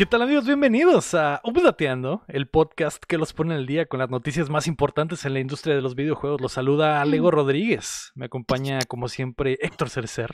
[0.00, 0.46] ¿Qué tal amigos?
[0.46, 5.26] Bienvenidos a Updateando, el podcast que los pone al día con las noticias más importantes
[5.26, 6.40] en la industria de los videojuegos.
[6.40, 8.10] Los saluda Alego Rodríguez.
[8.14, 10.30] Me acompaña como siempre Héctor Cercer.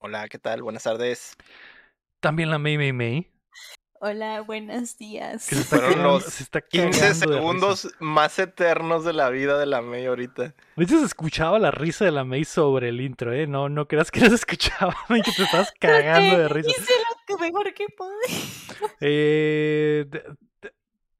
[0.00, 0.64] Hola, ¿qué tal?
[0.64, 1.36] Buenas tardes.
[2.18, 3.30] También la May May May.
[4.00, 5.48] Hola, buenos días.
[5.48, 9.12] Que se está Fueron cagando- los se está 15 cagando de segundos más eternos de
[9.12, 10.56] la vida de la May ahorita.
[10.74, 13.46] De hecho, se escuchaba la risa de la May sobre el intro, ¿eh?
[13.46, 16.72] No, no creas que no se escuchaba y que te estabas cagando de risa.
[17.28, 18.88] Lo que mejor que pude.
[19.00, 20.06] Eh,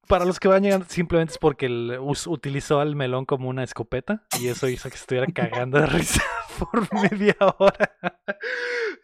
[0.07, 3.63] para los que van llegando, simplemente es porque el- us- utilizó al melón como una
[3.65, 6.23] escopeta y eso hizo que estuviera cagando de risa
[6.59, 7.97] por media hora.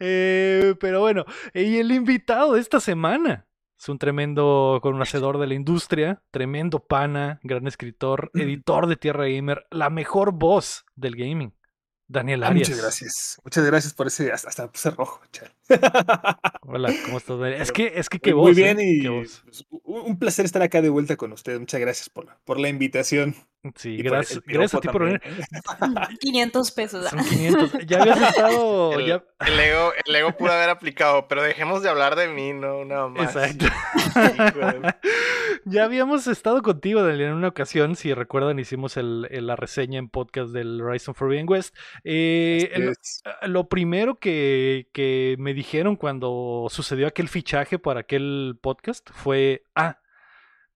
[0.01, 1.23] Eh, pero bueno,
[1.53, 3.47] y el invitado de esta semana
[3.79, 9.65] es un tremendo conocedor de la industria, tremendo pana, gran escritor, editor de Tierra Gamer,
[9.71, 11.53] la mejor voz del gaming.
[12.07, 12.67] Daniel Ah, Arias.
[12.69, 13.39] muchas gracias.
[13.43, 14.31] Muchas gracias por ese.
[14.33, 15.51] Hasta, hasta puse rojo, chale.
[16.67, 17.39] Hola, ¿cómo estás?
[17.39, 17.61] Daniel?
[17.61, 18.55] Es que, es que qué Muy voz.
[18.55, 18.85] bien ¿eh?
[18.87, 19.43] y pues,
[19.83, 21.59] un placer estar acá de vuelta con ustedes.
[21.59, 23.35] Muchas gracias por, por la invitación.
[23.75, 25.21] Sí, gracias, gracias a ti por venir.
[25.79, 26.07] también.
[26.19, 27.09] 500 pesos.
[27.09, 27.71] Son 500.
[27.87, 28.93] Ya habías estado.
[28.99, 32.53] El, ya- el ego, el ego pudo haber aplicado, pero dejemos de hablar de mí,
[32.53, 33.35] no, nada más.
[33.35, 33.65] Exacto.
[35.67, 37.95] Ya habíamos estado contigo Daniel, en una ocasión.
[37.95, 41.75] Si recuerdan, hicimos el- el- la reseña en podcast del Horizon Forbidden West.
[42.03, 43.23] Eh, el- es.
[43.47, 49.99] lo primero que, que me dijeron cuando sucedió aquel fichaje para aquel podcast fue: Ah,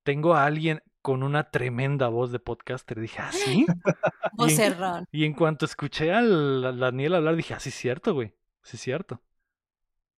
[0.03, 2.99] tengo a alguien con una tremenda voz de podcaster.
[2.99, 3.66] Dije, ¿ah, sí?
[4.33, 5.08] Vocerrón.
[5.11, 8.33] Y en cuanto escuché al Daniel hablar, dije, ah, sí, es cierto, güey.
[8.63, 9.21] Sí, es cierto.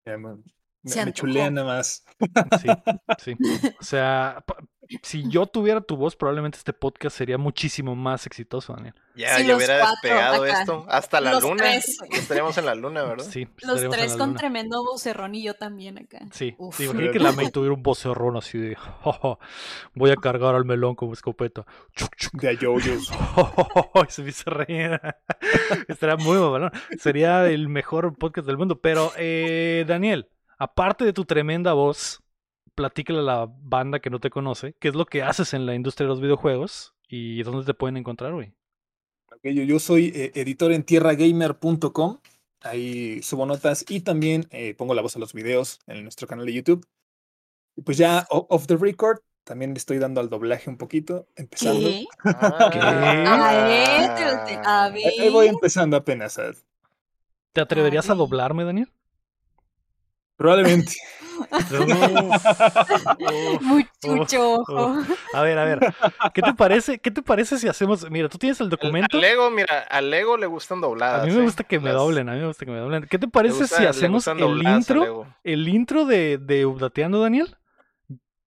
[0.06, 2.04] Me, me chulean nada más.
[2.60, 2.68] Sí,
[3.20, 3.36] sí.
[3.80, 4.44] O sea,
[5.04, 8.94] si yo tuviera tu voz, probablemente este podcast sería muchísimo más exitoso, Daniel.
[9.16, 10.60] Ya, los hubiera despegado acá.
[10.62, 11.56] esto hasta la Los luna.
[11.64, 11.98] tres.
[12.12, 13.26] Estaríamos en la luna, ¿verdad?
[13.30, 14.40] Sí, Los tres la con luna.
[14.40, 16.20] tremendo vocerrón y yo también acá.
[16.32, 16.78] Sí, Uf.
[16.78, 19.38] sí, imagínate que la May tuviera un vocerrón así de "Ja, ja,
[19.94, 21.66] voy a cargar al melón como escopeta.
[21.96, 22.34] Chuc, chuc.
[22.42, 23.12] De ayoyos.
[24.08, 25.00] Y se me hizo reír.
[25.88, 26.70] Estaría muy bueno.
[27.00, 28.80] Sería el mejor podcast del mundo.
[28.82, 32.22] Pero, eh, Daniel, aparte de tu tremenda voz,
[32.76, 35.76] platícale a la banda que no te conoce, qué es lo que haces en la
[35.76, 38.54] industria de los videojuegos y dónde te pueden encontrar, güey.
[39.44, 42.20] Yo, yo soy eh, editor en tierragamer.com.
[42.64, 46.46] Ahí subo notas y también eh, pongo la voz a los videos en nuestro canal
[46.46, 46.86] de YouTube.
[47.76, 51.80] Y pues ya off the record, también le estoy dando al doblaje un poquito, empezando.
[51.90, 52.06] ¿Qué?
[52.24, 53.64] Ah.
[53.64, 56.38] A ver, pero te- a Ahí- Ahí voy empezando apenas.
[56.38, 56.52] a-
[57.54, 58.18] ¿Te atreverías a Ay.
[58.20, 58.92] doblarme, Daniel?
[60.42, 60.94] Probablemente.
[64.04, 64.98] Mucho Oh, ojo.
[65.34, 65.80] A ver, a ver.
[66.34, 67.00] ¿Qué te parece?
[67.00, 68.10] ¿Qué te parece si hacemos?
[68.10, 69.16] Mira, tú tienes el documento.
[69.18, 71.24] Al Lego, mira, al Lego le gustan dobladas.
[71.24, 71.44] A mí me ¿eh?
[71.44, 73.08] gusta que me Las- doblen, a mí me gusta que me doblen.
[73.10, 75.02] ¿Qué te parece gusta- si hacemos el intro?
[75.02, 75.28] Lego.
[75.44, 77.56] El intro de, de Updateando, Daniel.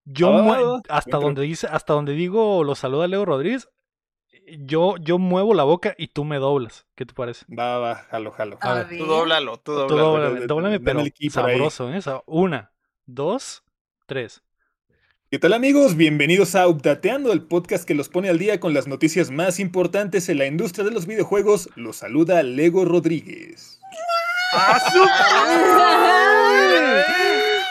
[0.04, 1.20] Yo Ah, mue- va, hasta intro.
[1.20, 3.68] donde dice, hasta donde digo lo saluda Leo Rodríguez,
[4.46, 6.86] yo, yo muevo la boca y tú me doblas.
[6.94, 7.44] ¿Qué te parece?
[7.52, 8.58] Va, va, jalo, jalo.
[8.60, 8.98] A A ver.
[8.98, 10.04] Tú dóblalo, tú Tú dóblalo.
[10.04, 12.00] dóblame, dóblame, pero sabroso, ¿eh?
[12.26, 12.70] Una,
[13.06, 13.64] dos,
[14.06, 14.42] tres.
[15.30, 15.96] ¿Qué tal amigos?
[15.96, 20.28] Bienvenidos a Updateando, el podcast que los pone al día con las noticias más importantes
[20.28, 21.68] en la industria de los videojuegos.
[21.74, 23.80] Los saluda Lego Rodríguez.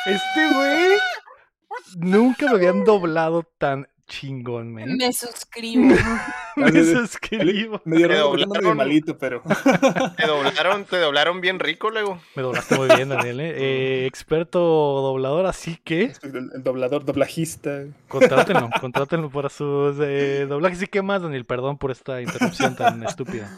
[0.05, 0.97] Este güey
[1.97, 4.95] nunca me habían doblado tan chingón, man.
[4.97, 5.95] Me suscribo.
[6.55, 7.75] Me Me- suscribo.
[7.75, 8.77] Ando medio doblaron.
[8.77, 9.41] malito, pero
[10.17, 12.19] Te doblaron, te doblaron bien rico, Lego.
[12.35, 13.39] Me doblaste muy bien, Daniel.
[13.39, 13.53] ¿eh?
[13.55, 17.83] Eh, experto doblador, así que soy el, el doblador, doblajista.
[18.07, 20.81] contrátenlo, contrátenlo para sus eh, doblajes.
[20.83, 21.45] ¿Y qué más, Daniel?
[21.45, 23.49] Perdón por esta interrupción tan estúpida.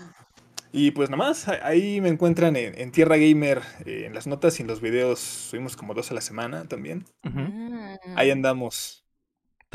[0.71, 4.59] Y pues nada más, ahí me encuentran en, en Tierra Gamer, eh, en las notas
[4.59, 5.19] y en los videos.
[5.19, 7.05] Subimos como dos a la semana también.
[7.23, 7.95] Mm.
[8.17, 9.04] Ahí andamos.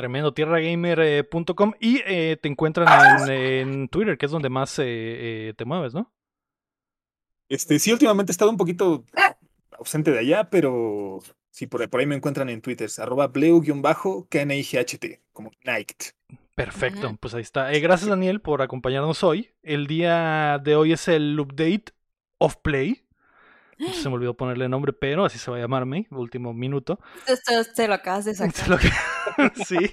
[0.01, 2.89] Tremendo, tierragamer.com y eh, te encuentran
[3.29, 6.11] en, en Twitter, que es donde más eh, eh, te mueves, ¿no?
[7.51, 9.05] Este, sí, últimamente he estado un poquito
[9.79, 11.19] ausente de allá, pero
[11.51, 16.03] sí, por, ahí- por ahí me encuentran en Twitter, arroba bleu-knight, como Night.
[16.55, 17.71] Perfecto, pues ahí está.
[17.73, 19.51] Eh, gracias Daniel por acompañarnos hoy.
[19.63, 21.93] El día de hoy es el update
[22.39, 23.05] of play.
[23.93, 27.01] Se me olvidó ponerle nombre, pero así se va a llamarme, último minuto.
[27.27, 28.69] Esto te lo acabas de sacar.
[28.69, 28.79] lo
[29.65, 29.77] sí.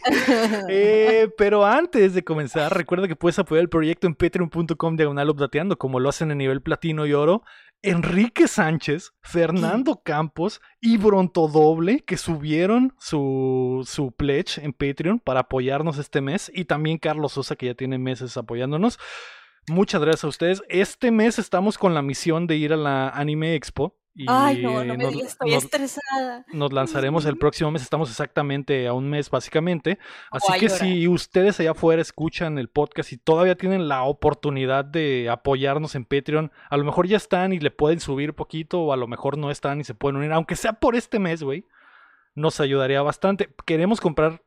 [0.70, 5.78] Eh, pero antes de comenzar, recuerda que puedes apoyar el proyecto en patreon.com diagonal updateando,
[5.78, 7.44] como lo hacen en nivel platino y oro.
[7.84, 15.98] Enrique Sánchez, Fernando Campos y Brontodoble, que subieron su, su pledge en Patreon para apoyarnos
[16.00, 16.52] este mes.
[16.54, 19.00] Y también Carlos Sosa, que ya tiene meses apoyándonos.
[19.70, 20.64] Muchas gracias a ustedes.
[20.70, 24.84] Este mes estamos con la misión de ir a la Anime Expo Y Ay, no,
[24.84, 26.44] no me nos- digas, estoy nos- estresada.
[26.52, 27.84] nos lanzaremos el próximo mes.
[27.84, 30.00] Estamos exactamente a un mes, básicamente.
[30.32, 34.04] Así Voy a que si ustedes allá afuera escuchan el podcast y todavía tienen la
[34.04, 38.82] oportunidad de apoyarnos en Patreon, a lo mejor ya están y le pueden subir poquito,
[38.82, 41.44] o a lo mejor no están y se pueden unir, aunque sea por este mes,
[41.44, 41.66] güey,
[42.34, 43.54] nos ayudaría bastante.
[43.68, 44.42] Queremos comprar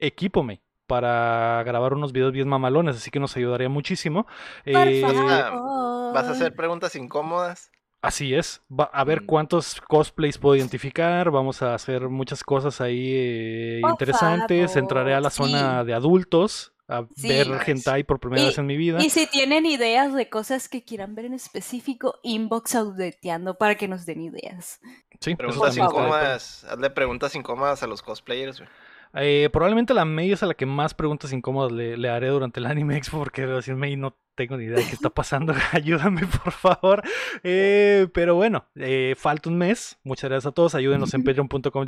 [0.00, 0.62] equipo, me.
[0.92, 4.24] Para grabar unos videos bien mamalones, así que nos ayudaría muchísimo.
[4.62, 6.12] Por Eh, favor.
[6.12, 7.70] ¿Vas a hacer preguntas incómodas?
[8.02, 9.26] Así es, va a ver Mm.
[9.26, 15.30] cuántos cosplays puedo identificar, vamos a hacer muchas cosas ahí eh, interesantes, entraré a la
[15.30, 15.86] zona sí.
[15.86, 17.28] de adultos a Sí.
[17.28, 18.98] ver hentai por primera Y- vez en mi vida.
[19.02, 23.88] Y si tienen ideas de cosas que quieran ver en específico, inbox audeteando para que
[23.88, 24.78] nos den ideas.
[25.20, 26.64] Sí, Preguntas incómodas.
[26.64, 28.68] Hazle preguntas incómodas a los cosplayers, güey.
[29.14, 32.60] Eh, probablemente la May es a la que más preguntas incómodas le, le haré durante
[32.60, 36.22] el Anime Expo porque decir, May, no tengo ni idea de qué está pasando, ayúdame
[36.26, 37.02] por favor.
[37.42, 39.98] Eh, pero bueno, eh, falta un mes.
[40.04, 40.74] Muchas gracias a todos.
[40.74, 41.86] Ayúdenos en patreon.com.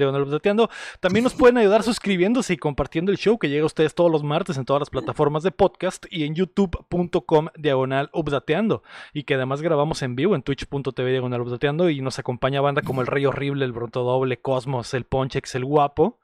[1.00, 4.22] También nos pueden ayudar suscribiéndose y compartiendo el show que llega a ustedes todos los
[4.22, 8.82] martes en todas las plataformas de podcast y en youtube.com diagonal updateando.
[9.12, 13.00] Y que además grabamos en vivo en twitch.tv diagonal updateando y nos acompaña banda como
[13.00, 16.18] el Rey Horrible, el Bronto Doble, Cosmos, el Ponchex, el Guapo.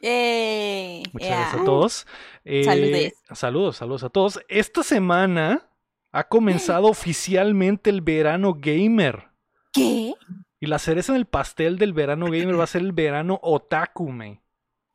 [0.00, 1.02] ¡Ey!
[1.12, 2.06] Muchas gracias a todos.
[2.44, 3.12] Eh.
[3.32, 4.40] Saludos, saludos a todos.
[4.48, 5.68] Esta semana
[6.12, 9.28] ha comenzado oficialmente el verano gamer.
[9.72, 10.14] ¿Qué?
[10.58, 14.10] Y la cereza en el pastel del verano gamer va a ser el verano otaku,
[14.10, 14.42] me.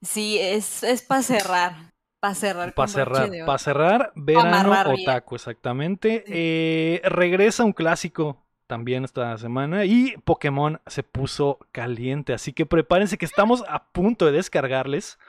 [0.01, 1.93] Sí, es, es para cerrar.
[2.19, 2.73] Para cerrar.
[2.73, 5.09] Para cerrar, para cerrar, verano amarrar bien.
[5.09, 6.23] otaku, exactamente.
[6.25, 6.33] Sí.
[6.35, 13.17] Eh, regresa un clásico también esta semana y Pokémon se puso caliente, así que prepárense
[13.17, 15.19] que estamos a punto de descargarles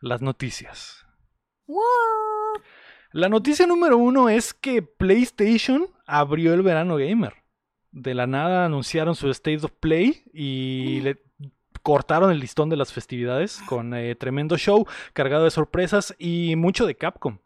[0.00, 1.06] las noticias.
[3.12, 7.34] La noticia número uno es que PlayStation abrió el verano gamer.
[7.92, 11.22] De la nada anunciaron su State of Play y le
[11.82, 16.86] cortaron el listón de las festividades con eh, tremendo show cargado de sorpresas y mucho
[16.86, 17.38] de Capcom.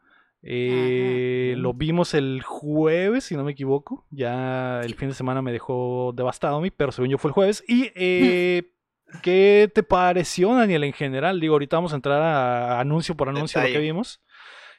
[0.47, 4.07] Eh, lo vimos el jueves, si no me equivoco.
[4.11, 7.33] Ya el fin de semana me dejó devastado a mí, pero según yo fue el
[7.33, 7.65] jueves.
[7.67, 8.71] Y eh,
[9.23, 11.41] ¿qué te pareció, Daniel, en general?
[11.41, 14.23] Digo, ahorita vamos a entrar a anuncio por anuncio lo que vimos.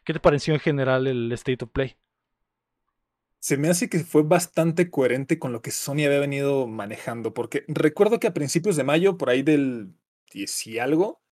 [0.03, 1.95] ¿Qué te pareció en general el State of Play?
[3.39, 7.63] Se me hace que fue bastante coherente con lo que Sony había venido manejando, porque
[7.67, 9.95] recuerdo que a principios de mayo, por ahí del
[10.31, 11.24] 10 y algo,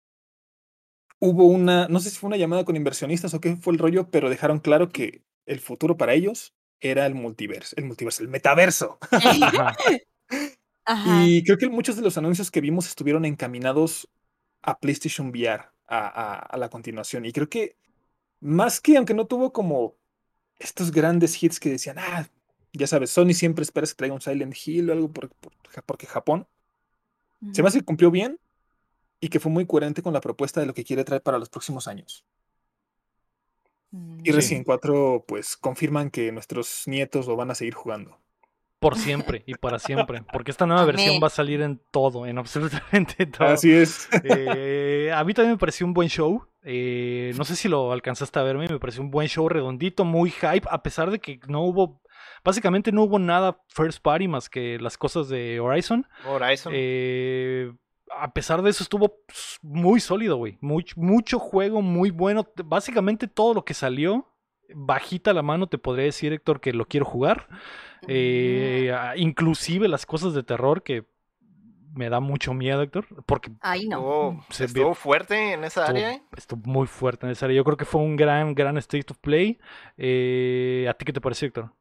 [1.25, 4.09] hubo una, no sé si fue una llamada con inversionistas o qué fue el rollo,
[4.09, 8.97] pero dejaron claro que el futuro para ellos era el multiverso, el multiverso, el metaverso.
[9.09, 9.75] Ajá.
[10.85, 11.25] Ajá.
[11.25, 14.09] Y creo que muchos de los anuncios que vimos estuvieron encaminados
[14.61, 17.25] a PlayStation VR, a, a- a la continuación.
[17.25, 17.77] Y creo que
[18.41, 19.95] más que, aunque no tuvo como
[20.59, 22.27] estos grandes hits que decían, ah,
[22.73, 25.53] ya sabes, Sony siempre espera que traiga un Silent Hill o algo por- por-
[25.85, 26.47] porque Japón.
[27.53, 28.39] Se me hace que cumplió bien
[29.23, 31.47] y que fue muy coherente con la propuesta de lo que quiere traer para los
[31.47, 32.25] próximos años.
[33.89, 34.35] Y Mm.
[34.35, 38.19] Resident 4, pues confirman que nuestros nietos lo van a seguir jugando.
[38.79, 40.23] Por siempre y para siempre.
[40.33, 43.47] Porque esta nueva versión va a salir en todo, en absolutamente todo.
[43.47, 44.09] Así es.
[44.25, 46.45] Eh, a mí también me pareció un buen show.
[46.63, 48.67] Eh, no sé si lo alcanzaste a verme.
[48.67, 50.67] Me pareció un buen show redondito, muy hype.
[50.69, 52.01] A pesar de que no hubo.
[52.43, 56.05] Básicamente no hubo nada first party más que las cosas de Horizon.
[56.25, 56.73] Horizon.
[56.75, 57.71] Eh,
[58.19, 59.15] a pesar de eso estuvo
[59.61, 60.57] muy sólido, güey.
[60.61, 62.47] Much- mucho juego, muy bueno.
[62.65, 64.27] Básicamente todo lo que salió,
[64.75, 67.47] bajita la mano te podría decir, Héctor, que lo quiero jugar.
[68.07, 71.05] Eh, a- inclusive las cosas de terror que
[71.95, 73.05] me da mucho miedo, Héctor.
[73.25, 73.97] Porque Ay, no.
[73.97, 76.13] estuvo, se estuvo vio- fuerte en esa estuvo, área.
[76.13, 76.23] ¿eh?
[76.35, 77.55] estuvo muy fuerte en esa área.
[77.57, 79.59] Yo creo que fue un gran, gran state of play.
[79.97, 81.71] Eh, ¿A ti qué te pareció, Héctor?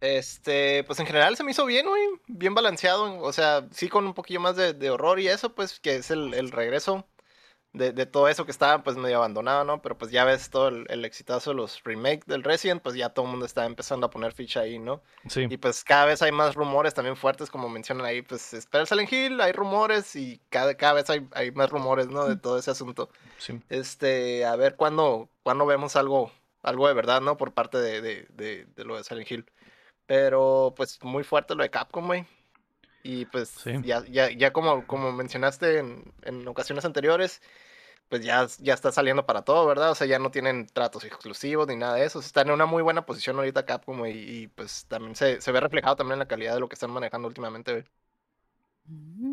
[0.00, 2.02] Este, pues en general se me hizo bien, güey.
[2.28, 3.18] Bien balanceado.
[3.20, 6.10] O sea, sí con un poquillo más de, de horror y eso, pues, que es
[6.10, 7.06] el, el regreso
[7.72, 9.82] de, de todo eso que estaba, pues, medio abandonado, ¿no?
[9.82, 13.10] Pero pues ya ves todo el, el exitazo de los remakes del Resident, pues ya
[13.10, 15.02] todo el mundo está empezando a poner ficha ahí, ¿no?
[15.28, 15.46] Sí.
[15.50, 18.88] Y pues cada vez hay más rumores también fuertes, como mencionan ahí, pues espera el
[18.88, 22.26] Silent Hill, hay rumores y cada, cada vez hay, hay más rumores, ¿no?
[22.26, 23.10] De todo ese asunto.
[23.36, 23.60] sí.
[23.68, 27.36] Este, a ver cuándo, cuándo vemos algo, algo de verdad, ¿no?
[27.36, 29.46] Por parte de, de, de, de lo de Silent Hill.
[30.08, 32.26] Pero, pues, muy fuerte lo de Capcom, güey.
[33.02, 33.72] Y pues, Sí.
[33.82, 37.42] ya, ya, ya como, como mencionaste en, en ocasiones anteriores,
[38.08, 39.90] pues ya, ya está saliendo para todo, ¿verdad?
[39.92, 42.20] O sea, ya no tienen tratos exclusivos ni nada de eso.
[42.20, 44.42] Están en una muy buena posición ahorita Capcom, güey.
[44.44, 46.92] Y pues también se, se ve reflejado también en la calidad de lo que están
[46.92, 47.84] manejando últimamente, güey.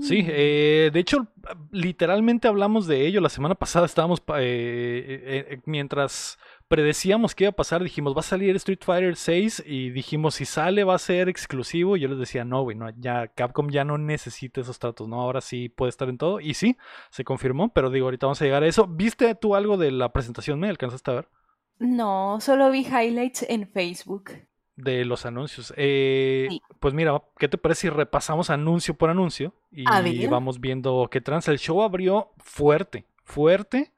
[0.02, 1.28] Sí, eh, de hecho,
[1.72, 3.22] literalmente hablamos de ello.
[3.22, 8.24] La semana pasada estábamos, eh, eh, mientras predecíamos que iba a pasar, dijimos, va a
[8.24, 11.98] salir Street Fighter 6 y dijimos, si sale va a ser exclusivo.
[11.98, 15.22] Y yo les decía, no, güey, no, ya Capcom ya no necesita esos tratos, ¿no?
[15.22, 16.40] Ahora sí puede estar en todo.
[16.40, 16.78] Y sí,
[17.10, 18.88] se confirmó, pero digo, ahorita vamos a llegar a eso.
[18.88, 20.60] ¿Viste tú algo de la presentación?
[20.60, 21.30] ¿Me alcanzaste a ver?
[21.78, 24.32] No, solo vi highlights en Facebook.
[24.76, 25.74] De los anuncios.
[25.78, 26.62] Eh, Sí.
[26.80, 29.54] Pues mira, ¿qué te parece si repasamos anuncio por anuncio?
[29.72, 31.48] Y vamos viendo qué trans.
[31.48, 33.92] El show abrió fuerte, fuerte,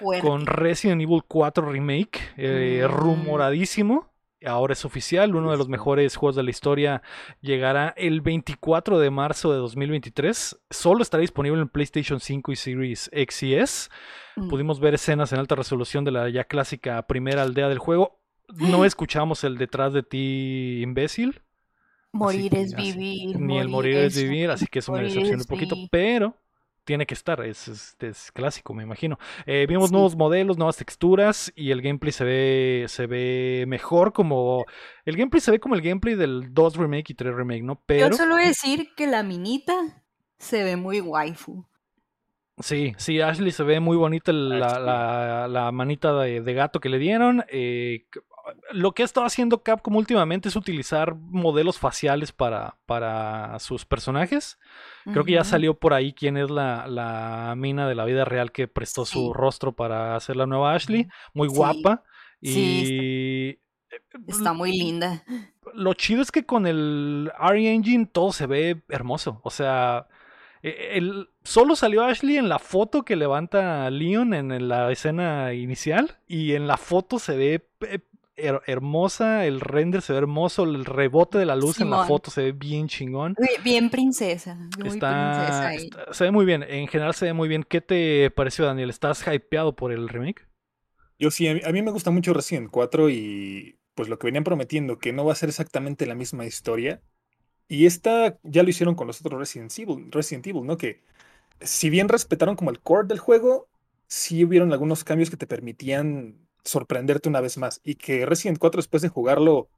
[0.00, 0.26] Fuerte.
[0.26, 2.90] con Resident Evil 4 Remake, eh, Mm.
[2.92, 4.08] rumoradísimo.
[4.46, 7.02] Ahora es oficial, uno de los mejores juegos de la historia
[7.42, 10.58] llegará el 24 de marzo de 2023.
[10.70, 13.90] Solo estará disponible en PlayStation 5 y Series X y S.
[14.36, 14.48] Mm.
[14.48, 18.18] Pudimos ver escenas en alta resolución de la ya clásica primera aldea del juego.
[18.56, 21.42] No escuchamos el detrás de ti, imbécil.
[22.12, 23.38] Morir que es así- vivir.
[23.38, 26.34] Ni el morir es vivir, así que eso me decepciona un poquito, pero
[26.84, 29.18] tiene que estar, es, es- es clásico, me imagino.
[29.46, 29.92] Eh, vimos Sí.
[29.92, 34.64] nuevos modelos, nuevas texturas y el gameplay se ve, se ve mejor como...
[35.04, 37.80] El gameplay se ve como el gameplay del 2 remake y 3 remake, ¿no?
[37.86, 38.08] Pero...
[38.10, 39.74] Yo solo voy a decir que la minita
[40.38, 41.64] se ve muy waifu.
[42.58, 44.84] Sí, sí, Ashley se ve muy bonita la, Ashley.
[44.86, 47.42] la- la manita de, de gato que le dieron.
[47.48, 48.04] eh,
[48.72, 54.58] lo que ha estado haciendo Capcom últimamente es utilizar modelos faciales para, para sus personajes.
[55.04, 58.52] Creo que ya salió por ahí quién es la, la mina de la vida real
[58.52, 61.08] que prestó su rostro para hacer la nueva Ashley.
[61.34, 61.54] Muy Sí.
[61.56, 62.02] guapa.
[62.42, 63.58] Sí,
[64.26, 65.24] Y Está muy linda.
[65.74, 69.40] lo chido es que con el RE Engine todo se ve hermoso.
[69.42, 70.06] O sea,
[70.62, 76.18] e- el, solo salió Ashley en la foto que levanta Leon en la escena inicial.
[76.26, 77.98] Y en la foto se ve eh,
[78.42, 82.30] her- hermosa, el render se ve hermoso, el rebote de la luz en la foto
[82.30, 83.34] se ve bien chingón.
[83.64, 84.54] Bien princesa.
[84.78, 85.76] Muy Está, princesa ahí.
[85.84, 87.62] está- se ve muy bien, en general se ve muy bien.
[87.62, 88.90] ¿Qué te pareció, Daniel?
[88.90, 90.46] ¿Estás hypeado por el remake?
[91.18, 94.26] Yo sí, a mí, a mí me gusta mucho Resident 4 y pues lo que
[94.26, 97.02] venían prometiendo, que no va a ser exactamente la misma historia.
[97.68, 100.76] Y esta ya lo hicieron con los otros Resident Evil, Resident Evil, ¿no?
[100.76, 101.02] Que
[101.60, 103.68] si bien respetaron como el core del juego,
[104.06, 107.80] sí hubieron algunos cambios que te permitían sorprenderte una vez más.
[107.84, 109.68] Y que Resident 4, después de jugarlo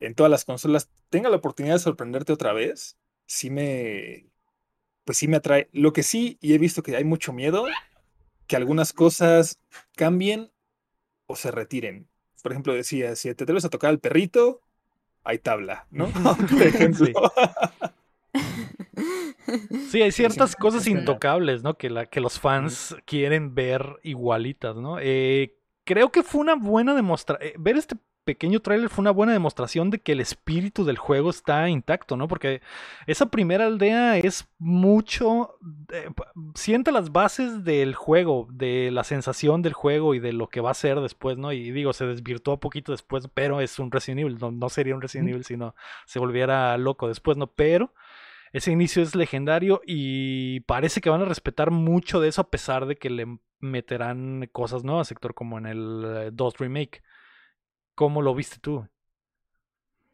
[0.00, 2.96] en todas las consolas, tenga la oportunidad de sorprenderte otra vez,
[3.26, 4.26] sí me.
[5.04, 5.68] Pues sí me atrae.
[5.72, 7.66] Lo que sí, y he visto que hay mucho miedo,
[8.46, 9.58] que algunas cosas
[9.96, 10.52] cambien
[11.26, 12.08] o se retiren.
[12.42, 14.60] Por ejemplo, decía, si te atreves a tocar al perrito,
[15.24, 16.08] hay tabla, ¿no?
[16.50, 17.06] Por ejemplo.
[17.06, 17.12] Sí.
[19.90, 21.74] Sí, hay ciertas cosas intocables, ¿no?
[21.74, 24.98] Que, la, que los fans quieren ver igualitas, ¿no?
[25.00, 27.52] Eh, creo que fue una buena demostración.
[27.58, 31.68] ver este pequeño tráiler fue una buena demostración de que el espíritu del juego está
[31.68, 32.28] intacto, ¿no?
[32.28, 32.62] Porque
[33.06, 35.58] esa primera aldea es mucho...
[35.92, 36.08] eh,
[36.54, 40.70] sienta las bases del juego, de la sensación del juego y de lo que va
[40.70, 41.52] a ser después, ¿no?
[41.52, 44.38] Y digo, se desvirtuó poquito después, pero es un Resident Evil.
[44.40, 45.28] No, no sería un Resident.
[45.28, 45.74] Evil si no
[46.06, 47.48] se volviera loco después, ¿no?
[47.48, 47.92] Pero...
[48.54, 52.84] Ese inicio es legendario y parece que van a respetar mucho de eso a pesar
[52.84, 57.02] de que le meterán cosas nuevas, sector, como en el eh, 2 Remake.
[57.94, 58.86] ¿Cómo lo viste tú?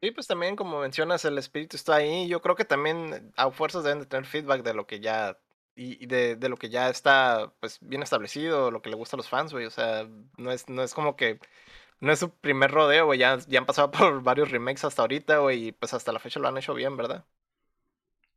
[0.01, 2.29] Sí, pues también como mencionas, el espíritu está ahí.
[2.29, 5.39] Yo creo que también a fuerzas deben de tener feedback de lo que ya
[5.75, 9.19] y de, de lo que ya está pues bien establecido, lo que le gusta a
[9.19, 9.67] los fans, güey.
[9.67, 11.41] O sea, no es, no es como que
[12.01, 13.19] no es su primer rodeo, güey.
[13.21, 16.41] Ya, ya han pasado por varios remakes hasta ahorita, güey, y pues hasta la fecha
[16.41, 17.27] lo han hecho bien, ¿verdad?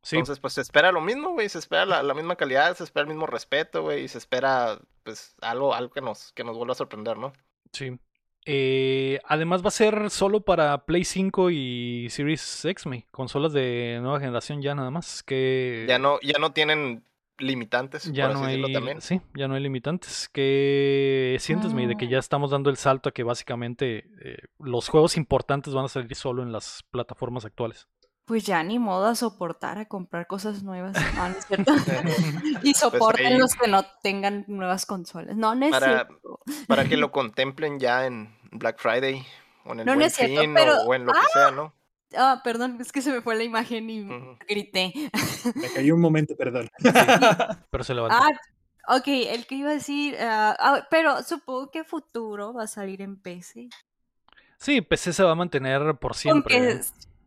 [0.02, 1.48] Sí, Entonces, pues se espera lo mismo, güey.
[1.48, 4.04] Se espera la, la misma calidad, se espera el mismo respeto, güey.
[4.04, 7.32] Y se espera, pues, algo, algo que nos, que nos vuelva a sorprender, ¿no?
[7.72, 7.98] sí.
[8.44, 14.00] Eh, además va a ser solo para Play 5 y Series X, me, consolas de
[14.02, 15.22] nueva generación ya nada más.
[15.22, 17.04] Que Ya no, ya no tienen
[17.38, 19.00] limitantes, ya por no así hay, decirlo también.
[19.00, 20.28] sí, ya no hay limitantes.
[20.28, 22.08] Que sientes, me, de que Ah.
[22.08, 26.12] ya estamos dando el salto a que básicamente eh, los juegos importantes van a salir
[26.16, 27.86] solo en las plataformas actuales.
[28.24, 30.94] Pues ya ni modo a soportar a comprar cosas nuevas.
[31.16, 31.72] No, no es cierto.
[32.62, 35.36] y Pues soporten ahí- los que no tengan nuevas consolas.
[35.36, 36.40] No, no es Para- cierto.
[36.68, 39.26] para que lo contemplen ya en Black Friday
[39.64, 41.18] o en el No, no Buen es cierto, Fin, pero- o, o en lo que
[41.32, 41.74] sea, ¿no?
[42.16, 44.06] Ah, perdón, es que se me fue la imagen y
[44.46, 44.92] grité.
[45.54, 46.68] Me cayó un momento, perdón.
[47.70, 48.18] Pero se levantó.
[48.20, 52.66] Ah, ok, el que iba a decir, ah, ah, pero supongo que futuro va a
[52.66, 53.70] salir en PC.
[54.58, 56.54] Sí, PC se va a mantener por siempre.
[56.54, 56.80] Aunque ¿eh?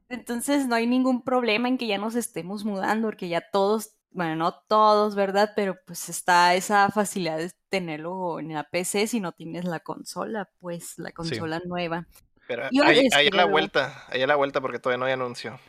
[0.09, 4.35] Entonces no hay ningún problema en que ya nos estemos mudando, porque ya todos, bueno,
[4.35, 5.51] no todos, ¿verdad?
[5.55, 10.50] Pero pues está esa facilidad de tenerlo en la PC si no tienes la consola,
[10.59, 12.07] pues la consola nueva.
[12.47, 15.59] Pero ahí, a la vuelta, ahí a la vuelta porque todavía no hay anuncio.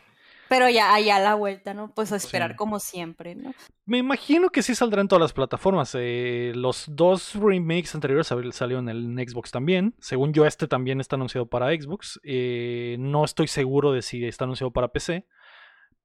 [0.48, 1.92] Pero ya allá a la vuelta, ¿no?
[1.94, 2.56] Pues a esperar Sí.
[2.56, 3.52] como siempre, ¿no?
[3.84, 5.94] Me imagino que sí saldrá en todas las plataformas.
[5.98, 9.94] eh, los dos remakes anteriores sal- salieron en Xbox también.
[10.00, 12.20] Según yo, este también está anunciado para Xbox.
[12.22, 15.26] Eh, no estoy seguro de si está anunciado para PC.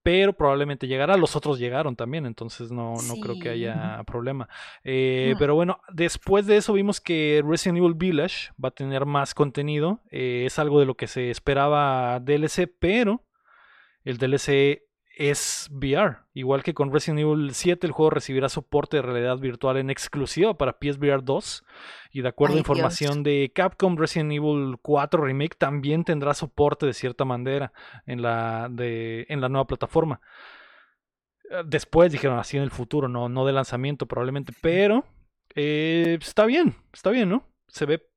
[0.03, 1.15] Pero probablemente llegará.
[1.15, 2.25] Los otros llegaron también.
[2.25, 4.49] Entonces no, no creo que haya problema.
[4.83, 5.35] Eh.
[5.37, 10.01] Pero bueno, después de eso vimos que Resident Evil Village va a tener más contenido.
[10.09, 12.65] es algo de lo que se esperaba DLC.
[12.79, 13.23] Pero
[14.03, 14.83] el DLC
[15.17, 16.19] es VR.
[16.33, 20.57] Igual que con Resident Evil 7, el juego recibirá soporte de realidad virtual en exclusiva
[20.57, 21.63] para PSVR 2.
[22.11, 26.85] Y de acuerdo a Ay, información de Capcom, Resident Evil 4 Remake también tendrá soporte
[26.85, 27.73] de cierta manera
[28.05, 30.21] en la, de, en la nueva plataforma.
[31.49, 35.05] Eh, Después dijeron así en el futuro, no, no de lanzamiento probablemente, pero
[35.55, 37.47] eh, está bien, está bien, ¿no?
[37.67, 38.07] Se ve,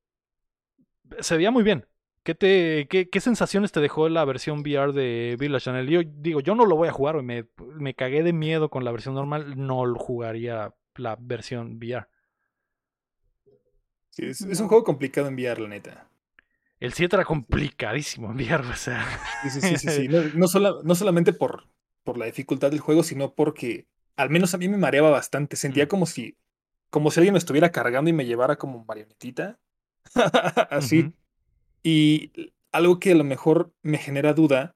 [1.19, 1.85] se veía muy bien.
[2.25, 5.87] ¿Qué, te, qué, qué sensaciones te dejó la versión VR de Village Channel?
[5.87, 7.45] Yo digo, yo no lo voy a jugar, güey, me,
[7.77, 12.07] me cagué de miedo con la versión normal, no lo jugaría la versión VR.
[14.09, 16.09] Sí, es, es un juego complicado enviar, la neta.
[16.79, 19.05] El 7 era complicadísimo en VR, o sea.
[19.41, 20.07] Sí, sí, sí, sí, sí.
[20.07, 21.67] No, no sola- no solamente por,
[22.03, 25.55] por la dificultad del juego, sino porque al menos a mí me mareaba bastante.
[25.55, 25.87] Sentía Mm.
[25.87, 26.37] como si,
[26.89, 29.59] como si alguien me estuviera cargando y me llevara como marionetita.
[30.69, 31.13] Así.
[31.85, 32.31] Y
[32.71, 34.75] algo que a lo mejor me genera duda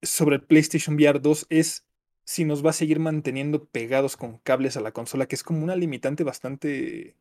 [0.00, 1.88] sobre el PlayStation VR 2 es
[2.22, 5.64] si nos va a seguir manteniendo pegados con cables a la consola, que es como
[5.64, 7.16] una limitante bastante,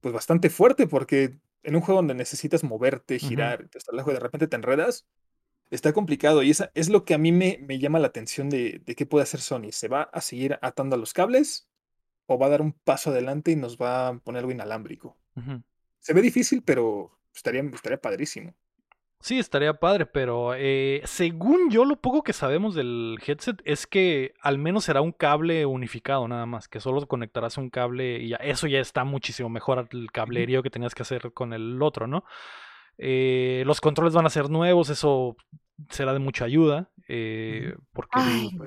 [0.00, 4.20] pues bastante fuerte, porque en un juego donde necesitas moverte, girar, hasta lejos y de
[4.20, 5.08] repente te enredas,
[5.72, 6.44] está complicado.
[6.44, 9.06] Y esa es lo que a mí me, me llama la atención de, de qué
[9.06, 9.72] puede hacer Sony.
[9.72, 11.68] ¿Se va a seguir atando a los cables
[12.26, 15.16] o va a dar un paso adelante y nos va a poner algo inalámbrico?
[15.98, 18.54] Se ve difícil, pero estaría, estaría padrísimo.
[19.22, 24.32] Sí, estaría padre, pero eh, según yo lo poco que sabemos del headset es que
[24.40, 28.36] al menos será un cable unificado nada más, que solo conectarás un cable y ya,
[28.36, 32.24] eso ya está muchísimo mejor al cablerío que tenías que hacer con el otro, ¿no?
[32.96, 35.36] Eh, los controles van a ser nuevos, eso
[35.88, 38.18] será de mucha ayuda, eh, porque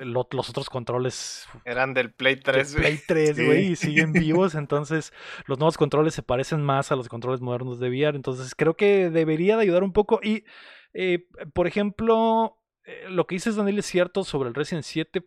[0.04, 2.82] los otros controles Eran del Play de 3, güey.
[2.82, 3.44] Play 3, Sí.
[3.46, 4.54] güey, y siguen vivos.
[4.54, 5.12] Entonces,
[5.46, 8.16] los nuevos controles se parecen más a los controles modernos de VR.
[8.16, 10.20] Entonces, creo que debería de ayudar un poco.
[10.22, 10.44] Y,
[10.92, 15.24] eh, por ejemplo, eh, lo que dices, Daniel, es cierto sobre el Resident 7.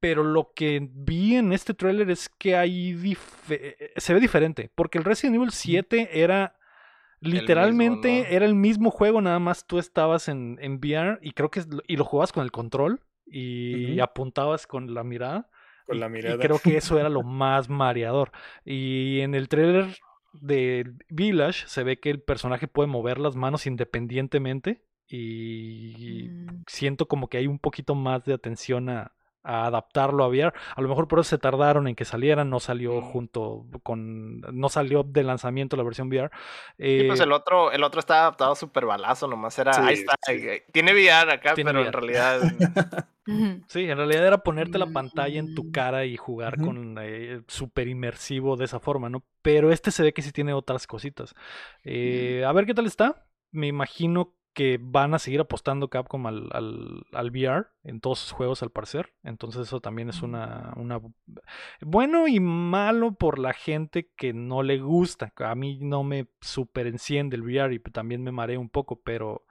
[0.00, 3.16] Pero lo que vi en este tráiler es que hay
[3.96, 4.70] se ve diferente.
[4.76, 6.57] Porque el Resident Evil 7 era
[7.20, 8.36] literalmente mismo, ¿no?
[8.36, 11.68] era el mismo juego, nada más tú estabas en, en VR y creo que es
[11.86, 15.50] y lo jugabas con el control y apuntabas con la mirada.
[15.86, 16.38] Con la y mirada.
[16.38, 18.30] creo que eso era lo más mareador.
[18.64, 19.86] Y en el trailer
[20.32, 24.82] de Village se ve que el personaje puede mover las manos independientemente.
[25.10, 26.64] Y Mm.
[26.66, 29.12] siento como que hay un poquito más de atención a,
[29.48, 30.52] a adaptarlo a VR.
[30.76, 34.40] A lo mejor por eso se tardaron en que saliera, no salió junto con.
[34.40, 36.30] No salió de lanzamiento la versión VR.
[36.78, 40.14] Sí, pues Eh, el otro, el otro estaba adaptado súper balazo, nomás era, ahí está,
[40.26, 40.32] sí.
[40.34, 42.40] eh, tiene VR acá, Tiene pero en realidad.
[43.68, 45.70] Sí, en realidad era ponerte la pantalla en tu Mm.
[45.70, 49.22] cara y jugar con eh, súper inmersivo de esa forma, ¿no?
[49.42, 51.34] Pero este se ve que sí tiene otras cositas.
[51.84, 53.26] Eh, a ver qué tal está.
[53.50, 58.32] Me imagino que van a seguir apostando Capcom al, al, al VR en todos sus
[58.32, 59.14] juegos al parecer.
[59.22, 61.00] Entonces eso también es una, una...
[61.80, 65.32] Bueno y malo por la gente que no le gusta.
[65.36, 69.44] A mí no me super enciende el VR y también me mareo un poco, pero...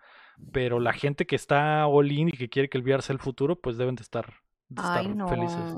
[0.52, 3.20] Pero la gente que está all in y que quiere que el VR sea el
[3.20, 4.36] futuro, pues deben de estar,
[4.70, 5.28] de estar Ay, no.
[5.28, 5.76] felices.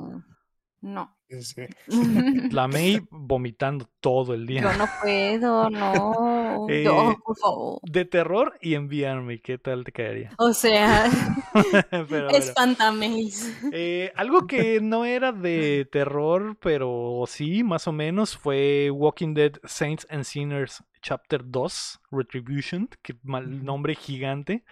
[0.82, 1.16] No.
[1.42, 1.62] Sí.
[2.52, 4.62] La May vomitando todo el día.
[4.62, 6.68] Yo no puedo, no.
[6.70, 7.80] Eh, No, por favor.
[7.84, 10.32] De terror y enviarme, ¿qué tal te caería?
[10.38, 11.10] O sea,
[12.10, 13.58] pero espántameis.
[13.72, 19.54] Eh, algo que no era de terror, pero sí, más o menos, fue Walking Dead
[19.64, 24.64] Saints and Sinners Chapter 2, Retribution, que mal nombre gigante,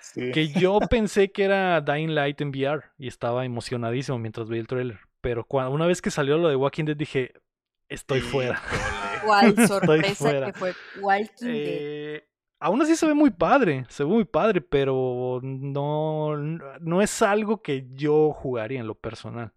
[0.00, 0.30] Sí.
[0.32, 4.66] que yo pensé que era Dying Light en VR y estaba emocionadísimo mientras veía el
[4.66, 4.98] trailer.
[5.20, 7.32] Pero cuando, una vez que salió lo de Walking Dead dije,
[7.88, 8.60] estoy fuera.
[9.24, 10.52] Cuál sorpresa fuera.
[10.52, 11.78] que fue Walking Dead.
[11.80, 12.24] Eh,
[12.60, 17.62] aún así se ve muy padre, se ve muy padre, pero no, no es algo
[17.62, 19.52] que yo jugaría en lo personal.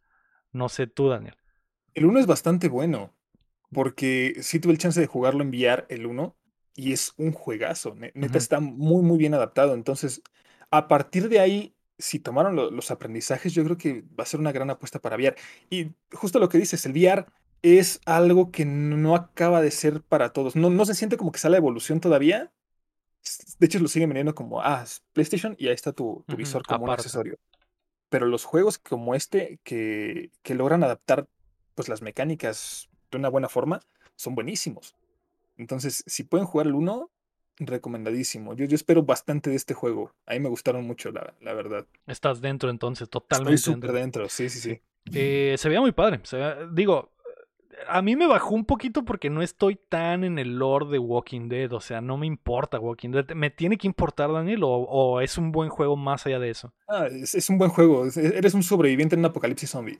[0.51, 1.35] No sé tú, Daniel.
[1.93, 3.13] El 1 es bastante bueno,
[3.71, 6.35] porque sí tuve el chance de jugarlo en VR, el 1,
[6.75, 7.95] y es un juegazo.
[7.95, 9.73] ne- Neta está muy, muy bien adaptado.
[9.73, 10.21] Entonces,
[10.71, 14.39] a partir de ahí, si tomaron lo- los aprendizajes, yo creo que va a ser
[14.41, 15.35] una gran apuesta para VR.
[15.69, 17.25] Y justo lo que dices, el VR
[17.61, 20.55] es algo que no acaba de ser para todos.
[20.55, 22.51] No, no se siente como que sale la evolución todavía.
[23.59, 24.83] De hecho, lo siguen vendiendo como, ah,
[25.13, 27.37] PlayStation y ahí está tu, visor como un accesorio.
[28.09, 31.27] pero los juegos como este que, que logran adaptar
[31.75, 33.79] pues las mecánicas de una buena forma
[34.15, 34.95] son buenísimos.
[35.57, 37.09] Entonces, si pueden jugar el 1,
[37.67, 38.53] recomendadísimo.
[38.53, 40.13] Yo, yo espero bastante de este juego.
[40.25, 41.85] A mí me gustaron mucho, la, la verdad.
[42.07, 43.55] Estás dentro entonces, totalmente.
[43.55, 44.81] Estoy súper dentro, sí, sí, sí.
[45.13, 46.19] Eh, se veía muy padre.
[46.23, 47.11] Se veía- digo,
[47.87, 51.49] a mí me bajó un poquito porque no estoy tan en el lore de Walking
[51.49, 51.71] Dead.
[51.73, 53.29] O sea, no me importa Walking Dead.
[53.33, 54.63] ¿Me tiene que importar, Daniel?
[54.63, 56.73] ¿O, o es un buen juego más allá de eso?
[56.87, 58.05] Ah, es, es un buen juego.
[58.05, 59.99] es- Eres un sobreviviente en un apocalipsis zombie.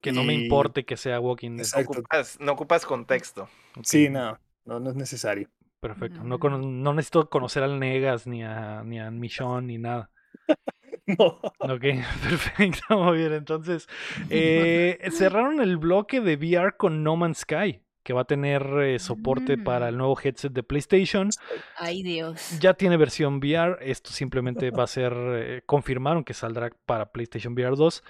[0.00, 1.60] Que no me importe que sea Walking Dead.
[1.66, 1.92] Exacto.
[1.92, 3.48] Ocupas- no ocupas contexto.
[3.82, 5.48] Sí, no, no, no es necesario.
[5.84, 6.24] Perfecto.
[6.24, 10.10] No, no necesito conocer al Negas ni a, ni a Michonne ni nada.
[11.06, 11.38] No.
[11.58, 11.82] Ok,
[12.22, 13.34] perfecto, muy bien.
[13.34, 13.86] Entonces,
[14.30, 18.98] eh, cerraron el bloque de VR con No Man's Sky, que va a tener eh,
[18.98, 21.28] soporte para el nuevo headset de PlayStation.
[21.76, 22.58] Ay, Dios.
[22.58, 23.76] Ya tiene versión VR.
[23.82, 25.12] Esto simplemente va a ser.
[25.14, 28.02] eh, confirmaron que saldrá para PlayStation VR 2.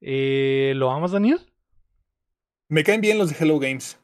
[0.00, 1.40] Eh, ¿Lo amas, Daniel?
[2.68, 4.00] Me caen bien los de Hello Games.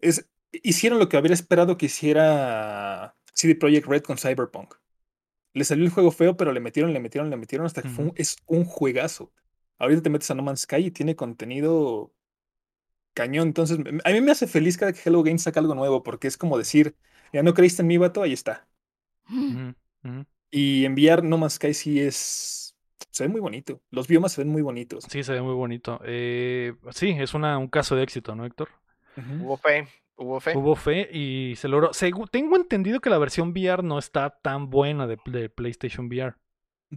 [0.00, 4.74] Es, hicieron lo que habría esperado que hiciera CD Projekt Red con Cyberpunk.
[5.54, 8.06] Le salió el juego feo, pero le metieron, le metieron, le metieron hasta que fue
[8.06, 8.16] un- Ujú.
[8.16, 9.32] es un juegazo.
[9.78, 12.12] Ahorita te metes a No Man's Sky y tiene contenido
[13.14, 13.48] cañón.
[13.48, 16.36] Entonces, a mí me hace feliz cada que Hello Games saca algo nuevo, porque es
[16.36, 16.96] como decir,
[17.32, 18.68] ya no creíste en mi vato, ahí está.
[20.50, 22.76] Y enviar No Man's Sky sí es.
[23.10, 23.80] Se ve muy bonito.
[23.90, 25.04] Los biomas se ven muy bonitos.
[25.10, 26.00] Sí, se ve muy bonito.
[26.04, 28.68] Eh, sí, es una, un caso de éxito, ¿no, Héctor?
[29.16, 29.88] Hubo fe,
[30.20, 30.56] hubo fe.
[30.56, 31.90] Hubo fe y se logró.
[31.90, 36.34] Segu- tengo entendido que la versión VR no está tan buena de, de PlayStation VR.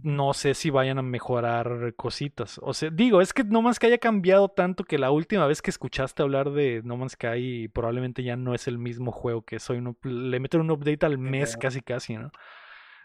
[0.02, 2.58] No sé si vayan a mejorar cositas.
[2.62, 5.62] O sea, digo, es que No Man's Sky haya cambiado tanto que la última vez
[5.62, 9.60] que escuchaste hablar de No Man's Sky probablemente ya no es el mismo juego que
[9.60, 9.80] soy.
[9.80, 12.32] No, le meten un update al mes casi casi, ¿no?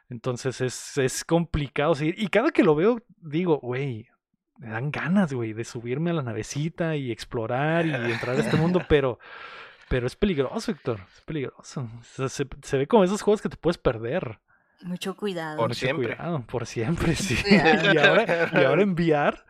[0.10, 2.15] Entonces es, es complicado seguir.
[2.17, 4.08] Y cada que lo veo, digo, güey,
[4.58, 8.58] me dan ganas, güey, de subirme a la navecita y explorar y entrar a este
[8.58, 9.19] mundo, pero,
[9.89, 11.02] pero es peligroso, Héctor.
[11.15, 11.89] Es peligroso.
[11.99, 14.39] O sea, se, se ve como esos juegos que te puedes perder.
[14.82, 15.58] Mucho cuidado.
[15.58, 16.15] Por Mucho siempre.
[16.15, 17.36] cuidado, por siempre, sí.
[17.93, 19.45] Y, ahora, y ahora enviar.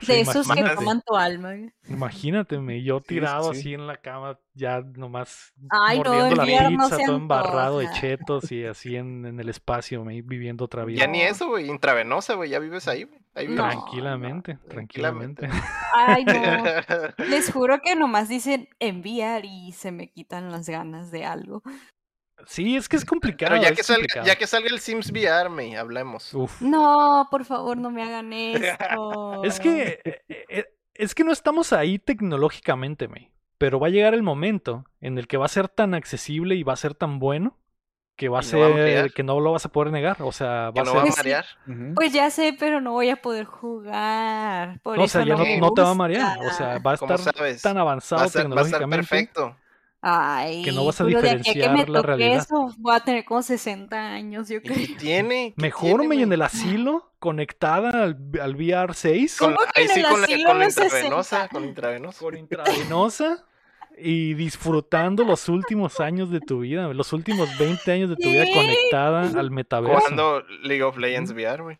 [0.00, 0.74] De esos que imagínate.
[0.74, 1.52] toman tu alma.
[1.88, 3.60] Imagínateme, yo tirado sí.
[3.60, 7.78] así en la cama, ya nomás Ay, no, mordiendo la no pizza, se todo embarrado
[7.78, 10.98] de chetos y así en, en el espacio, me viviendo otra vida.
[10.98, 11.68] Ya ni eso, güey.
[11.68, 12.50] Intravenosa, güey.
[12.50, 13.21] Ya vives ahí, güey.
[13.34, 13.62] Ahí vives.
[13.62, 13.70] No.
[13.70, 15.48] Tranquilamente, tranquilamente.
[15.48, 15.48] Tranquilamente.
[15.94, 17.24] Ay, no.
[17.28, 21.62] Les juro que nomás dicen enviar y se me quitan las ganas de algo.
[22.46, 23.52] Sí, es que es complicado.
[23.52, 26.34] Pero ya es que, salga, ya que salga el Sims VR, me hablemos.
[26.34, 26.60] Uf.
[26.60, 29.44] No, por favor, no me hagan esto.
[29.44, 30.64] Es que eh, eh,
[30.94, 33.32] es que no estamos ahí tecnológicamente, me.
[33.58, 36.64] Pero va a llegar el momento en el que va a ser tan accesible y
[36.64, 37.58] va a ser tan bueno
[38.22, 40.22] que va a va ser que no lo vas a poder negar.
[40.22, 41.12] O sea, va a no va a ser.
[41.12, 41.18] Pues sí.
[41.18, 41.94] marear.
[41.94, 44.78] Pues ya sé, pero no voy a poder jugar.
[44.82, 46.38] Por No, o eso sea, ya no, te va a marear.
[46.38, 47.62] O sea, va a ¿Cómo estar sabes?
[47.62, 49.56] tan Va avanzado a, ser, va a estar tecnológicamente perfecto.
[50.00, 52.38] Ay, que no vas a de que diferenciar me la realidad.
[52.38, 54.76] eso, voy a tener como 60 años, yo ¿Y creo.
[54.76, 55.54] qué tiene?
[55.56, 59.80] ¿Qué Mejor tiene, me en el asilo conectada al, al VR 6 Con, ¿Cómo que
[59.80, 60.98] ahí en sí, el con la, asilo con la los 60?
[60.98, 61.48] intravenosa.
[61.48, 62.18] Con intravenosa.
[62.18, 63.44] con intravenosa
[64.04, 68.44] y disfrutando los últimos años de tu vida, los últimos 20 años de tu vida
[68.52, 69.98] conectada al metaverso.
[70.00, 71.78] Jugando League of Legends VR, güey.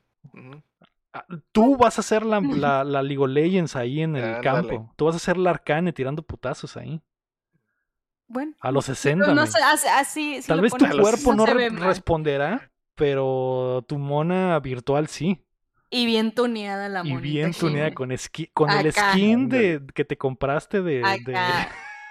[1.15, 4.93] Ah, Tú vas a hacer la, la, la League of Legends ahí en el campo.
[4.97, 7.01] Tú vas a hacer la Arcane tirando putazos ahí.
[8.29, 9.35] Bueno, A los no, 60.
[9.35, 13.85] no sé, así, así si Tal lo vez tu pones cuerpo no re- responderá, pero
[13.87, 15.45] tu mona virtual sí.
[15.91, 17.21] Y bien tuneada la y monita.
[17.21, 21.03] bien tuneada con, esqui- con el skin de, que te compraste de.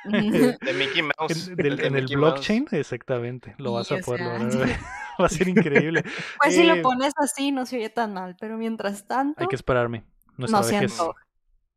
[0.05, 1.47] De Mickey Mouse.
[1.49, 2.33] en, del- de en el Mickey Mouse.
[2.33, 2.67] blockchain.
[2.71, 3.55] Exactamente.
[3.57, 4.39] Lo vas Sí, a poder sea.
[4.39, 4.69] lograr.
[5.21, 6.03] Va a ser increíble.
[6.41, 9.47] Pues si Eh, lo pones así, no se oye tan mal, pero mientras tanto, Hay
[9.47, 10.03] que esperarme.
[10.37, 10.99] Nuestra no vejez.
[10.99, 11.19] antoja.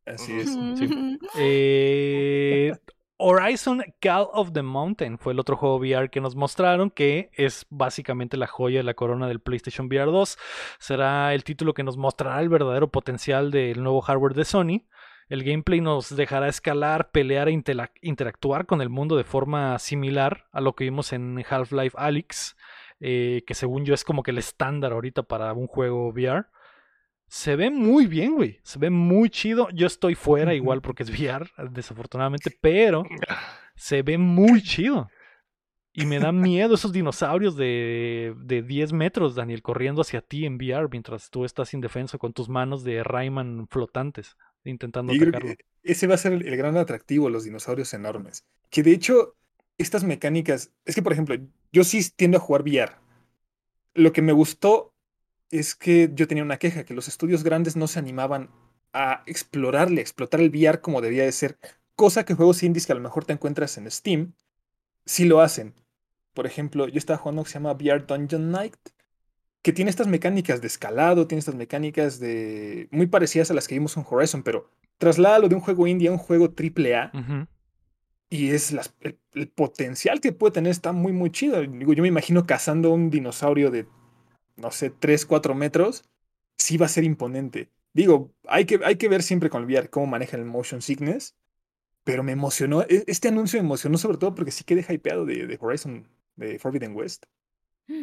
[0.07, 0.53] Así es.
[0.53, 1.19] sí.
[1.39, 2.73] Eh,
[3.17, 7.65] Horizon Call of the Mountain fue el otro juego VR que nos mostraron, que es
[7.71, 10.37] básicamente la joya de la corona del PlayStation VR 2.
[10.79, 14.83] Será el título que nos mostrará el verdadero potencial del nuevo hardware de Sony.
[15.29, 17.53] El gameplay nos dejará escalar, pelear e
[18.03, 22.57] interactuar con el mundo de forma similar a lo que vimos en Half-Life Alyx,
[23.01, 26.47] eh, que según yo es como que el estándar ahorita para un juego VR.
[27.27, 28.61] Se ve muy bien, güey.
[28.63, 29.69] Se ve muy chido.
[29.71, 33.05] Yo estoy fuera igual porque es VR, desafortunadamente, pero
[33.75, 35.09] se ve muy chido.
[35.97, 40.57] Y me da miedo esos dinosaurios de, de 10 metros, Daniel, corriendo hacia ti en
[40.57, 44.37] VR mientras tú estás indefenso con tus manos de Rayman flotantes,
[44.70, 48.44] intentando creo que ese va a ser el, el gran atractivo, los dinosaurios enormes.
[48.70, 49.37] Que de hecho,
[49.79, 51.37] estas mecánicas, es que por ejemplo,
[51.72, 52.92] yo sí tiendo a jugar VR.
[53.94, 54.94] Lo que me gustó
[55.50, 58.50] es que yo tenía una queja, que los estudios grandes no se animaban
[58.92, 61.59] a explorarle, a explotar el VR como debía de ser,
[61.94, 64.35] cosa que juegos indies que a lo mejor te encuentras en Steam,
[65.05, 65.74] sí lo hacen.
[66.33, 68.77] Por ejemplo, yo estaba jugando que se llama VR Dungeon Night,
[69.64, 73.74] que tiene estas mecánicas de escalado, tiene estas mecánicas de muy parecidas a las que
[73.74, 77.46] vimos en Horizon, pero trasládalo de un juego indie a un juego AAA Ujú.
[78.29, 81.62] y es las- el, el potencial que puede tener está muy, muy chido.
[81.62, 83.87] Digo, yo me imagino cazando un dinosaurio de,
[84.57, 86.05] no sé, 3, 4 metros,
[86.59, 87.70] sí va a ser imponente.
[87.94, 91.37] Digo, hay que, hay que ver siempre con el VR cómo manejan el motion sickness,
[92.05, 95.46] pero me emocionó, e- este anuncio me emocionó sobre todo porque sí quedé hypeado de,
[95.46, 97.24] de Horizon, de Forbidden West.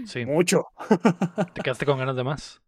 [0.06, 0.66] Sí, Mucho.
[1.54, 2.62] te quedaste con ganas de más.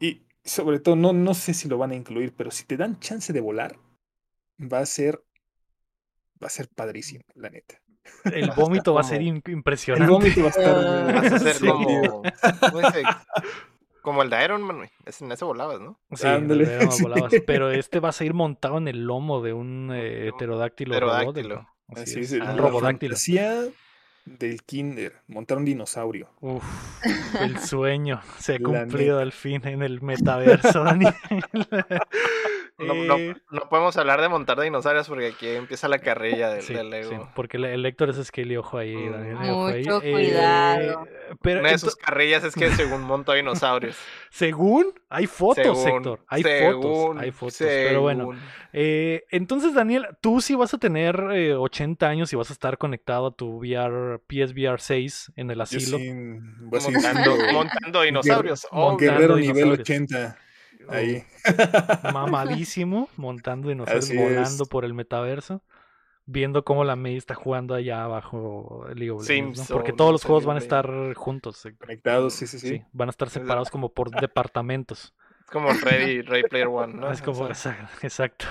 [0.00, 2.98] Y sobre todo, no, no sé si lo van a incluir, pero si te dan
[3.00, 3.76] chance de volar,
[4.60, 5.22] va a ser,
[6.42, 7.80] va a ser padrísimo, la neta.
[8.24, 10.12] El vómito va a ser como- in- El impresionante.
[10.12, 11.14] vómito va a estar...
[11.14, 11.66] Vas a ser Sí.
[11.66, 12.22] como.
[14.02, 16.00] Como el de Iron Man, En ese volabas, ¿no?
[16.16, 16.26] Sí,
[17.02, 17.32] volabas.
[17.46, 20.92] Pero este va a seguir montado en el lomo de un eh, Un pterodáctilo.
[20.94, 21.48] pterodáctilo.
[21.54, 21.72] robótico.
[21.88, 23.10] Así Así es, es, un Ah, la robodáctilo.
[23.14, 23.62] fantasía
[24.24, 26.28] del kinder, montar un dinosaurio.
[26.40, 26.62] Uf,
[27.40, 29.22] el sueño se ha La cumplido neta.
[29.22, 31.14] al fin en el metaverso, Daniel.
[32.86, 36.62] No, no- Eh, no podemos hablar de montar dinosaurios porque aquí empieza la carrilla del,
[36.62, 37.30] sí, del sí, Lego.
[37.34, 39.12] porque el, Héctor es Scaly, ojo ahí, Mm.
[39.12, 39.78] Daniel, ojo ahí.
[39.84, 41.06] Mucho Eh, cuidado.
[41.40, 43.96] pero Una de sus carrillas es que según monto dinosaurios.
[44.30, 48.30] según, hay fotos, Según, Héctor, hay según, fotos, hay fotos, pero bueno.
[48.72, 52.78] Eh, entonces, Daniel, tú sí vas a tener eh, 80 años y vas a estar
[52.78, 55.98] conectado a tu VR, PSVR 6 en el Yo asilo.
[55.98, 58.66] sí seguir Montando, montando dinosaurios.
[58.72, 58.98] Mon- obvio.
[58.98, 59.80] Guerrero Montando nivel dinosaurios.
[59.90, 60.38] 80.
[60.88, 61.24] Ahí.
[62.12, 64.68] mamadísimo, montando dinosaurios, Así volando es.
[64.68, 65.62] por el metaverso,
[66.26, 69.76] viendo cómo la May está jugando allá abajo League of Legends, ¿no?
[69.76, 71.86] Porque todos los juegos van a estar juntos, Héctor.
[71.88, 72.68] Conectados, sí, sí, sí.
[72.68, 75.14] Sí, van a estar separados como por departamentos.
[75.44, 77.10] Es como Ready, Ready Player One, ¿no?
[77.10, 78.46] es como, exacto, exacto.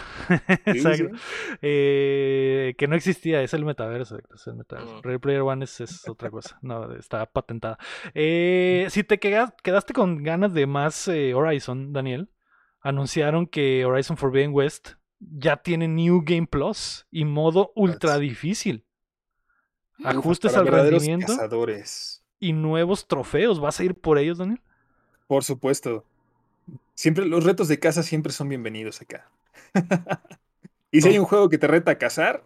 [1.61, 4.17] Eh, que no existía, es el metaverso.
[4.33, 4.97] Es el metaverso.
[4.97, 5.01] Mm.
[5.01, 6.57] Ready Player One es, es otra cosa.
[6.61, 7.77] No, está patentada.
[8.13, 12.29] Eh, si te quedas- quedaste con ganas de más eh, Horizon, Daniel,
[12.81, 18.85] anunciaron que Horizon Forbidden West ya tiene New Game Plus y modo ultra difícil.
[20.03, 22.23] Ajustes Para al rendimiento cazadores.
[22.39, 23.59] y nuevos trofeos.
[23.59, 24.61] ¿Vas a ir por ellos, Daniel?
[25.27, 26.05] Por supuesto.
[27.01, 29.29] Siempre, los retos de caza siempre son bienvenidos acá.
[30.91, 32.45] y si hay un juego que te reta a cazar,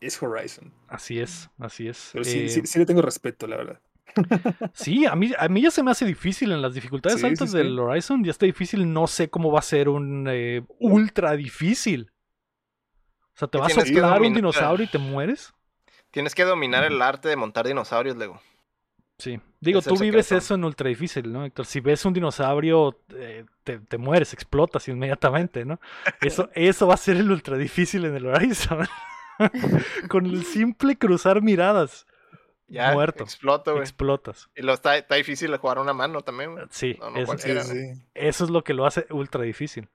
[0.00, 0.72] es Horizon.
[0.86, 2.12] Así es, así es.
[2.12, 3.80] Pero sí, Eh, sí, sí le tengo respeto, la verdad.
[4.74, 7.52] Sí, a mí, a mí ya se me hace difícil en las dificultades Sí, altas
[7.52, 7.58] sí.
[7.58, 8.24] del Horizon.
[8.24, 12.10] Ya está difícil, no sé cómo va a ser un eh, ultra difícil.
[13.34, 14.34] O sea, te Que va a tienes que soplar un dominar.
[14.34, 15.52] dinosaurio y te mueres.
[16.12, 18.40] Tienes que dominar el arte de montar dinosaurios, Lego.
[19.18, 19.40] Sí.
[19.60, 20.44] Digo, Es tú vives secreto.
[20.44, 21.66] eso en ultra difícil, ¿no, Héctor?
[21.66, 25.80] Si ves un dinosaurio, eh, te, te mueres, explotas inmediatamente, ¿no?
[26.20, 28.86] Eso, eso va a ser el ultra difícil en el Horizon.
[30.08, 32.06] Con el simple cruzar miradas,
[32.66, 33.22] Ya, Muerto.
[33.24, 33.82] exploto, güey.
[33.82, 34.48] explotas.
[34.56, 36.64] Y lo está, está difícil de jugar una mano también, güey.
[36.70, 39.88] Sí, No, no eso, sí, eso es lo que lo hace ultra difícil.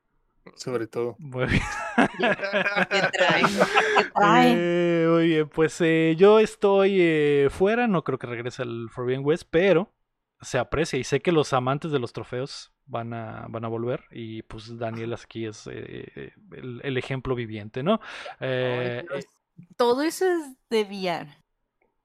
[0.56, 1.16] Sobre todo.
[1.20, 1.62] Muy bien.
[2.90, 3.48] ¿Qué traen?
[3.96, 4.58] ¿Qué traen?
[4.60, 9.26] Eh, muy bien, pues eh, yo estoy eh, fuera, no creo que regrese al Forbidden
[9.26, 9.94] West, pero
[10.42, 14.04] se aprecia y sé que los amantes de los trofeos van a, van a volver
[14.12, 18.00] y pues Daniel aquí es eh, el, el ejemplo viviente, ¿no?
[19.76, 21.28] Todo eso es de VR.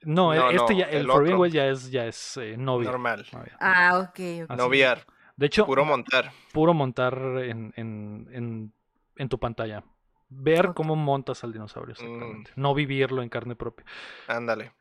[0.02, 1.38] no, No, este no, ya, el, el Forbidden.
[1.38, 2.90] West ya es, ya es eh, no VR.
[2.90, 3.26] Normal.
[3.32, 3.52] No VR.
[3.60, 4.50] Ah, ok, ok.
[4.50, 4.70] Así No es.
[4.70, 5.02] VR.
[5.36, 6.30] De hecho, Puro montar.
[6.52, 8.72] puro montar en, en, en,
[9.16, 9.82] en tu pantalla.
[10.28, 12.04] Ver cómo montas al dinosaurio, Mm.
[12.04, 12.50] exactamente.
[12.56, 13.84] No vivirlo en carne propia.
[14.28, 14.72] Ándale.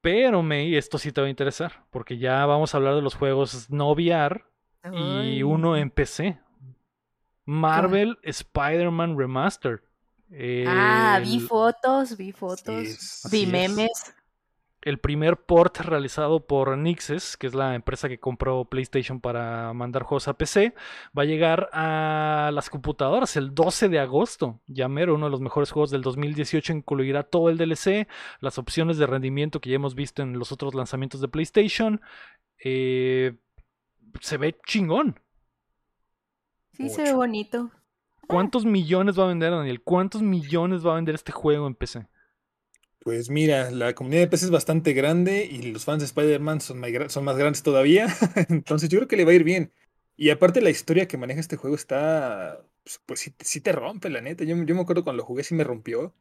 [0.00, 3.14] Pero, May, esto sí te va a interesar, porque ya vamos a hablar de los
[3.14, 4.44] juegos no VR
[4.92, 6.38] y uno en PC.
[7.44, 9.80] Marvel Spider-Man Remastered.
[10.66, 14.14] Ah, vi fotos, vi fotos, vi es.
[14.82, 20.04] El primer port realizado por Nixes, que es la empresa que compró PlayStation para mandar
[20.04, 20.74] juegos a PC,
[21.16, 24.60] va a llegar a las computadoras el 12 de agosto.
[24.66, 28.08] Ya mero, uno de los mejores juegos del 2018 incluirá todo el DLC,
[28.40, 32.00] las opciones de rendimiento que ya hemos visto en los otros lanzamientos de PlayStation.
[32.64, 33.36] Eh,
[34.20, 35.20] se ve chingón.
[36.72, 37.70] Sí, se ve bonito.
[38.26, 39.82] ¿Cuántos millones va a vender, Daniel?
[39.82, 42.06] ¿Cuántos millones va a vender este juego en PC?
[43.02, 46.78] Pues mira, la comunidad de PC es bastante grande y los fans de Spider-Man son,
[46.80, 48.06] más gra- son más grandes todavía.
[48.50, 49.72] Entonces yo creo que le va a ir bien.
[50.16, 52.60] Y aparte la historia que maneja este juego está...
[52.84, 54.44] Pues, pues sí, sí te rompe, la neta.
[54.44, 56.14] Yo, yo me acuerdo cuando lo jugué sí me rompió.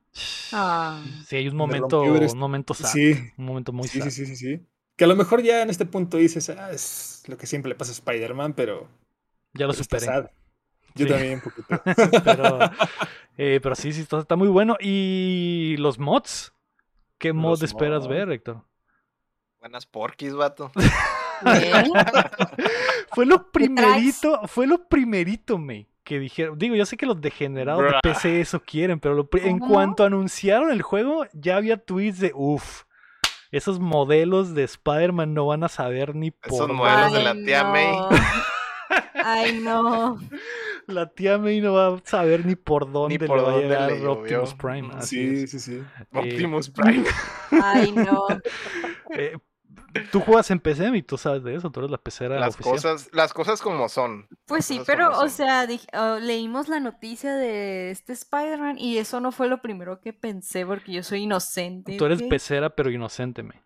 [0.53, 1.03] Ah.
[1.27, 4.05] Sí, hay un Me momento, rompió un momento sad, Sí, un momento muy sí, sad.
[4.09, 4.61] sí, sí, sí, sí.
[4.95, 7.75] Que a lo mejor ya en este punto dices, ah, es lo que siempre le
[7.75, 8.87] pasa a Spider-Man, pero.
[9.53, 10.05] Ya lo pero está superé.
[10.05, 10.29] sad.
[10.95, 11.11] Yo Sí.
[11.11, 11.81] también un poquito.
[12.23, 12.59] pero,
[13.37, 14.77] eh, pero sí, sí, está, está muy bueno.
[14.79, 16.53] Y los mods.
[17.19, 18.63] ¿Qué mod Los esperas ver, Héctor?
[19.59, 20.71] Buenas porquis, vato.
[23.13, 26.57] Fue lo primerito, fue lo primerito, me, que dijeron.
[26.57, 27.99] Digo, yo sé que los degenerados de.
[28.01, 32.83] PC eso quieren, pero lo en cuanto anunciaron el juego, ya había tweets de uff.
[33.51, 36.73] Esos modelos de Spider-Man no van a saber ni por Esos dónde".
[36.75, 37.91] modelos de la tía May.
[37.91, 38.09] no.
[39.23, 40.19] Ay, no.
[40.89, 43.91] La tía May no va a saber ni por dónde por le va a llegar
[43.91, 44.53] le Optimus.
[44.55, 44.89] Prime.
[44.95, 45.51] así Sí, es.
[45.51, 45.81] sí, sí.
[46.13, 47.05] Optimus Prime.
[47.63, 48.27] Ay, no.
[49.11, 49.37] Eh,
[50.11, 52.75] tú juegas en PC y tú sabes de eso, tú eres la pecera Las oficial.
[52.75, 54.27] cosas, las cosas como son.
[54.45, 55.29] Pues sí, pero, o son.
[55.29, 60.13] sea, oh, leímos la noticia de este Spider-Man y eso no fue lo primero que
[60.13, 61.97] pensé porque yo soy inocente.
[61.97, 63.63] Tú eres pecera pero inocente, me.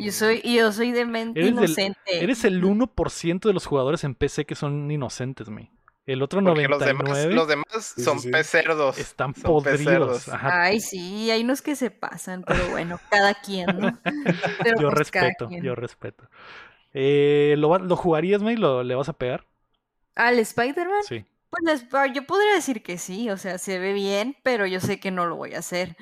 [0.00, 2.00] Yo soy, y yo soy de mente Eres del- inocente.
[2.12, 5.70] Eres el 1% de los jugadores en PC que son inocentes, me.
[6.06, 8.30] El otro Porque los 99 demás, los demás sí, son sí.
[8.30, 8.96] pecerdos.
[8.96, 9.76] están son podridos.
[9.84, 10.28] pecerdos.
[10.28, 10.62] Ajá.
[10.62, 13.98] Ay, sí, hay unos que se pasan, pero bueno, cada quien, ¿no?
[14.62, 15.64] Pero yo pues, cada respeto, quien.
[15.64, 16.28] yo respeto.
[16.94, 18.56] Eh, ¿lo, va- ¿Lo jugarías, May?
[18.56, 19.44] ¿Lo, ¿Le vas a pegar?
[20.14, 21.02] ¿Al Spider-Man?
[21.06, 21.24] Sí.
[21.50, 25.00] Pues ah, yo podría decir que sí, o sea, se ve bien, pero yo sé
[25.00, 25.96] que no lo voy a hacer.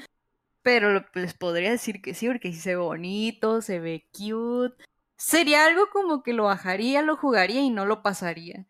[0.62, 4.74] Pero lo- les podría decir que sí, porque sí se ve bonito, se ve cute.
[5.16, 8.66] Sería algo como que lo bajaría, lo jugaría y no lo pasaría.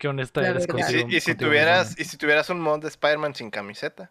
[0.00, 0.78] Qué honesta eres verdad.
[0.78, 1.08] Y si, contigo.
[1.10, 4.10] y si contigo tuvieras, y si tuvieras un mod de Spider-Man sin camiseta.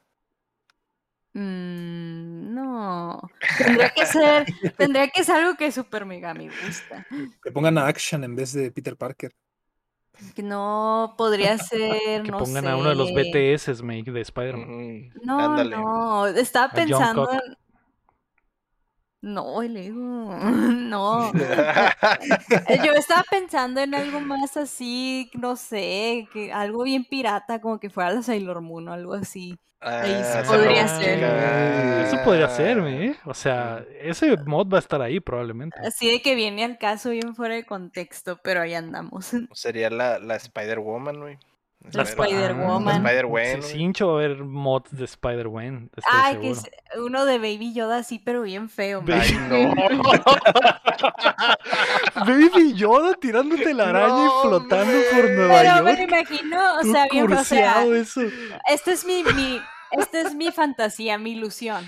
[1.34, 3.20] Mm, no.
[3.58, 4.46] Tendría que ser,
[4.78, 7.08] tendría que ser algo que super mega me gusta.
[7.42, 9.34] Que pongan a Action en vez de Peter Parker.
[10.36, 13.12] Que no podría ser, Que no pongan a uno de los.
[13.12, 15.14] BTS, May, de Spider-Man.
[15.24, 15.76] No, Ándale.
[15.76, 17.40] no, estaba pensando en...
[19.22, 20.38] No, el ego.
[20.90, 21.32] No.
[22.84, 27.90] Yo estaba pensando en algo más así, no sé, que algo bien pirata, como que
[27.90, 29.56] fuera la Sailor Moon o algo así.
[29.82, 31.24] Ahí sí Ah, podría ser.
[32.06, 33.16] Eso podría ser, ¿eh?
[33.26, 35.78] O sea, ese mod va a estar ahí probablemente.
[35.86, 39.32] Así de que viene al caso bien fuera de contexto, pero ahí andamos.
[39.54, 41.38] Sería la, la Spider-Woman, güey.
[41.94, 43.04] La Spider-Woman.
[43.04, 43.64] La Spider-Gwen.
[43.64, 45.06] Sí, va a haber mods de
[45.96, 46.64] estoy Ay, que es
[46.98, 49.02] uno de Baby Yoda así, pero bien feo.
[49.02, 49.22] man.
[49.22, 49.74] Ay, no.
[52.26, 55.04] Baby Yoda tirándote la araña No, y flotando man.
[55.16, 56.10] por Nueva Pero me lo York.
[56.12, 58.22] imagino, o sea, bien, o sea, eso.
[58.68, 59.60] esta es mi, mi,
[59.92, 61.84] esta es mi fantasía, mi ilusión.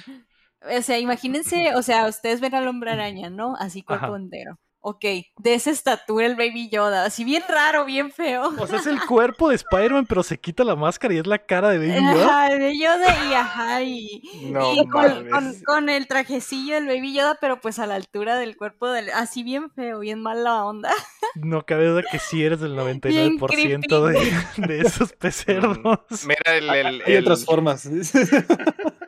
[0.77, 3.55] O sea, imagínense, o sea, ustedes ven al hombre araña, ¿no?
[3.59, 4.15] Así cuerpo Ajá.
[4.15, 4.57] entero.
[4.83, 5.01] Ok,
[5.37, 8.51] de esa estatura el Baby Yoda, así bien raro, bien feo.
[8.57, 11.37] O sea, es el cuerpo de Spider-Man, pero se quita la máscara y es la
[11.37, 12.25] cara de Baby Yoda.
[12.45, 17.13] Ajá, Baby Yoda y ajá, y, No y con, con- con el trajecillo del Baby
[17.13, 20.91] Yoda, pero pues a la altura del cuerpo del, así bien feo, bien mala onda.
[21.35, 25.99] No cabe duda que sí eres el 99% de, de esos pecerdos.
[26.25, 27.87] Mira, el, el, Hay otras formas.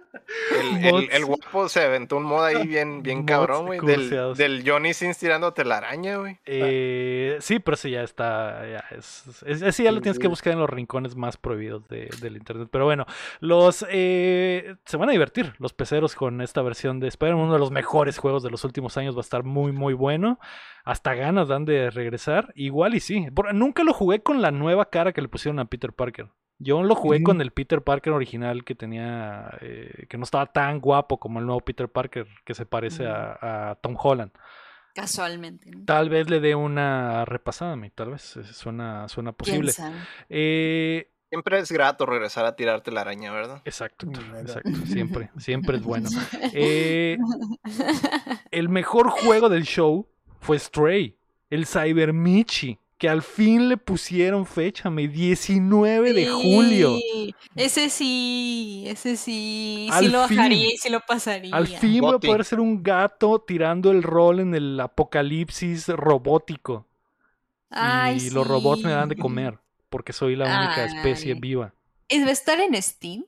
[0.64, 3.80] el, el- guapo se aventó un mod ahí bien, bien cabrón, güey.
[3.80, 6.38] Del, del Johnny Sins tirándote la araña, güey.
[6.46, 8.66] Eh, sí, pero ese ya está.
[8.68, 10.30] Ya es, es- ese ya lo Sí, tienes que sí.
[10.30, 12.70] buscar en los rincones más prohibidos de- del internet.
[12.72, 13.06] Pero bueno,
[13.40, 17.44] los eh, se van a divertir los peceros con esta versión de Spider-Man.
[17.46, 20.40] Uno de los mejores juegos de los últimos años va a estar muy, muy bueno.
[20.86, 22.52] Hasta ganas dan de regresar.
[22.56, 23.28] Igual y sí.
[23.54, 26.28] Nunca lo jugué con la nueva cara que le pusieron a Peter Parker.
[26.60, 30.80] Yo lo jugué con el Peter Parker original que tenía, eh, que no estaba tan
[30.80, 34.32] guapo como el nuevo Peter Parker que se parece a, a Tom Holland.
[34.94, 35.86] Casualmente, ¿no?
[35.86, 39.74] Tal vez le dé una repasada a mí, tal vez eh, suena, suena ¿Quién posible.
[40.30, 43.64] Eh, Siempre es grato regresar a tirarte la araña, ¿verdad?
[43.66, 44.08] exacto,
[44.40, 46.10] exacto, siempre, siempre es bueno.
[46.54, 47.18] Eh,
[48.52, 50.08] el mejor juego del show
[50.40, 51.18] fue Stray,
[51.50, 56.98] el Cyber Michi, que al fin le pusieron fecha, me 19 de julio.
[57.56, 60.38] Ese sí, ese sí, Al sí lo fin.
[60.38, 61.56] bajaría y sí lo pasaría.
[61.56, 66.86] Al fin voy a poder ser un gato tirando el rol en el apocalipsis robótico.
[67.70, 69.58] Ay, y los robots me dan de comer,
[69.90, 71.40] porque soy la única especie Ay.
[71.40, 71.74] viva.
[72.08, 73.26] ¿Es- ¿Va a estar en Steam?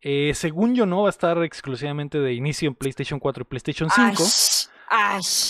[0.00, 3.88] Eh, según yo no, va a estar exclusivamente de inicio en PlayStation 4 y PlayStation
[3.90, 4.22] 5.
[4.22, 4.66] Ash,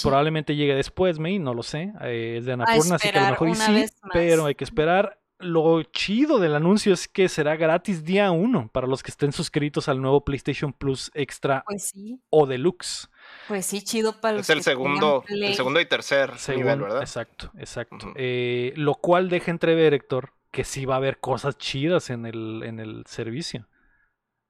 [0.03, 1.93] Probablemente llegue después, May, no lo sé.
[2.03, 5.21] Eh, es de Anapurna, así que a lo mejor y sí, pero hay que esperar.
[5.41, 9.89] Lo chido del anuncio es que será gratis día 1 para los que estén suscritos
[9.89, 13.09] al nuevo PlayStation Plus Extra Pues sí, o Deluxe.
[13.47, 16.81] pues sí, chido para los Es el que segundo, el segundo y tercer Según- nivel,
[16.81, 17.03] ¿verdad?
[17.03, 18.13] Exacto, exacto.
[18.17, 22.65] Eh, lo cual deja entrever, Héctor, que sí va a haber cosas chidas en el,
[22.65, 23.69] en el servicio.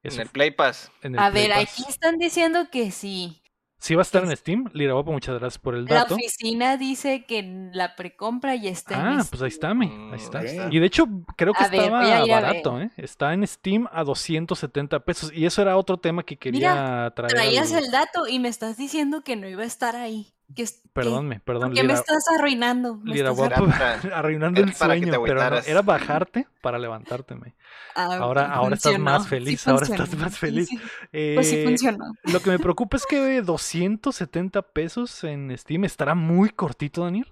[0.01, 0.91] En el Play Pass.
[1.03, 1.73] en el A Play ver, Pass.
[1.73, 3.38] aquí están diciendo que sí.
[3.81, 4.65] Sí va a estar en Steam.
[4.73, 6.15] Lira Guapa, muchas gracias por el La dato.
[6.15, 9.87] oficina dice que la precompra ya está en Ah, pues ahí está, mi.
[9.87, 10.39] Mm, Ahí está.
[10.39, 10.67] ahí está.
[10.69, 11.05] Y de hecho,
[11.37, 12.91] creo que A ver, estaba a barato, ¿eh?
[12.97, 15.31] Está en Steam a 270 pesos.
[15.33, 17.31] Y eso era otro tema que quería traer.
[17.31, 20.33] Traías al- el dato y me estás diciendo que no iba a estar ahí.
[20.55, 22.97] Que, que- Perdónme, perdón, ¿Por qué me estás arruinando?
[22.97, 26.47] Me Lira estás Guapa, Era para- arruinando era el que sueño, pero no, era bajarte
[26.61, 27.55] para levantarte, me.
[27.95, 30.69] Ah, Ahora- ahora estás más sí feliz, ahora estás más sí, feliz.
[31.11, 32.13] Pues sí Eh, funcionó.
[32.23, 37.31] Lo que me preocupa es que 270 pesos en Steam estará muy cortito, Daniel.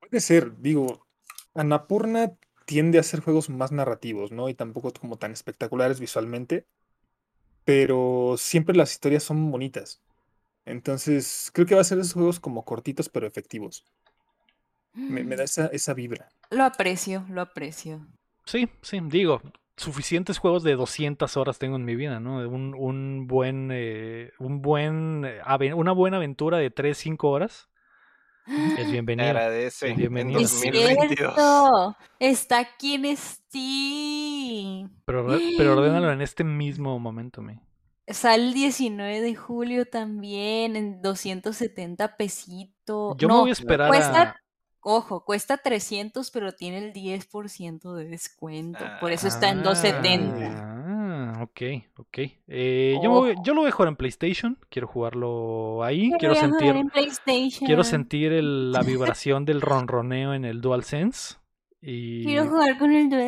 [0.00, 1.06] Puede ser, digo,
[1.54, 2.32] Annapurna
[2.66, 4.48] tiende a hacer juegos más narrativos, ¿no?
[4.48, 6.66] Y tampoco como tan espectaculares visualmente,
[7.64, 10.00] pero siempre las historias son bonitas.
[10.64, 13.84] Entonces, creo que va a ser esos juegos como cortitos pero efectivos.
[14.94, 16.28] Me, me da esa, esa vibra.
[16.50, 18.06] Lo aprecio, lo aprecio.
[18.44, 19.40] Sí, sí, digo,
[19.76, 22.36] suficientes juegos de 200 horas tengo en mi vida, ¿no?
[22.48, 27.68] Un, un buen, eh, un buen, eh, una buena aventura de 3, 5 horas
[28.46, 28.46] es
[28.90, 29.30] bienvenida.
[29.30, 29.88] Agradece.
[29.88, 30.40] En Bienvenido.
[30.40, 31.16] Es 2022.
[31.16, 31.96] cierto.
[32.18, 34.90] Está aquí en Steam.
[35.04, 37.60] Pero, pero ordénalo en este mismo momento, me.
[38.08, 43.16] Sale el 19 de julio también en 270 pesitos.
[43.16, 44.36] Yo me no, voy a esperar cuesta, a...
[44.80, 48.84] ojo, cuesta 300, pero tiene el 10% de descuento.
[49.00, 50.68] Por eso está en 270.
[51.34, 51.60] Ah, ok,
[51.98, 52.18] ok.
[52.48, 54.58] Eh, yo, me voy- yo lo voy a jugar en PlayStation.
[54.68, 56.10] Quiero jugarlo ahí.
[56.18, 56.74] Quiero sentir,
[57.64, 61.36] quiero sentir el- la vibración del ronroneo en el DualSense.
[61.82, 63.18] Y Quiero jugar con el con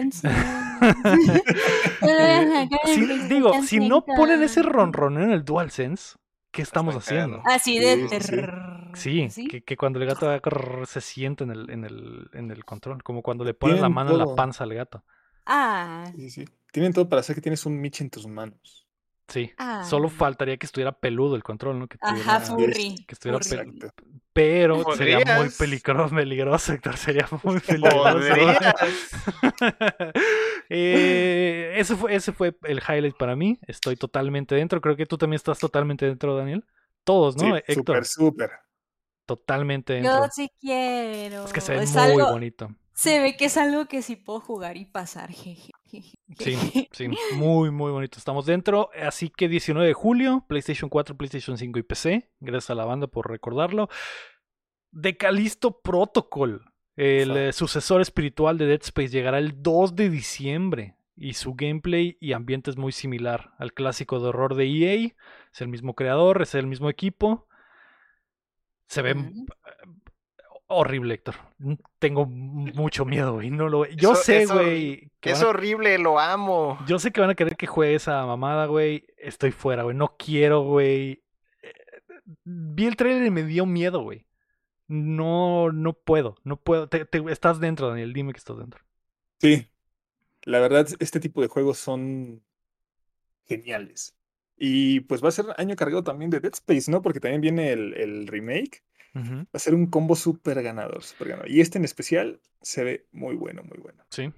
[2.11, 4.15] el si, digo, si no 5.
[4.17, 6.17] ponen ese ronroneo en el DualSense,
[6.53, 7.43] ¿qué estamos haciendo?
[7.45, 8.31] Así de Sí, sí, sí.
[8.31, 8.91] terror.
[8.95, 12.29] Sí, Que, que cuando el gato va a correr, se sienta en el, en, el,
[12.33, 15.03] en el control, como cuando le pones la mano en la panza al gato.
[15.47, 16.45] Ah, Sí, sí.
[16.73, 18.84] Tienen todo para hacer que tienes un Mitch en tus manos.
[19.27, 19.85] Sí, ah.
[19.85, 21.89] solo faltaría que estuviera peludo el control, ¿no?
[21.89, 22.95] Que Ajá, furry.
[23.09, 23.57] que estuviera furry.
[23.73, 24.05] pe- Exacto.
[24.35, 26.97] Pero sería muy peligroso, peligroso, Héctor.
[26.97, 28.19] Sería muy peligroso.
[30.71, 33.59] Eh, ese, fue, ese fue el highlight para mí.
[33.67, 34.81] Estoy totalmente dentro.
[34.81, 36.65] Creo que tú también estás totalmente dentro, Daniel.
[37.05, 37.55] Todos, ¿no?
[37.57, 38.51] Sí, Héctor, súper, súper.
[39.27, 40.25] totalmente dentro.
[40.25, 41.45] Yo sí quiero.
[41.45, 42.69] Es que se ve Es muy algo- bonito.
[42.95, 45.73] Se ve que es algo que sí puedo jugar y pasar, jeje.
[46.39, 48.19] Sí, sí, muy, muy bonito.
[48.19, 48.91] Estamos dentro.
[49.03, 52.31] Así que 19 de julio, PlayStation 4, PlayStation 5 y PC.
[52.39, 53.89] Gracias a la banda por recordarlo.
[54.93, 60.97] De Calisto Protocol, el eh, sucesor espiritual de Dead Space, llegará el 2 de diciembre.
[61.17, 65.15] Y su gameplay y ambiente es muy similar al clásico de horror de EA.
[65.53, 67.49] Es el mismo creador, es el mismo equipo.
[68.87, 69.17] Se ve.
[70.67, 71.35] Horrible, Héctor.
[71.99, 73.51] Tengo mucho miedo, güey.
[73.51, 73.87] No lo...
[73.87, 75.11] Yo Eso- sé, güey.
[75.21, 76.79] que Es a- horrible, lo amo.
[76.87, 79.07] yo sé que van a querer que juegue esa mamada, güey.
[79.19, 79.97] Estoy fuera, güey.
[79.97, 81.23] No quiero, güey.
[81.63, 81.73] Eh,
[82.45, 84.27] Vi el trailer y me dio miedo, güey.
[84.87, 86.89] No, no puedo, no puedo.
[86.89, 88.13] Te- te- estás dentro, Daniel.
[88.13, 88.81] Dime que estás dentro.
[89.41, 89.67] Sí,
[90.45, 92.43] la verdad, este tipo de juegos son
[93.47, 94.17] geniales.
[94.57, 97.03] Y pues va a ser año cargado también de Dead Space, ¿no?
[97.03, 98.85] Porque también viene el, el remake.
[99.17, 101.51] Va a ser un combo súper ganador, súper ganador.
[101.51, 104.05] Y este en especial se ve muy bueno, muy bueno.
[104.11, 104.33] Sí.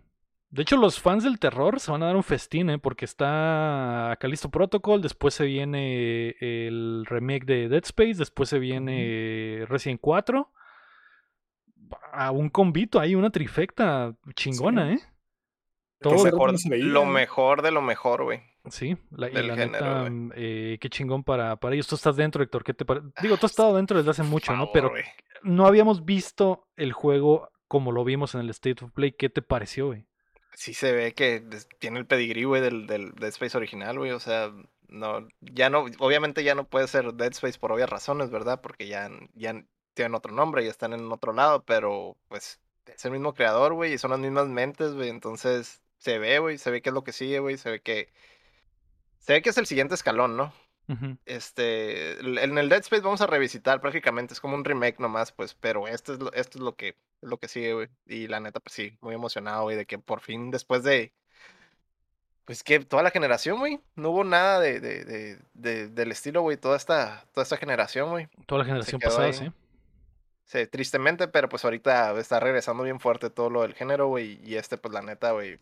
[0.50, 2.78] De hecho, los fans del terror se van a dar un festín, ¿eh?
[2.78, 9.64] Porque está Callisto Protocol, después se viene el remake de Dead Space, después se viene
[9.68, 10.50] Resident 4.
[12.12, 14.98] A un combito ahí, una trifecta chingona, ¿eh?
[16.00, 18.40] Todo- Mejor- lo mejor de lo mejor, güey.
[18.70, 21.86] Sí, la, y del la género, neta, mm, eh, qué chingón para, para ellos.
[21.86, 22.64] Tú estás dentro, Héctor.
[22.64, 24.70] ¿Qué te pare- Digo, tú has estado dentro desde hace mucho, ¿no?
[24.72, 24.92] Pero
[25.42, 29.12] no habíamos visto el juego como lo vimos en el State of Play.
[29.12, 30.04] ¿Qué te pareció, güey?
[30.54, 31.42] Sí se ve que
[31.78, 34.12] tiene el pedigrí, güey, del, del Dead Space original, güey.
[34.12, 34.50] O sea,
[34.88, 38.60] no, ya no, obviamente ya no puede ser Dead Space por obvias razones, ¿verdad?
[38.62, 39.62] Porque ya, ya
[39.94, 43.92] tienen otro nombre y están en otro lado, pero pues es el mismo creador, güey,
[43.92, 45.10] y son las mismas mentes, güey.
[45.10, 48.08] Entonces se ve, güey, se ve que es lo que sigue, güey, se ve que...
[49.26, 50.52] Se ve que es el siguiente escalón, ¿no?
[51.24, 55.52] Este, en el Dead Space vamos a revisitar prácticamente, es como un remake nomás, pues,
[55.54, 57.88] pero esto es lo, esto es lo que, lo que sigue, güey.
[58.06, 61.12] Y la neta, pues sí, muy emocionado, güey, de que por fin después de,
[62.44, 66.42] pues que toda la generación, güey, no hubo nada de, de, de, de- del estilo,
[66.42, 68.28] güey, toda esta, toda esta generación, güey.
[68.46, 69.32] Toda la generación pasada, ahí.
[69.32, 69.50] sí.
[70.44, 74.54] Sí, tristemente, pero pues ahorita está regresando bien fuerte todo lo del género, güey, y
[74.54, 75.58] este, pues la neta, güey,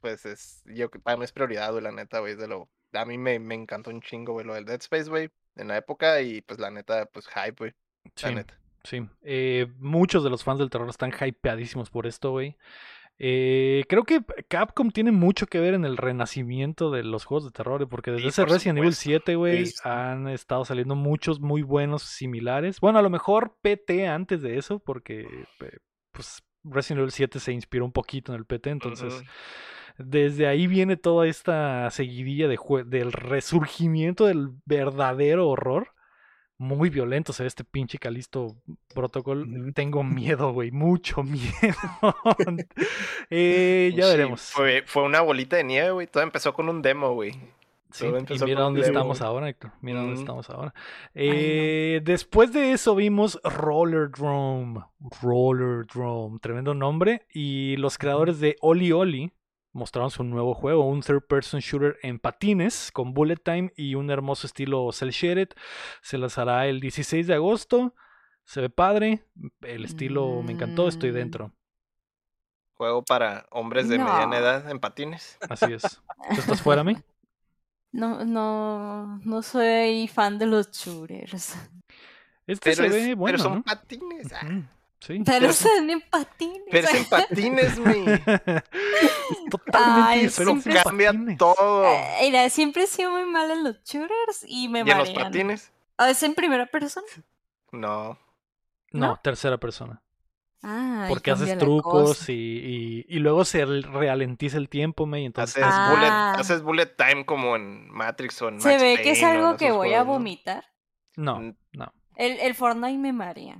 [0.00, 3.04] pues es, yo, para mí es prioridad, güey, la neta, güey, es de lo, a
[3.04, 6.20] mí me, me encantó un chingo, güey, lo del Dead Space, güey, en la época,
[6.22, 7.72] y pues la neta, pues hype, güey,
[8.22, 8.54] la Sí, neta.
[8.84, 9.02] sí.
[9.22, 12.56] Eh, muchos de los fans del terror están hypeadísimos por esto, güey.
[13.20, 17.50] Eh, creo que Capcom tiene mucho que ver en el renacimiento de los juegos de
[17.50, 19.02] terror, porque desde Sí, ese por Resident Evil supuesto.
[19.24, 22.78] 7, güey, Sí, han estado saliendo muchos muy buenos similares.
[22.80, 25.26] Bueno, a lo mejor PT antes de eso, porque
[26.12, 29.20] pues Resident Evil 7 se inspiró un poquito en el PT, entonces.
[29.98, 35.88] Desde ahí viene toda esta seguidilla de del resurgimiento del verdadero horror.
[36.60, 38.56] Muy violento se ve este pinche Calisto
[38.92, 39.72] Protocol.
[39.74, 41.76] Tengo miedo, güey, mucho miedo.
[43.30, 44.40] Eh, ya Sí, veremos.
[44.52, 46.06] Fue, fue una bolita de nieve, güey.
[46.06, 47.32] Todo empezó con un demo, güey.
[47.90, 49.72] Sí, y mira dónde estamos ahora, Héctor.
[49.80, 50.74] Mira dónde estamos ahora.
[51.14, 51.32] Ay, no.
[51.34, 54.80] Eh, Después de eso vimos Roller Drome.
[55.22, 57.22] Roller Drome, tremendo nombre.
[57.32, 59.32] Y los creadores de Oli Oli
[59.72, 64.10] mostraron su nuevo juego, un third person shooter en patines con bullet time y un
[64.10, 65.48] hermoso estilo cel shaded.
[66.02, 67.94] Se lanzará el 16 de agosto.
[68.44, 69.26] Se ve padre.
[69.60, 70.88] El estilo me encantó.
[70.88, 71.14] Estoy Mm.
[71.14, 71.52] dentro.
[72.74, 74.04] Juego para hombres de No.
[74.04, 75.36] mediana edad en patines.
[75.50, 75.82] Así es.
[75.82, 76.96] ¿Tú estás fuera, mí?
[77.90, 81.56] No, no, no soy fan de los shooters.
[82.46, 83.62] Este Pero, se es- ve pero bueno, son ¿no?
[83.62, 84.30] patines.
[84.34, 84.46] ah.
[85.00, 85.22] Sí.
[85.24, 86.62] Pero Pero- son en patines.
[86.70, 88.04] Pero es en patines, güey.
[89.30, 91.38] Es totalmente Ay, son Cambia patines.
[91.38, 91.84] todo.
[91.84, 95.08] Eh, Mira, siempre he sido muy mal en los shooters y me ¿Y en los
[95.08, 95.24] marean.
[95.24, 95.72] patines?
[95.96, 97.06] Ah, ¿Es en primera persona?
[97.72, 98.18] No.
[98.92, 99.20] No, ¿No?
[99.22, 100.02] tercera persona.
[100.62, 105.62] Ah, Porque haces trucos y, y, y luego se ralentiza el tiempo, me, y entonces
[105.62, 105.90] Haces, Ah.
[105.94, 109.56] bullet, haces bullet time como en Matrix o en Se Max ve que es algo
[109.56, 110.64] que voy a vomitar.
[111.16, 111.92] no, no.
[112.16, 113.58] El, el Fortnite me marea.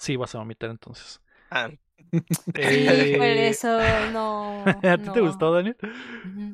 [0.00, 1.20] Sí, vas a vomitar entonces.
[1.50, 1.70] Ah,
[2.10, 2.14] Y
[2.54, 3.78] Eh, por eso
[4.12, 4.64] no.
[4.82, 5.76] ¿A ti te gustó, Daniel?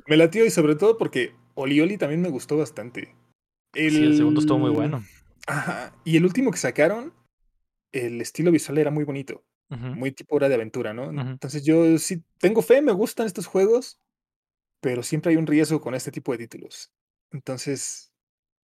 [0.06, 3.14] Me latió y sobre todo porque Oli Oli también me gustó bastante.
[3.72, 5.02] Sí, el segundo estuvo muy bueno.
[5.46, 5.92] Ajá.
[6.04, 7.14] Y el último que sacaron,
[7.92, 9.44] el estilo visual era muy bonito.
[9.68, 11.10] Muy tipo hora de aventura, ¿no?
[11.10, 14.00] Entonces yo sí tengo fe, me gustan estos juegos,
[14.80, 16.92] pero siempre hay un riesgo con este tipo de títulos.
[17.32, 18.12] Entonces,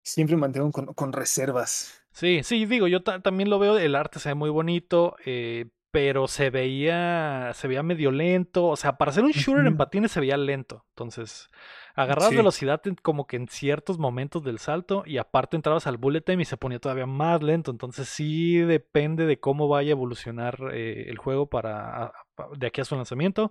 [0.04, 2.03] siempre me mantengo con, con reservas.
[2.14, 5.66] Sí, sí, digo, yo ta- también lo veo, el arte se ve muy bonito, eh,
[5.90, 10.12] pero se veía, se veía medio lento, o sea, para hacer un shooter en patines
[10.12, 11.50] se veía lento, entonces
[11.96, 12.36] agarrabas Sí.
[12.36, 16.42] velocidad en- como que en ciertos momentos del salto y aparte entrabas al bullet time
[16.42, 21.06] y se ponía todavía más lento, entonces sí depende de cómo vaya a evolucionar eh,
[21.08, 22.12] el juego para
[22.56, 23.50] de aquí a su lanzamiento,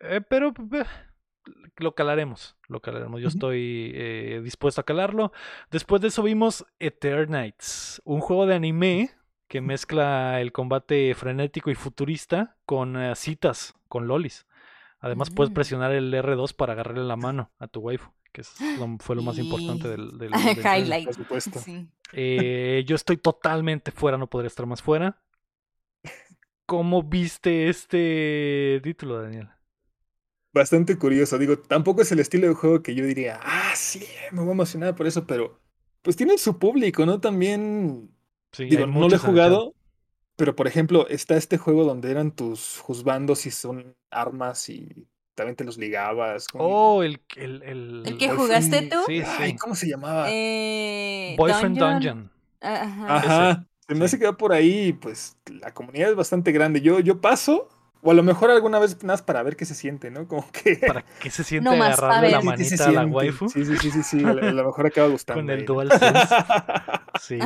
[0.00, 0.84] eh, pero eh,
[1.76, 3.20] lo calaremos, lo calaremos.
[3.20, 5.32] Yo estoy eh, dispuesto a calarlo.
[5.70, 9.10] Después de eso vimos Eternites, un juego de anime
[9.48, 14.46] que mezcla el combate frenético y futurista con eh, citas, con lolis.
[15.00, 15.54] Además puedes Mm.
[15.54, 19.22] presionar el R2 para agarrarle la mano a tu waifu, que es lo- fue lo
[19.22, 20.30] más importante del, del-.
[20.64, 21.04] Highlight.
[21.04, 21.58] Por supuesto.
[21.58, 21.86] Sí.
[22.12, 25.20] Eh, yo estoy totalmente fuera, no podría estar más fuera.
[26.66, 29.50] ¿Cómo viste este título, Daniel?
[30.54, 31.36] Bastante curioso.
[31.36, 34.52] Digo, tampoco es el estilo de juego que yo diría, ah, sí, me voy a
[34.52, 35.58] emocionar por eso, pero
[36.02, 37.20] pues tienen su público, ¿no?
[37.20, 38.10] También,
[38.52, 39.74] Sí, digo, no lo he jugado,
[40.36, 45.56] pero por ejemplo, está este juego donde eran tus juzbandos y son armas y también
[45.56, 46.46] te los ligabas.
[46.46, 48.98] con- Oh, el, el, el, ¿El que Boyfriend- jugaste tú?
[49.08, 49.56] Sí, Ay, sí.
[49.56, 50.26] ¿cómo se llamaba?
[50.30, 52.30] Eh, Boyfriend Dungeon.
[52.60, 53.16] Ajá.
[53.16, 53.66] Ajá.
[53.88, 54.20] Se me hace sí.
[54.20, 56.80] que va por ahí, pues la comunidad es bastante grande.
[56.80, 57.68] Yo, yo paso,
[58.04, 60.28] o a lo mejor alguna vez nada más para ver qué se siente, ¿no?
[60.28, 60.76] Como que.
[60.76, 62.30] ¿Para qué se siente No más la pa' ver.
[62.30, 63.48] ¿Qué- qué se manita a la waifu?
[63.48, 64.24] Sí, sí, sí, sí, sí.
[64.24, 65.40] A lo, a lo mejor acaba gustando.
[65.42, 65.64] Con el ahí.
[65.66, 66.28] DualSense.
[67.20, 67.38] Sí,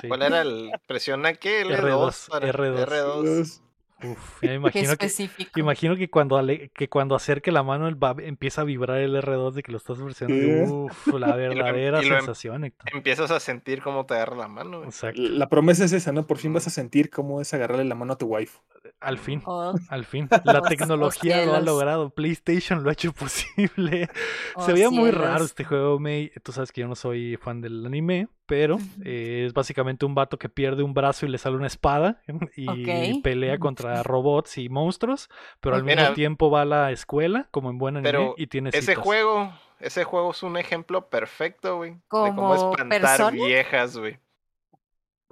[0.00, 0.08] sí.
[0.08, 0.72] ¿Cuál era el?
[0.86, 1.64] Presiona qué?
[1.64, 1.78] L2.
[1.80, 2.86] R2, para- R2.
[2.86, 3.60] R2.
[4.02, 5.10] Uf, ya me Qué imagino que,
[5.56, 9.14] imagino que cuando ale- que cuando acerque la mano el va- empieza a vibrar el
[9.16, 10.74] R2 de que lo estás presionando.
[10.84, 12.90] Uf, la verdadera y lo em- sensación, Héctor.
[12.94, 14.84] Empiezas a sentir cómo te agarra la mano.
[14.84, 15.20] Exacto.
[15.22, 16.26] La promesa es esa, ¿no?
[16.26, 18.60] Por fin vas a sentir cómo es agarrarle la mano a tu waifu.
[19.00, 19.42] Al fin.
[19.46, 22.10] Oh, Al fin, la Oh, tecnología lo ha logrado.
[22.10, 24.08] PlayStation lo ha hecho posible.
[24.54, 26.30] oh, Se veía muy raro este juego, May.
[26.42, 30.38] Tú sabes que yo no soy fan del anime, pero eh, es básicamente un vato
[30.38, 32.22] que pierde un brazo y le sale una espada
[32.56, 35.28] y pelea contra robots y monstruos,
[35.60, 38.70] pero al mismo tiempo va a la escuela como en buen anime Pero y tiene
[38.72, 41.92] Ese juego, ese juego es un ejemplo perfecto, güey.
[41.92, 43.30] De ¿Como cómo espantar persona?
[43.30, 44.18] viejas, güey.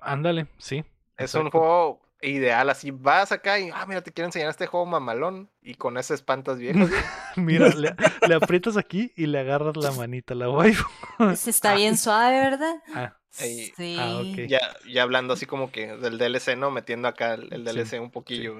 [0.01, 0.85] Ándale, sí.
[1.17, 4.87] Es un juego ideal, así vas acá y, ah, mira, te quiero enseñar este juego
[4.87, 6.89] mamalón y con ese espantas viejas.
[6.89, 7.03] güey.
[7.37, 7.95] Mira, le,
[8.29, 10.87] le aprietas aquí y le agarras la manita a la waifu.
[11.33, 12.75] Ese está bien suave, ¿verdad?
[12.95, 13.97] Ah, Ey, Sí.
[13.99, 16.71] ah, ya, ya hablando así como que del DLC, ¿no?
[16.71, 18.55] Metiendo acá el, el Sí, DLC un poquillo.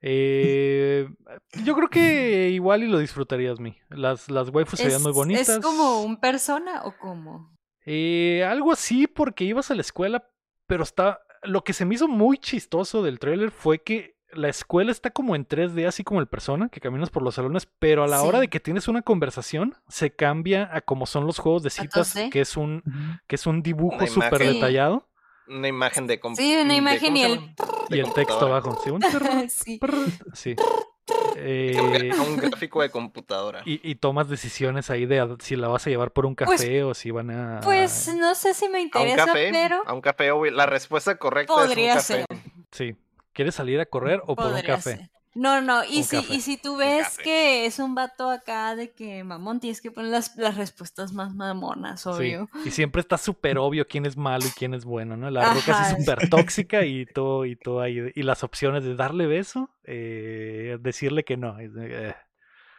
[0.00, 1.08] Eh,
[1.64, 3.76] yo creo que igual y lo disfrutarías, mi.
[3.90, 5.48] Las, las waifus se veían muy ¿Es- bonitas.
[5.48, 7.54] ¿Es como un persona o como?
[7.84, 10.28] Eh, algo así porque ibas a la escuela,
[10.66, 11.20] pero está...
[11.46, 15.34] Lo que se me hizo muy chistoso del tráiler fue que la escuela está como
[15.36, 18.40] en 3D, así como el persona, que caminas por los salones, pero a la hora
[18.40, 22.30] de que tienes una conversación, se cambia a como son los juegos de citas, 2D.
[22.30, 22.82] que es un,
[23.26, 25.08] que es un dibujo súper detallado
[25.46, 26.20] Una imagen de...
[26.34, 27.54] Sí, una imagen ¿cómo y el-
[27.88, 28.76] y el texto abajo.
[28.82, 29.00] Sí, un
[29.80, 30.56] perro, sí.
[31.36, 31.76] Eh,
[32.28, 33.62] Un gráfico de computadora.
[33.64, 36.82] y, y tomas decisiones ahí de si la vas a llevar por un Pues- café
[36.82, 37.60] o si van a...
[37.62, 40.30] Pues no sé si me A un interesa, café, pero a un café.
[40.50, 42.26] La respuesta correcta podría es un ser.
[42.72, 42.96] Sí.
[43.32, 44.96] ¿Quieres salir a correr o por un café?
[44.96, 45.10] ser.
[45.38, 46.34] No, no, y si, café.
[46.34, 50.10] y si tú ves que es un vato acá de que, mamón, tienes que poner
[50.10, 52.48] las, las respuestas más mamonas, Sí, obvio.
[52.64, 55.30] y siempre está súper obvio quién es malo y quién es bueno, ¿no?
[55.30, 57.98] La roca así súper tóxica y todo, y todo ahí.
[58.14, 61.58] Y las opciones de darle beso, eh, decirle que no.
[61.58, 62.14] es eh,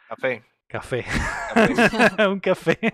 [0.10, 0.44] Café.
[0.68, 1.06] café.
[1.54, 2.28] café.
[2.28, 2.80] un café.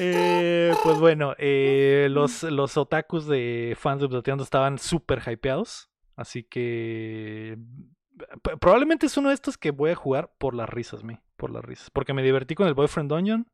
[0.00, 5.90] Eh, pues bueno, eh, los, los otakus de fans de Updateando estaban súper hypeados.
[6.14, 7.58] Así que
[8.60, 11.22] probablemente es uno de estos que voy a jugar por las risas, me.
[11.36, 11.90] Por las risas.
[11.90, 13.48] Porque me divertí con el Boyfriend Dungeon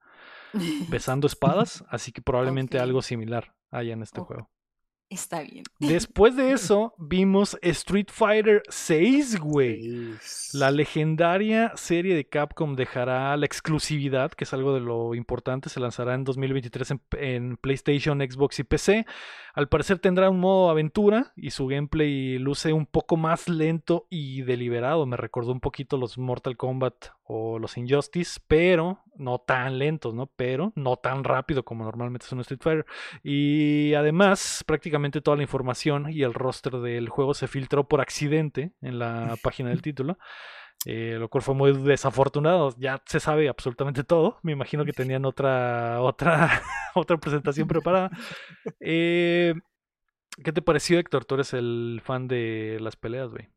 [0.89, 1.85] besando espadas.
[1.89, 4.51] Así que probablemente algo similar haya en este juego.
[5.11, 5.65] Está bien.
[5.79, 10.15] Después de eso, vimos Street Fighter 6, güey.
[10.53, 15.81] La legendaria serie de Capcom dejará la exclusividad, que es algo de lo importante, se
[15.81, 19.07] lanzará en 2023 en, en PlayStation, Xbox y PC.
[19.55, 24.43] Al parecer tendrá un modo aventura y su gameplay luce un poco más lento y
[24.43, 25.07] deliberado.
[25.07, 30.27] Me recordó un poquito los Mortal Kombat o los Injustice, pero no tan lentos, ¿no?
[30.37, 32.87] Pero no tan rápido como normalmente es un Street Fighter.
[33.23, 38.73] Y además, prácticamente toda la información y el roster del juego se filtró por accidente
[38.83, 40.19] en la página del título.
[40.87, 42.75] eh, lo cual fue muy desafortunado.
[42.79, 44.39] Ya se sabe absolutamente todo.
[44.43, 46.63] Me imagino que tenían otra, otra,
[46.95, 48.11] otra presentación preparada.
[48.81, 49.55] Eh,
[50.45, 51.25] ¿Qué te pareció, Héctor?
[51.25, 53.49] Tú eres el fan de las peleas, güey.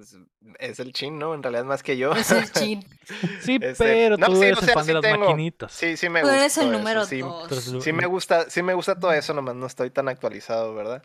[0.00, 0.16] Pues,
[0.58, 1.34] es el chin, ¿no?
[1.34, 2.12] En realidad más que yo.
[2.12, 2.82] Es el chin.
[3.42, 5.72] Sí, Este, pero no, tú sí, eres o el fan sí de las tengo- maquinitas.
[5.72, 6.40] Sí, sí me Tú gusta.
[6.40, 7.20] eres el eso, número sí.
[7.20, 7.48] dos.
[7.48, 11.02] Tú Sí me gusta, sí me gusta todo eso, nomás no estoy tan actualizado, ¿verdad?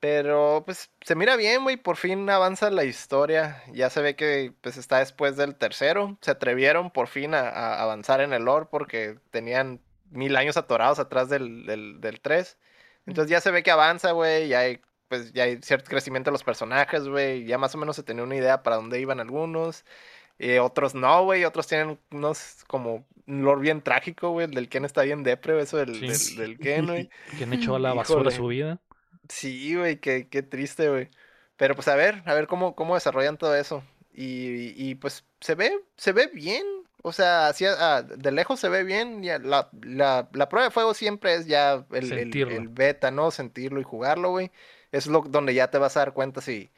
[0.00, 3.62] Pero pues se mira bien, güey, por fin avanza la historia.
[3.72, 6.16] Ya se ve que pues está después del tercero.
[6.20, 9.80] Se atrevieron por fin a, a avanzar en el lore porque tenían
[10.10, 12.56] mil años atorados atrás del, del, del 3.
[13.06, 16.32] Entonces ya se ve que avanza, güey, ya hay pues ya hay cierto crecimiento de
[16.32, 17.44] los personajes, güey.
[17.46, 19.84] Ya más o menos se tenía una idea para dónde iban algunos.
[20.38, 21.44] Eh, otros no, güey.
[21.44, 24.44] Otros tienen unos como un lore bien trágico, güey.
[24.46, 26.36] El del Ken está bien depre, eso del, Sí.
[26.36, 27.10] del, del Ken, güey.
[27.38, 28.36] Que han hecho a la basura Híjole.
[28.36, 28.78] su vida.
[29.28, 31.08] Sí, güey, qué, qué triste, güey.
[31.56, 33.82] Pero pues a ver, a ver cómo, cómo desarrollan todo eso.
[34.14, 36.64] Y, y, pues se ve, se ve bien.
[37.02, 39.22] O sea, así a- de lejos se ve bien.
[39.22, 43.30] Ya, la, la, la prueba de fuego siempre es ya el, el- el beta, ¿no?
[43.30, 44.50] Sentirlo y jugarlo, güey.
[44.92, 46.70] Es lo donde ya te vas a dar cuenta si,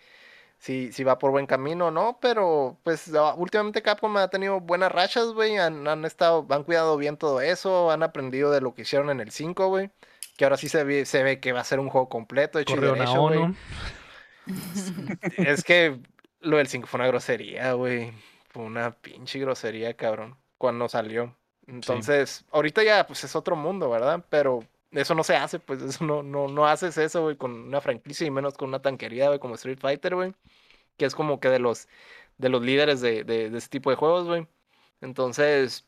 [0.59, 2.19] si, si va por buen camino o no.
[2.21, 5.57] Pero pues ah, últimamente Capcom ha tenido buenas rachas, güey.
[5.59, 7.91] Han, han estado, han cuidado bien todo eso.
[7.91, 9.91] Han aprendido de lo que hicieron en el 5, güey.
[10.37, 12.75] Que ahora sí se ve, se ve que va a ser un juego completo, hecho
[12.75, 13.55] Correo a derecho, güey.
[15.37, 16.01] Es que
[16.41, 18.13] lo del 5 fue una grosería, güey.
[18.49, 20.37] Fue una pinche grosería, cabrón.
[20.59, 21.37] Cuando salió.
[21.67, 24.25] Entonces, ahorita ya, pues es otro mundo, ¿verdad?
[24.29, 27.81] Pero eso no se hace, pues eso no, no, no haces eso, güey, con una
[27.81, 30.35] franquicia y menos con una tanquería, güey, como Street Fighter, güey.
[30.97, 31.89] Que es como que de los,
[32.39, 34.47] de los líderes de, de, de ese tipo de juegos, güey.
[35.01, 35.87] Entonces,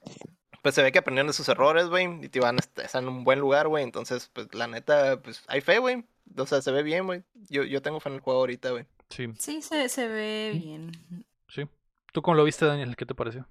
[0.63, 2.25] pues se ve que aprendieron de sus errores, güey.
[2.25, 3.85] Y te van a estar en un buen lugar, güey.
[3.85, 6.05] Entonces, pues la neta, pues hay fe, güey.
[6.37, 7.23] O sea, se ve bien, güey.
[7.51, 8.87] Yo, yo tengo fe en el juego ahorita, güey.
[9.11, 10.93] Sí, Sí, se, se ve bien.
[11.49, 11.67] sí.
[12.13, 12.95] ¿Tú cómo lo viste, Daniel?
[12.97, 13.47] ¿Qué te pareció?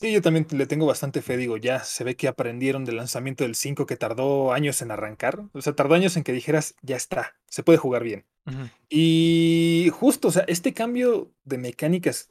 [0.00, 3.44] Sí, yo también le tengo bastante fe, digo, ya se ve que aprendieron del lanzamiento
[3.44, 6.96] del 5 que tardó años en arrancar, o sea, tardó años en que dijeras, ya
[6.96, 8.26] está, se puede jugar bien.
[8.90, 12.30] Y justo, o sea, este cambio de mecánicas,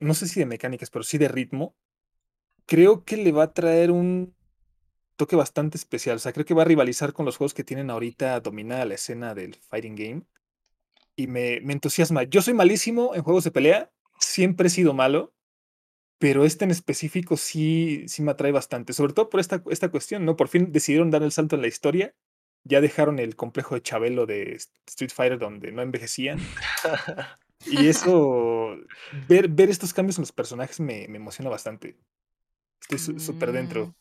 [0.00, 1.76] no sé si de mecánicas, pero sí de ritmo,
[2.66, 4.34] creo que le va a traer un
[5.16, 7.90] toque bastante especial, o sea, creo que va a rivalizar con los juegos que tienen
[7.90, 10.22] ahorita dominada la escena del fighting game.
[11.16, 12.24] Y me, me entusiasma.
[12.24, 15.32] Yo soy malísimo en juegos de pelea, siempre he sido malo,
[16.24, 20.24] pero este en específico sí, sí me atrae bastante, sobre todo por esta, esta cuestión,
[20.24, 20.36] ¿no?
[20.36, 22.14] Por fin decidieron dar el salto en la historia,
[22.64, 26.38] ya dejaron el complejo de Chabelo de Street Fighter donde no envejecían.
[27.66, 28.78] Y eso,
[29.28, 31.98] ver, ver estos cambios en los personajes me, me emociona bastante.
[32.80, 33.88] Estoy su- súper dentro.
[33.88, 33.94] Mm,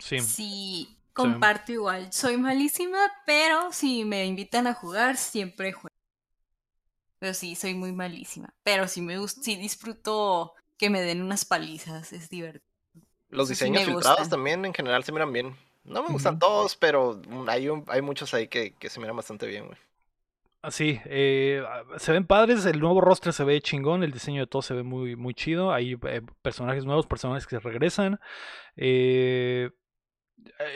[0.00, 0.18] Sí.
[0.18, 2.12] Sí, comparto igual.
[2.12, 5.94] Soy malísima, pero si me invitan a jugar, siempre juego.
[7.20, 8.52] Pero sí, soy muy malísima.
[8.64, 12.64] Pero sí me gusta, sí disfruto que me den unas palizas, es divertido.
[13.28, 14.30] Los sí diseños filtrados gustan.
[14.30, 15.54] también en general se miran bien.
[15.84, 19.46] No me gustan todos, pero hay, un- hay muchos ahí que, que se miran bastante
[19.46, 19.78] bien, güey.
[20.62, 21.62] Así, eh,
[21.96, 24.82] se ven padres, el nuevo roster se ve chingón, el diseño de todo se ve
[24.82, 25.72] muy, muy chido.
[25.72, 28.20] Hay eh, personajes nuevos, personajes que regresan.
[28.76, 29.70] Eh,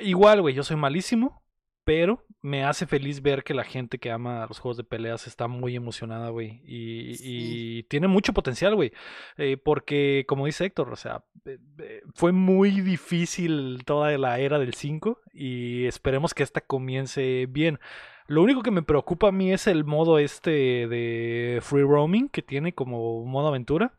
[0.02, 1.42] igual, güey, yo soy malísimo,
[1.85, 5.49] pero me hace feliz ver que la gente que ama los juegos de peleas está
[5.49, 6.61] muy emocionada, güey.
[6.64, 8.93] Y, y tiene mucho potencial, güey.
[9.37, 14.59] Eh, porque, como dice Héctor, o sea, eh, eh, fue muy difícil toda la era
[14.59, 17.78] del 5 y esperemos que esta comience bien.
[18.26, 20.51] Lo único que me preocupa a mí es el modo este
[20.89, 23.93] de free roaming que tiene como modo aventura.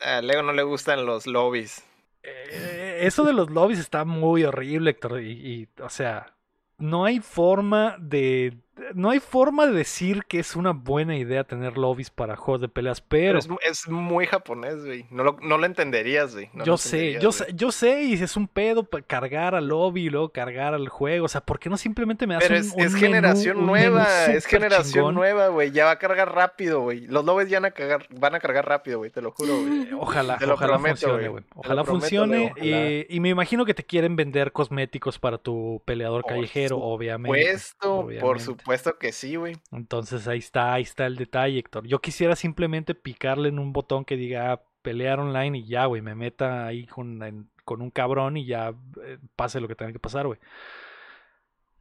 [0.00, 1.84] A Leo no le gustan los lobbies.
[2.22, 5.22] Eh, eso de los lobbies está muy horrible, Héctor.
[5.22, 6.34] Y, y, o sea,
[6.82, 8.58] no hay forma de.
[8.94, 12.68] No hay forma de decir que es una buena idea tener lobbies para juegos de
[12.68, 13.38] peleas, pero.
[13.40, 15.06] Pero es, es muy japonés, güey.
[15.10, 16.50] No lo, no lo entenderías, güey.
[16.52, 20.10] No yo sé, yo sé, yo sé, y es un pedo cargar al lobby y
[20.10, 21.26] luego cargar al juego.
[21.26, 23.58] O sea, ¿por qué no simplemente me hace Pero un, es, un es menú- generación
[23.58, 25.14] un nueva, es generación chingón?
[25.14, 25.70] nueva, güey.
[25.70, 27.06] Ya va a cargar rápido, güey.
[27.06, 29.88] Los lobbies ya van a cargar, van a cargar rápido, güey, te lo juro, güey.
[29.98, 31.44] Ojalá, Te lo ojalá prometo, funcione, güey.
[31.54, 32.52] Ojalá prometo, funcione.
[32.52, 33.06] Ojalá.
[33.08, 37.40] y me imagino que te quieren vender cosméticos para tu peleador Por callejero, obviamente.
[37.42, 38.42] Supuesto, por obviamente.
[38.78, 39.56] Supuesto que sí, güey.
[39.70, 41.86] Entonces ahí está, ahí está el detalle, Héctor.
[41.86, 46.00] Yo quisiera simplemente picarle en un botón que diga ah, pelear online y ya, güey,
[46.00, 50.26] me meta ahí con, un cabrón y ya eh, pase lo que tenga que pasar,
[50.26, 50.38] güey.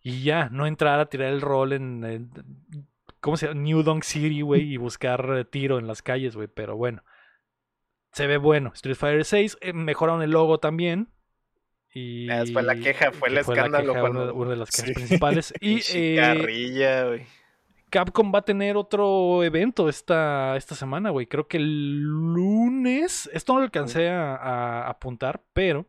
[0.01, 2.31] Y ya, no entrar a tirar el rol en, en-
[3.21, 3.61] ¿cómo se llama?
[3.61, 7.03] New Donk City, güey, y buscar eh, tiro en las calles, güey, pero bueno.
[8.11, 8.71] Se ve bueno.
[8.73, 11.07] Street Fighter 6, eh, mejoraron el logo también.
[11.93, 14.93] Y después la queja, fue el escándalo queja, cuando- una, una de las quejas Sí.
[14.93, 15.53] principales.
[15.59, 17.25] Y eh, Carrilla, güey.
[17.89, 21.25] Capcom va a tener otro evento esta, esta semana, güey.
[21.27, 23.29] Creo que el lunes.
[23.33, 25.85] Esto no lo alcancé a, a apuntar, pero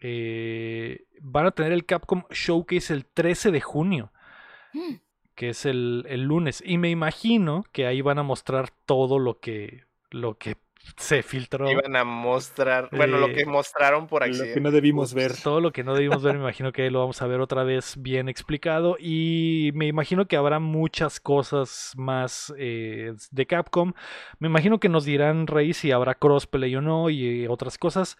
[0.00, 4.12] eh, van a tener el Capcom Showcase el 13 de junio,
[4.74, 4.94] Mm.
[5.34, 6.62] que es el, el lunes.
[6.66, 10.56] Y me imagino que ahí van a mostrar todo lo que, lo que
[10.96, 11.70] se filtró.
[11.70, 14.54] Iban a mostrar, bueno, lo Eh, que mostraron por Lo accidente.
[14.54, 15.32] que no debimos ver.
[15.42, 17.64] Todo lo que no debimos ver, me imagino que ahí lo vamos a ver otra
[17.64, 18.96] vez bien explicado.
[18.98, 23.92] Y me imagino que habrá muchas cosas más eh, de Capcom.
[24.38, 28.16] Me imagino que nos dirán, Rey, si habrá crossplay o no y eh, otras cosas.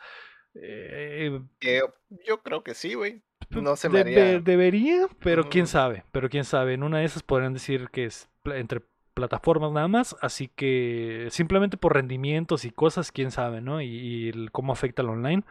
[0.54, 1.80] Eh, Que
[2.26, 3.22] yo creo que sí, güey.
[3.50, 4.24] No se me de- haría.
[4.24, 6.04] de- debería, pero quién sabe.
[6.12, 6.74] Pero quién sabe.
[6.74, 8.80] En una de esas podrían decir que es entre
[9.14, 10.16] plataformas nada más.
[10.20, 13.80] Así que simplemente por rendimientos y cosas, quién sabe, ¿no?
[13.80, 15.42] Y, y el- cómo afecta al online.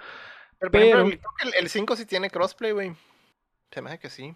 [0.72, 2.94] Pero, creo que el, el 5 sí tiene crossplay, güey.
[3.72, 4.36] Se me hace que sí.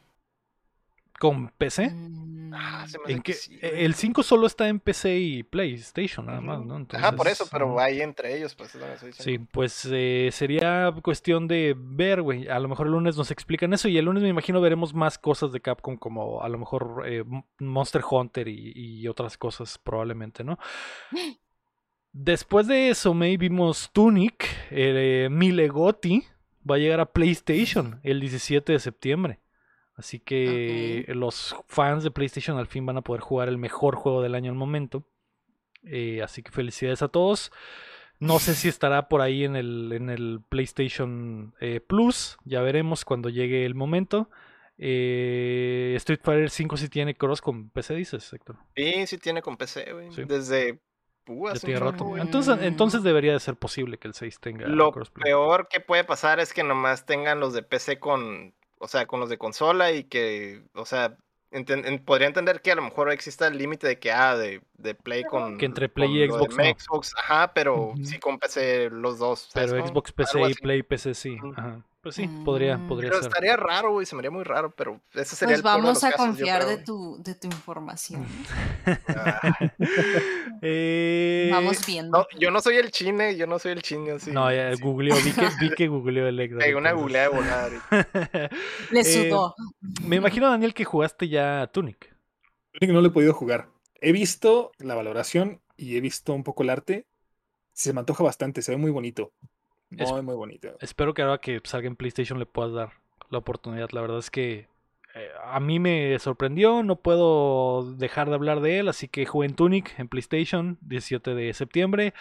[1.20, 1.89] Con PC.
[1.89, 2.53] Mm.
[2.57, 3.57] Ah, se me En que que sí.
[3.57, 3.84] güey.
[3.84, 6.63] el 5 solo está en PC y PlayStation nada más.
[6.66, 6.76] ¿no?
[6.93, 7.80] Ajá, por Entonces, eso, pero ujú.
[7.80, 8.78] ahí entre ellos, pues.
[9.11, 12.47] Sí, pues eh, sería cuestión de ver, güey.
[12.47, 15.18] A lo mejor el lunes nos explican eso y el lunes me imagino veremos más
[15.18, 17.24] cosas de Capcom como a lo mejor eh,
[17.59, 20.57] Monster Hunter y, y otras cosas probablemente, ¿no?
[22.13, 26.24] Después de eso, May vimos Tunic, eh, Milegoti
[26.70, 29.39] va a llegar a PlayStation el 17 de septiembre.
[29.96, 34.22] Así que los fans de PlayStation al fin van a poder jugar el mejor juego
[34.22, 35.04] del año al momento.
[35.84, 37.52] Eh, así que felicidades a todos.
[38.20, 42.38] No sé si estará por ahí en el, en el PlayStation eh, Plus.
[42.43, 44.30] Ya veremos cuando llegue el momento.
[44.78, 48.58] Eh, Street Fighter 5 sí tiene cross con PC, dices, Héctor.
[48.76, 50.12] Sí, sí tiene con PC, güey.
[50.12, 50.24] Sí.
[50.26, 50.80] Desde.
[51.28, 51.48] Uh,
[51.80, 52.04] rato.
[52.04, 52.22] güey.
[52.22, 55.24] Entonces, entonces debería de ser posible que el 6 tenga Lo crossplay.
[55.24, 58.54] peor que puede pasar es que nomás tengan los de PC con.
[58.80, 60.63] O sea, con los de consola y que.
[60.73, 61.17] O sea.
[61.51, 64.61] enten- en- podría entender que a lo mejor exista el límite de que, ah, de,
[64.78, 65.57] de Play con.
[65.57, 66.63] Que entre Play y Xbox no.
[66.63, 68.03] Xbox, ajá, pero Ujú.
[68.03, 69.47] sí con PC los dos.
[69.53, 69.88] ¿sabes Pero?
[69.88, 70.53] Xbox PC y.
[70.55, 71.38] Play PC sí.
[71.55, 71.82] Ajá.
[72.06, 72.88] Pues sí, podría, Mm.
[72.88, 73.32] podría Pero ser.
[73.32, 75.82] estaría raro, güey, se me haría muy raro, pero ese sería Pues el peor de
[75.82, 78.24] vamos los a casos, confiar creo, de tu, de tu información.
[79.08, 79.58] Ah,
[80.62, 82.20] Eh, Vamos viendo.
[82.20, 84.30] no, yo no soy el chine, yo no soy el chine así.
[84.32, 84.82] No, ya sí.
[84.84, 86.38] googleó, vi que, vi que googleó el.
[86.60, 87.70] Pegué una googleada de volada.
[88.91, 89.56] Le Eh, sudó.
[90.03, 92.16] Me imagino, Daniel, que jugaste ya Tunic.
[92.74, 93.70] Tunic no lo he podido jugar.
[93.99, 97.08] He visto la valoración y he visto un poco el arte.
[97.74, 99.34] Se me antoja bastante, se ve muy bonito.
[99.98, 100.70] Es- Muy, muy bonito.
[100.82, 102.91] Espero que ahora que salga en PlayStation le puedas dar
[103.30, 103.89] la oportunidad.
[103.91, 104.68] La verdad es que
[105.16, 109.48] eh, a mí me sorprendió, no puedo dejar de hablar de él, así que jugué
[109.48, 112.14] en Tunic en PlayStation 17 de septiembre.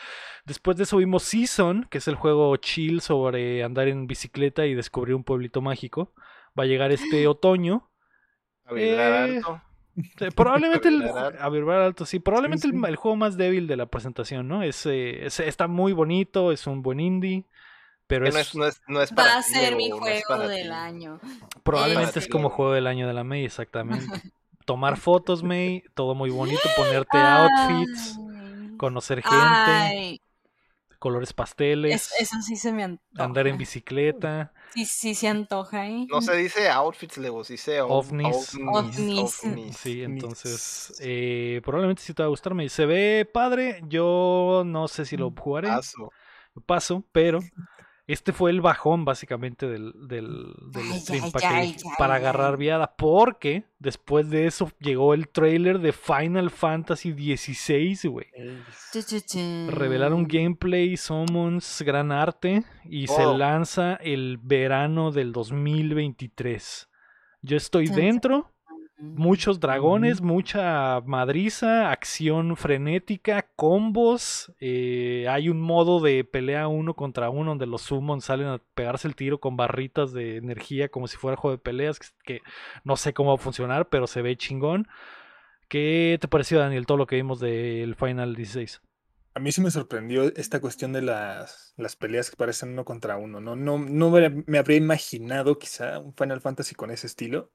[0.44, 4.74] Después de eso vimos Season, que es el juego chill sobre andar en bicicleta y
[4.74, 6.12] descubrir un pueblito mágico.
[6.58, 7.88] Va a llegar este otoño.
[8.66, 9.60] A Eh, alto.
[10.20, 12.80] Eh, Probablemente el, a vibrar alto, sí, probablemente el- sí.
[12.86, 14.62] El, juego más débil de la presentación, ¿no?
[14.62, 17.44] Es, eh, es- está muy bonito, es un buen indie,
[18.20, 20.38] pero es, no es, no es, no es para Va a ti, ser mi juego
[20.48, 20.68] del ti.
[20.72, 21.20] año.
[21.62, 24.06] probablemente es como juego del año de la May, exactamente.
[24.64, 28.76] tomar fotos, May, todo muy bonito, ponerte outfits, Ay.
[28.78, 30.20] conocer gente, Ay,
[30.98, 33.24] colores es- pasteles, eso sí se me antoja.
[33.24, 34.52] andar en bicicleta.
[34.72, 36.06] Sí, sí se antoja, ¿eh?
[36.10, 38.56] No se dice outfits, Lego, se dice ov- Ovnis.
[38.66, 39.38] Ovnis.
[39.44, 39.76] ovnis.
[39.76, 42.54] Sí, entonces eh, probablemente sí te va a gustar.
[42.54, 43.82] Me se ve padre.
[43.86, 45.68] Yo no sé si lo jugaré.
[45.68, 46.10] Paso.
[46.66, 47.38] paso, pero
[48.06, 52.56] este fue el bajón básicamente del, del, del Ay, stream ay, que- para ay, agarrar
[52.58, 58.26] viada, porque después de eso llegó el trailer de Final Fantasy XVI, güey.
[59.70, 63.36] Revelaron gameplay, summons, gran arte y se Oh.
[63.36, 66.88] lanza el verano del 2023.
[67.42, 68.53] Yo estoy dentro,
[68.98, 74.52] muchos dragones, mucha madriza, acción frenética, combos.
[74.60, 79.08] eh, hay un modo de pelea uno contra uno donde los summons salen a pegarse
[79.08, 82.40] el tiro con barritas de energía como si fuera juego de peleas, que, que
[82.84, 84.88] no sé cómo va a funcionar, pero se ve chingón.
[85.68, 88.80] ¿Qué te pareció, Daniel, todo lo que vimos del Final 16?
[89.34, 93.16] A mí sí me sorprendió esta cuestión de las, las peleas que parecen uno contra
[93.16, 93.40] uno.
[93.40, 97.50] No, no, no me, me habría imaginado quizá un Final Fantasy con ese estilo.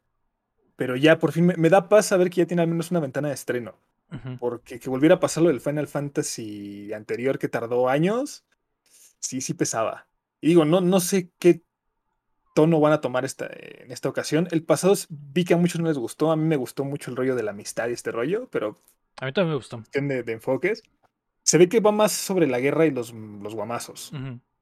[0.79, 3.01] Pero ya por fin me, me da paz saber que ya tiene al menos una
[3.01, 3.75] ventana de estreno.
[4.39, 8.43] Porque que volviera a pasar lo del Final Fantasy anterior que tardó años,
[9.19, 10.07] sí, sí pesaba.
[10.41, 11.61] Y digo, no, no sé qué
[12.55, 14.47] tono van a tomar esta, en esta ocasión.
[14.51, 16.31] El pasado vi que a muchos no les gustó.
[16.31, 18.81] A mí me gustó mucho el rollo de la amistad y este rollo, pero
[19.21, 19.83] A mí también me gustó.
[19.93, 20.81] de, de enfoques.
[21.43, 24.11] Se ve que va más sobre la guerra y los, los guamazos.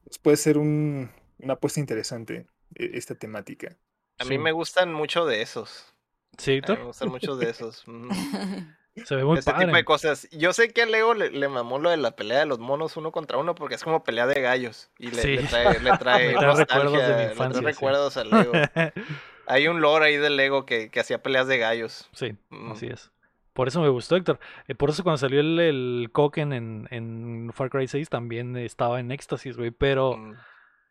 [0.04, 1.10] Pues puede ser un-
[1.40, 3.78] una apuesta interesante eh, esta temática.
[4.20, 4.30] A Sí.
[4.32, 5.94] mí me gustan mucho de esos.
[6.38, 7.84] Sí, Víctor, me gustan mucho de esos.
[9.06, 9.86] se ve muy Ese tipo de padre.
[9.86, 10.28] cosas.
[10.32, 12.98] Yo sé que a Lego le, le mamó lo de la pelea de los monos
[12.98, 14.90] uno contra uno porque es como pelea de gallos.
[14.98, 15.36] Y le, Sí.
[15.38, 17.66] le trae, le trae, trae recuerdos de mi nostalgia, le trae infancia, sí.
[17.66, 18.52] recuerdos a Lego.
[19.50, 22.10] Hay un lore ahí de Lego que, que hacía peleas de gallos.
[22.14, 22.72] Sí, Mm.
[22.72, 23.12] así es.
[23.54, 24.40] Por eso me gustó, Héctor.
[24.68, 29.00] Eh, por eso cuando salió el, el Koken en, en Far Cry 6 también estaba
[29.00, 29.72] en éxtasis, güey.
[29.72, 30.34] Pero Mm.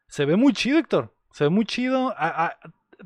[0.09, 1.13] se ve muy chido, Héctor.
[1.31, 2.09] Se ve muy chido.
[2.17, 2.59] A- a-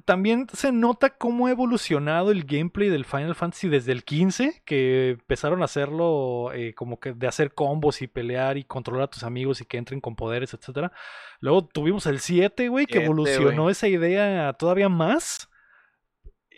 [0.04, 5.10] también se nota cómo ha evolucionado el gameplay del Final Fantasy desde el 15, que
[5.10, 9.22] empezaron a hacerlo eh, como que de hacer combos y pelear y controlar a tus
[9.24, 10.92] amigos y que entren con poderes, etcétera.
[11.40, 15.48] Luego tuvimos el 7, güey, que 7, evolucionó esa idea todavía más.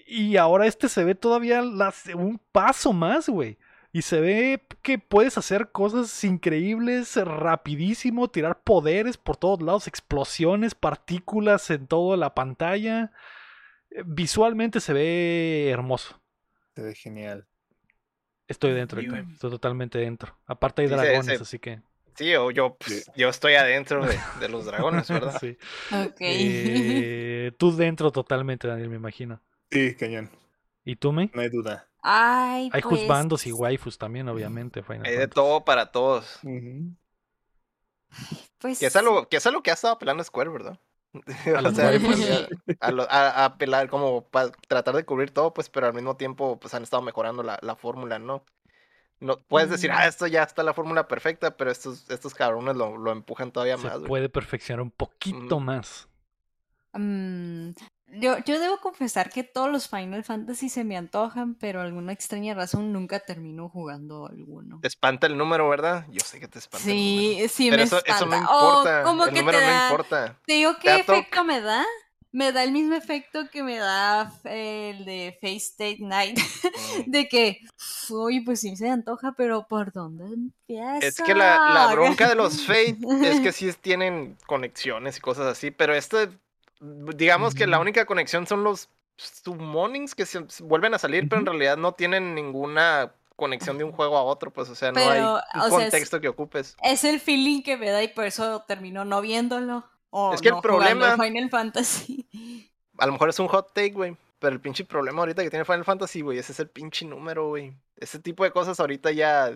[0.06, 3.58] Y ahora este se ve todavía las- un paso más, güey.
[3.92, 10.74] Y se ve que puedes hacer cosas increíbles rapidísimo, tirar poderes por todos lados, explosiones,
[10.74, 13.12] partículas en toda la pantalla.
[13.90, 16.20] Eh, Visualmente se ve hermoso.
[16.74, 17.46] Se ve genial.
[18.48, 19.00] Estoy dentro.
[19.00, 20.38] Estoy totalmente dentro.
[20.46, 21.80] Aparte hay Sí, dragones, así que.
[22.14, 25.40] Sí, yo, yo, pues, yo estoy adentro de, de los dragones, ¿verdad?
[25.40, 25.56] sí.
[25.90, 26.20] Ok.
[26.24, 29.40] Eh, tú dentro totalmente, Daniel, me imagino.
[29.70, 30.30] Sí, cañón.
[30.84, 31.30] ¿Y tú, me?
[31.32, 31.91] No hay duda.
[32.02, 34.82] Ay, Hay pues, juzbandos y waifus también, obviamente.
[34.82, 35.34] Final Hay de Fantasy.
[35.34, 36.40] todo para todos.
[38.58, 40.78] Pues, Que es algo que, es algo que ha estado apelando Square, ¿verdad?
[41.56, 42.20] A O sea, waifus.
[42.80, 45.94] a, a lo- a- a apelar como para tratar de cubrir todo, pues, pero al
[45.94, 48.44] mismo tiempo, pues han estado mejorando la, la fórmula, ¿no?
[49.20, 49.94] No puedes decir, Mm.
[49.96, 53.78] ah, esto ya está la fórmula perfecta, pero estos, estos cabrones lo, lo empujan todavía
[53.78, 54.08] Se más, güey.
[54.08, 56.08] puede perfeccionar un poquito más.
[56.94, 57.70] mm,
[58.12, 62.54] yo, yo debo confesar que todos los Final Fantasy se me antojan, pero alguna extraña
[62.54, 64.78] razón nunca termino jugando alguno.
[64.80, 66.06] Te espanta el número, ¿verdad?
[66.10, 67.38] Yo sé que te espanta el número.
[67.40, 68.48] Sí, sí Pero me eso, eso no espanta.
[68.52, 69.02] Oh, importa.
[69.02, 70.38] como el que número te no da- importa.
[70.46, 71.84] ¿Te digo qué efecto me da?
[72.34, 76.38] Me da el mismo efecto que me da el de Face State Night.
[76.38, 77.02] Mm.
[77.10, 77.60] De que,
[78.08, 80.98] uy, pues sí se antoja, pero ¿por dónde empieza?
[81.06, 85.46] Es que la, la bronca de los Fate es que sí tienen conexiones y cosas
[85.46, 86.30] así, pero este,
[87.16, 91.46] digamos que la única conexión son los summonings que se vuelven a salir, pero en
[91.46, 95.10] realidad no tienen ninguna conexión de un juego a otro, pues, o sea, no Pero,
[95.36, 96.76] hay sea, es- contexto que ocupes.
[96.82, 99.84] Es el feeling que me da y por eso termino no viéndolo.
[100.10, 102.26] O Es que el no problema- Final Fantasy.
[102.98, 105.64] A lo mejor es un hot take, güey, pero el pinche problema ahorita que tiene
[105.64, 107.74] Final Fantasy, güey, ese es el pinche número, güey.
[107.96, 109.50] Ese tipo de cosas ahorita ya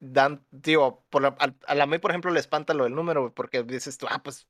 [0.00, 3.32] dan, digo, por la- a, la May, por ejemplo, le espanta lo del número, güey,
[3.32, 4.46] porque dices tú, ah, pues,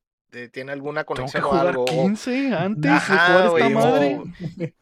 [0.53, 1.83] tiene alguna Tengo que conexión o algo.
[1.83, 4.17] o- 15 antes de jugar esta madre.
[4.19, 4.25] o-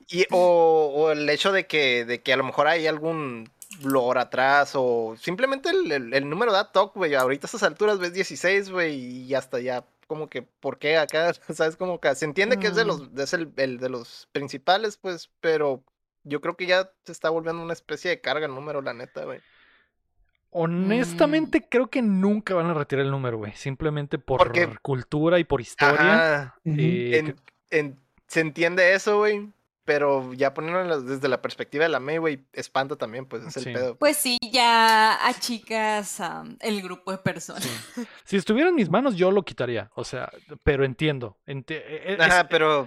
[0.08, 3.50] Y, o, o el hecho de que, de que a lo mejor hay algún
[3.82, 7.14] lore atrás o simplemente el, el- el número da toque, güey.
[7.14, 8.94] Ahorita a estas alturas ves 16, güey,
[9.26, 11.32] y hasta ya como que, ¿por qué acá?
[11.54, 11.76] ¿Sabes?
[11.76, 12.88] Como que se entiende que es de Mm.
[12.88, 15.82] los, es el, el de los principales, pues, pero
[16.24, 19.24] yo creo que ya se está volviendo una especie de carga el número, la neta,
[19.24, 19.40] güey.
[20.52, 23.52] Honestamente, creo que nunca van a retirar el número, güey.
[23.54, 26.54] Simplemente por Porque- cultura y por historia.
[26.64, 27.36] Eh, En-
[27.70, 29.48] en- se entiende eso, güey.
[29.84, 33.72] pero ya poniéndolo desde la perspectiva de la May, güey, espanta también, pues es el
[33.72, 33.96] pedo.
[33.96, 37.64] Pues sí, ya achicas am, el grupo de personas.
[37.94, 38.06] Sí.
[38.24, 39.90] Si estuviera en mis manos, yo lo quitaría.
[39.96, 40.30] O sea,
[40.62, 41.36] pero entiendo.
[41.48, 42.86] enti- e- e- es- Ajá, pero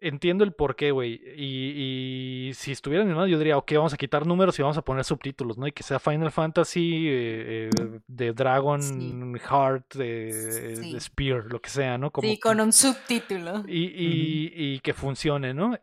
[0.00, 1.20] entiendo el porqué, güey.
[1.36, 4.82] Y, y si estuviera en yo diría, ok, vamos a quitar números y vamos a
[4.82, 5.66] poner subtítulos, ¿no?
[5.66, 9.14] Y que sea Final Fantasy, eh, eh, de Dragon Sí.
[9.48, 10.92] Heart, de, Sí.
[10.92, 12.10] de Spear, lo que sea, ¿no?
[12.10, 13.64] Como Sí, con un subtítulo.
[13.66, 15.78] y, y- y que funcione, ¿no?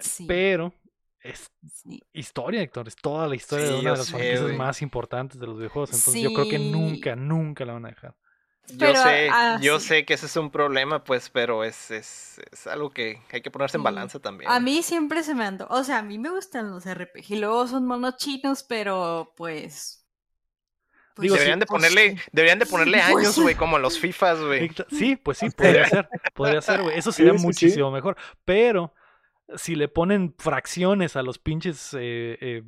[0.00, 0.72] Sí, Pero
[1.20, 2.02] es sí.
[2.12, 2.88] historia, Héctor.
[2.88, 5.56] Es toda la historia Sí, de una de las sé, franquicias más importantes de los
[5.56, 5.90] videojuegos.
[5.90, 8.14] Entonces yo creo que nunca, nunca la van a dejar.
[8.68, 9.88] Yo Pero, sé, ah, yo sí.
[9.88, 13.50] sé que ese es un problema, pues, pero es, es, es algo que hay que
[13.50, 14.50] ponerse en balanza también.
[14.50, 15.66] A mí siempre se me andó.
[15.70, 17.38] O sea, a mí me gustan los RPG.
[17.38, 20.06] Luego son monos chinos, pero pues.
[21.14, 24.40] pues, Digo, deberían de pues, ponerle, deberían de ponerle Pues- años, güey, como los FIFAs,
[24.40, 24.70] güey.
[24.90, 26.08] Sí, pues sí, podría ser.
[26.34, 26.98] Podría ser, güey.
[26.98, 27.46] Eso sería Sí, sí, sí.
[27.46, 28.16] muchísimo mejor.
[28.44, 28.92] Pero
[29.54, 32.62] si le ponen fracciones a los pinches eh, eh,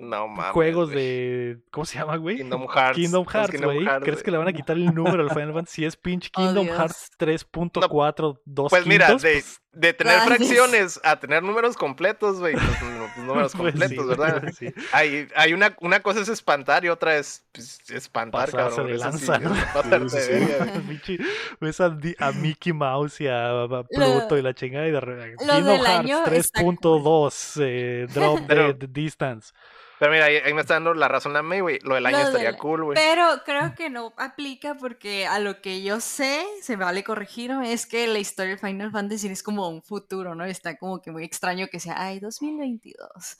[0.00, 0.52] No mames.
[0.52, 1.58] juegos de.
[1.70, 2.38] ¿Cómo se llama, güey?
[2.38, 2.96] Kingdom Hearts.
[2.96, 4.00] Kingdom los Hearts, Kingdom güey.
[4.00, 5.76] ¿Crees que le van a quitar el número al Final Fantasy?
[5.76, 6.78] Si es pinche Kingdom Dios.
[6.78, 10.36] Hearts 3.4, 2 Pues mira, quintos, de, pues, de tener Gracias.
[10.38, 12.54] fracciones a tener números completos, güey.
[12.54, 14.52] Pues, no- pues, números pues sí, completos, ¿verdad?
[14.56, 14.72] sí.
[14.92, 18.86] Hay, hay una, una cosa es espantar y otra es pues, espantar, Pasarse cabrón.
[18.86, 20.08] de Eso sí, lanza, ¿no?
[20.08, 21.18] Sí,
[21.60, 21.90] Ves a,
[22.32, 26.62] Mickey Mouse y a, a Pluto y la chingada y de Kingdom Hearts año está
[26.62, 29.52] 3.2 eh, drop dead distance.
[30.00, 31.78] Pero mira, ahí, ahí me está dando la razón a mí, güey.
[31.82, 32.96] Lo del año Lo estaría del- cool, güey.
[32.96, 37.52] Pero creo que no aplica porque a lo que yo sé, se me vale corregir,
[37.64, 40.44] es que la historia de Final Fantasy es como un futuro, ¿no?
[40.46, 43.36] Está como que muy extraño que sea, ay, 2022.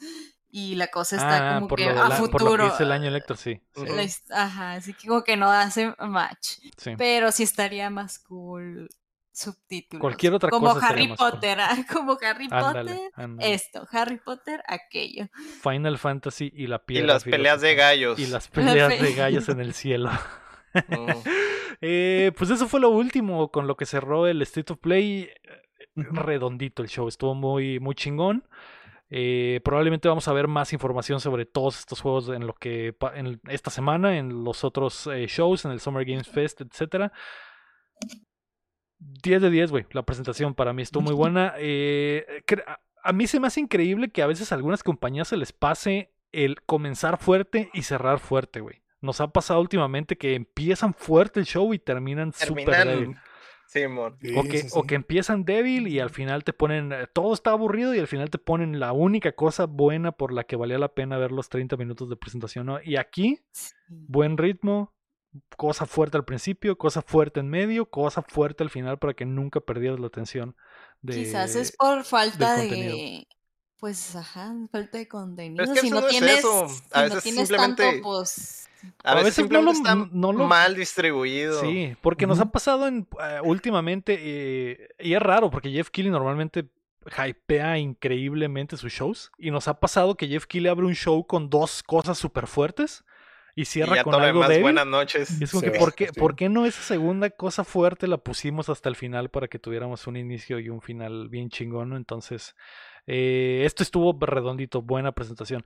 [0.53, 2.57] Y la cosa está Ah, como por, que lo de a la- por futuro.
[2.57, 3.63] lo que dice el año Elector, sí.
[3.77, 4.05] la
[4.37, 6.59] Ajá, así que como que no hace match.
[6.77, 6.93] sí.
[6.99, 8.91] Pero sí estaría más cool
[9.41, 10.01] subtítulos.
[10.01, 11.09] Cualquier otra como cosa Harry.
[11.17, 13.53] Potter, ah, como Harry Ándale, Potter, ándale.
[13.55, 15.29] esto, Harry Potter, aquello.
[15.63, 17.07] Final Fantasy y la Y piedra.
[17.15, 18.19] las peleas de gallos.
[18.19, 18.49] Y las
[18.89, 20.11] peleas de gallos en el cielo.
[20.75, 21.07] Mm.
[21.83, 25.23] Eh, pues eso fue lo último con lo que cerró el State of Play.
[25.23, 25.33] Eh.
[25.97, 28.47] Redondito el show, estuvo muy, muy chingón.
[29.09, 33.41] Eh, probablemente vamos a ver más información sobre todos estos juegos en lo que en
[33.49, 37.13] esta semana, en los otros eh, shows, en el Summer Games Fest, etcétera.
[39.01, 39.87] 10 de 10, güey.
[39.93, 41.55] La presentación para mí estuvo muy buena.
[41.59, 42.25] Eh,
[43.03, 46.13] a- mí se me hace increíble que a veces a algunas compañías se les pase
[46.33, 48.83] el comenzar fuerte y cerrar fuerte, güey.
[49.01, 53.17] Nos ha pasado últimamente que empiezan fuerte el show y terminan súper débil.
[53.67, 54.17] Simón.
[54.21, 54.87] Sí, O que, sí, o sí.
[54.89, 58.29] que empiezan débil y al final te ponen, eh, todo está aburrido y al final
[58.29, 61.77] te ponen la única cosa buena por la que valía la pena ver los 30
[61.77, 62.67] minutos de presentación.
[62.67, 62.81] ¿no?
[62.83, 63.73] Y aquí, Sí.
[63.89, 64.93] buen ritmo,
[65.57, 69.61] cosa fuerte al principio, cosa fuerte en medio, cosa fuerte al final para que nunca
[69.61, 70.57] perdieras la atención.
[71.03, 73.27] De, Quizás es por falta de,
[73.79, 75.63] pues, ajá, falta de contenido.
[75.65, 76.69] es que si no no es tienes, eso.
[76.69, 78.67] si A no tienes simplemente- tanto, pues,
[79.05, 81.61] A A veces, veces no lo- simplemente está no lo- mal distribuido.
[81.61, 86.11] Sí, porque nos ha pasado en, eh, últimamente, eh, y es raro, porque Jeff Keighley
[86.11, 86.67] normalmente
[87.27, 91.51] hypea increíblemente sus shows, y nos ha pasado que Jeff Keighley abre un show con
[91.51, 93.05] dos cosas súper fuertes
[93.55, 94.63] y Y cierra ya con todo lo algo débil.
[94.63, 95.41] buenas noches.
[95.41, 96.13] Y es como que, ¿por qué, sí.
[96.19, 100.07] ¿por qué no esa segunda cosa fuerte la pusimos hasta el final para que tuviéramos
[100.07, 101.95] un inicio y un final bien chingón?
[101.95, 102.55] Entonces,
[103.07, 105.65] eh, esto estuvo redondito, buena presentación.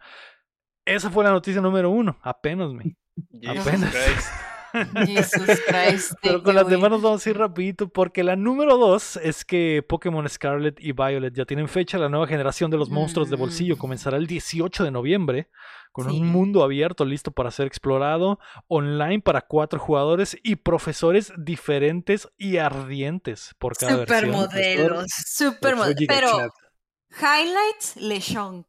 [0.86, 2.96] Esa fue la noticia número uno, apenas, me.
[3.40, 3.90] Jesus apenas.
[3.94, 4.28] Christ.
[5.06, 6.12] Jesus Christ.
[6.20, 9.84] Pero con las demás nos vamos a ir rapidito porque la número dos es que
[9.88, 11.96] Pokémon Scarlet y Violet ya tienen fecha.
[11.96, 13.78] La nueva generación de los monstruos de bolsillo Mm.
[13.78, 15.48] comenzará el 18 de noviembre
[15.94, 16.20] con Sí.
[16.20, 22.56] un mundo abierto listo para ser explorado, online para cuatro jugadores y profesores diferentes y
[22.56, 24.18] ardientes por cada versión.
[24.32, 26.04] Supermodelos, supermodelos.
[26.08, 26.52] Pero,
[27.10, 28.66] highlights, Lechonk.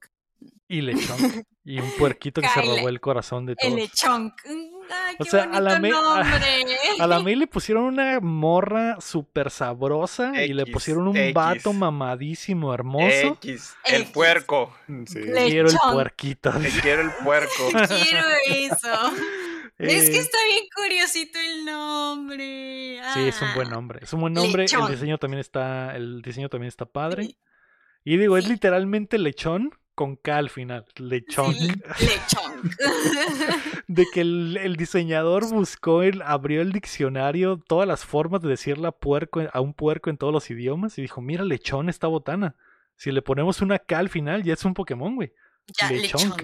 [0.67, 1.17] Y lechón.
[1.63, 3.75] y un puerquito que se robó el corazón de El todos.
[3.75, 4.33] Lechonk.
[4.87, 8.97] Mm, Ay, O qué sea, a la me- a- la May le pusieron una morra
[9.01, 11.33] súper sabrosa y le pusieron un X.
[11.33, 13.09] vato mamadísimo, hermoso.
[13.41, 14.11] X, el X.
[14.13, 14.75] puerco.
[15.07, 15.21] Sí.
[15.23, 16.51] Le- Quiero el puerquito.
[16.51, 17.69] Te quiero el puerco.
[17.71, 19.11] Quiero eso.
[19.79, 22.99] Es que Eh, está bien curiosito el nombre.
[23.15, 23.71] Sí, es un buen Ah.
[23.71, 23.99] nombre.
[24.03, 24.65] Es un buen nombre.
[24.65, 25.95] El diseño también está.
[25.95, 27.35] El diseño también está padre.
[28.03, 30.85] Y digo, es literalmente lechón con K al final.
[30.97, 31.53] Lechón.
[31.53, 32.65] Sí, Lechonk.
[33.87, 38.87] De que el, el diseñador buscó, el, abrió el diccionario, todas las formas de decirle
[38.87, 42.55] a, puerco, a un puerco en todos los idiomas y dijo, mira, lechón esta botana.
[42.95, 45.33] Si le ponemos una K al final, ya es un Pokémon, güey.
[45.81, 46.43] Ya, lechonk.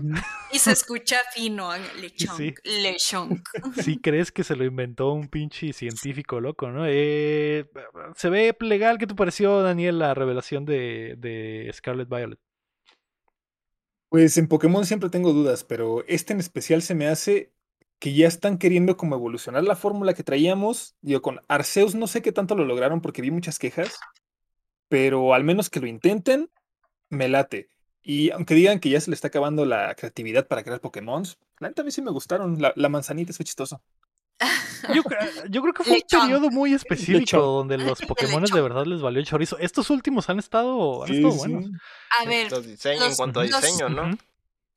[0.52, 2.54] Y se escucha fino, lechonk, Sí.
[2.64, 3.48] lechonk.
[3.86, 6.86] Si crees que se lo inventó un pinche científico loco, ¿no?
[6.88, 7.70] Eh,
[8.16, 8.98] se ve legal.
[8.98, 12.40] ¿Qué te pareció, Daniel, la revelación de, de Scarlet Violet?
[14.12, 17.54] Pues en Pokémon siempre tengo dudas, pero este en especial se me hace
[17.98, 20.98] que ya están queriendo como evolucionar la fórmula que traíamos.
[21.00, 23.98] Digo, con Arceus no sé qué tanto lo lograron porque vi muchas quejas,
[24.90, 26.50] pero al menos que lo intenten,
[27.08, 27.70] me late.
[28.02, 31.24] Y aunque digan que ya se le está acabando la creatividad para crear Pokémon,
[31.60, 32.58] la neta a mí sí me gustaron.
[32.60, 33.82] La, manzanita es chistoso.
[34.96, 38.86] Yo, cre- yo creo que fue un periodo muy específico donde los Pokémon de verdad
[38.86, 39.58] les valió el chorizo.
[39.60, 41.38] Estos últimos han estado, han Sí, estado sí.
[41.52, 41.70] buenos.
[42.20, 44.18] A ver, Los diseños, en cuanto a los- diseño, ¿no?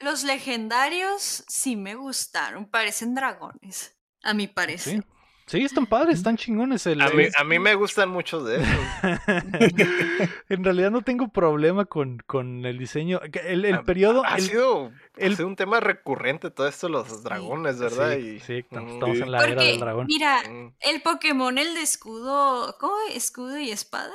[0.00, 5.00] Los legendarios sí me gustaron, parecen dragones, a mi parecer.
[5.02, 5.08] Sí.
[5.46, 6.86] Sí, están padres, están chingones.
[6.86, 8.68] El, A mí, es- a mí me gustan muchos de esos.
[10.48, 13.20] en realidad no tengo problema con, con el diseño.
[13.44, 14.22] El, el Ha- periodo.
[14.24, 18.12] Ha el- sido, ha el- sido un tema recurrente todo esto, los dragones, ¿verdad?
[18.16, 19.22] Sí, y, sí, estamos, mm, estamos Sí.
[19.22, 20.06] en la era Porque, del dragón.
[20.06, 22.94] mira, mm, el Pokémon, el de escudo, ¿cómo?
[23.14, 24.12] ¿Escudo y espada?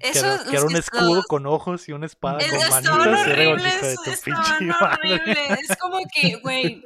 [0.00, 3.26] Eso, era, que era un escudo los- con ojos y una espada Es- con manitas.
[3.28, 5.14] era horribles, "Hijo de tu pinche madre".
[5.14, 5.70] horribles.
[5.70, 6.84] Es como que, güey,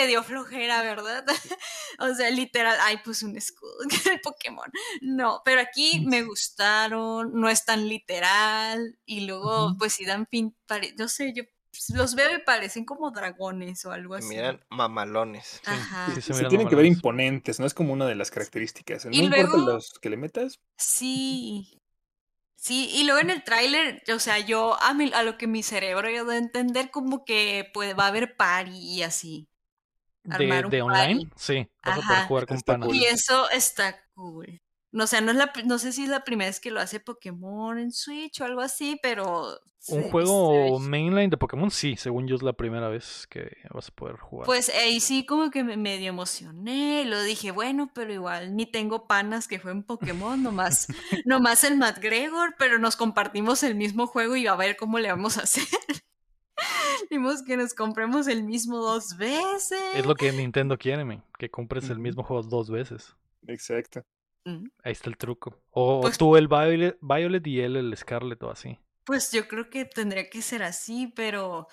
[0.00, 1.24] te dio flojera, ¿verdad?
[2.00, 3.72] O sea, literal, ay, pues un escudo
[4.12, 4.70] el Pokémon.
[5.00, 10.56] No, pero aquí me gustaron, no es tan literal, y luego, pues sí dan fin,
[10.66, 11.42] pare- no sé, yo
[11.94, 14.28] los veo y parecen como dragones o algo Se así.
[14.28, 15.60] miran mamalones.
[15.64, 16.06] Ajá.
[16.14, 19.04] sí, se Se miran tienen que ver imponentes, no es como una de las características.
[19.04, 20.60] No Y importa luego- los que le metas.
[20.76, 21.80] Sí.
[22.56, 25.62] Sí, y luego en el tráiler, o sea, yo a, mi- a lo que mi
[25.62, 29.47] cerebro yo de entender como que pues, va a haber party y así.
[30.36, 31.28] De, de online, party.
[31.36, 31.68] sí.
[31.84, 32.26] Vas a poder Ajá.
[32.26, 32.94] jugar con Está panas.
[32.94, 34.60] Y eso está cool.
[34.90, 36.80] No, o sea, no, es la, no sé si es la primera vez que lo
[36.80, 39.60] hace Pokémon en Switch o algo así, pero...
[39.88, 43.50] Un se- juego se- mainline de Pokémon, sí, según yo es la primera vez que
[43.70, 44.46] vas a poder jugar.
[44.46, 49.06] Pues ahí sí como que me medio emocioné, lo dije, bueno, pero igual ni tengo
[49.06, 50.86] panas que jueguen Pokémon, nomás,
[51.26, 55.36] nomás el McGregor, pero nos compartimos el mismo juego y a ver cómo le vamos
[55.36, 55.64] a hacer.
[57.10, 59.78] Dimos que nos compremos el mismo dos veces.
[59.94, 63.14] es lo que Nintendo quiere, que compres el mismo juego dos veces.
[63.46, 64.02] Exacto.
[64.44, 65.56] Mm, Ahí está el truco.
[65.70, 68.78] O Pues- tú el Violet, Violet y él el Scarlet o así.
[69.04, 71.66] Pues yo creo que tendría que ser así, pero...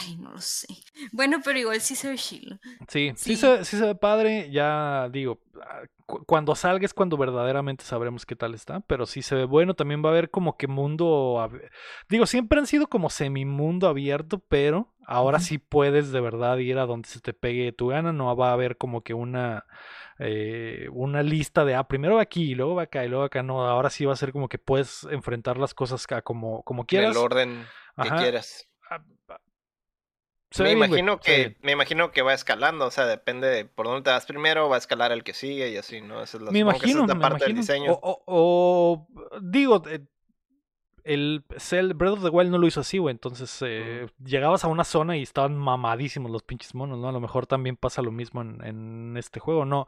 [0.00, 0.66] Ay, no lo sé.
[1.12, 2.60] Bueno, pero igual sí se ve chill.
[2.88, 3.36] Sí, sí, Sí.
[3.36, 4.50] se, sí se ve padre.
[4.50, 8.80] Ya digo, ah, cu- cuando salga es cuando verdaderamente sabremos qué tal está.
[8.80, 9.72] Pero sí se ve bueno.
[9.74, 11.36] También va a haber como que mundo.
[11.38, 11.70] ab-
[12.10, 16.84] Digo, siempre han sido como semimundo abierto, pero ahora sí puedes de verdad ir a
[16.84, 18.12] donde se te pegue tu gana.
[18.12, 19.64] No va a haber como que una.
[20.18, 23.42] eh, una lista de, ah, primero va aquí y luego va acá y luego acá.
[23.42, 26.82] No, ahora sí va a ser como que puedes enfrentar las cosas ca- como, como
[26.82, 27.12] En quieras.
[27.12, 27.64] el orden
[28.02, 28.18] que Ajá.
[28.18, 28.68] quieras.
[30.50, 33.86] Se Me bien, imagino que me imagino que va escalando, o sea, depende de por
[33.86, 36.22] dónde te vas primero, va a escalar el que sigue y así, ¿no?
[36.22, 37.60] Esa es la, Me esa imagino, es la me parte del imagino.
[37.60, 37.92] diseño.
[37.92, 40.00] O, o- o, digo, eh,
[41.04, 43.12] el Cell, Breath of the Wild no lo hizo así, güey.
[43.12, 47.08] Entonces eh, llegabas a una zona y estaban mamadísimos los pinches monos, ¿no?
[47.08, 49.64] A lo mejor también pasa lo mismo en, en este juego.
[49.64, 49.86] No,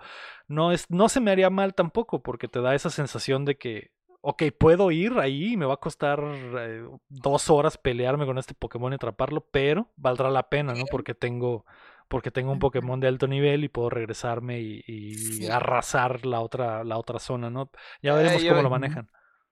[0.49, 3.91] no, es, no se me haría mal tampoco porque te da esa sensación de que,
[4.23, 8.55] ok, puedo ir ahí y me va a costar eh, dos horas pelearme con este
[8.55, 10.85] Pokémon y atraparlo, pero valdrá la pena, ¿no?
[10.91, 11.65] Porque tengo...
[12.09, 12.59] Porque tengo un.
[12.59, 15.47] Pokémon de alto nivel y puedo regresarme y, y Sí.
[15.49, 17.71] arrasar la otra, la otra zona, ¿no?
[18.03, 19.09] Ya Ah, veremos cómo yo- lo manejan.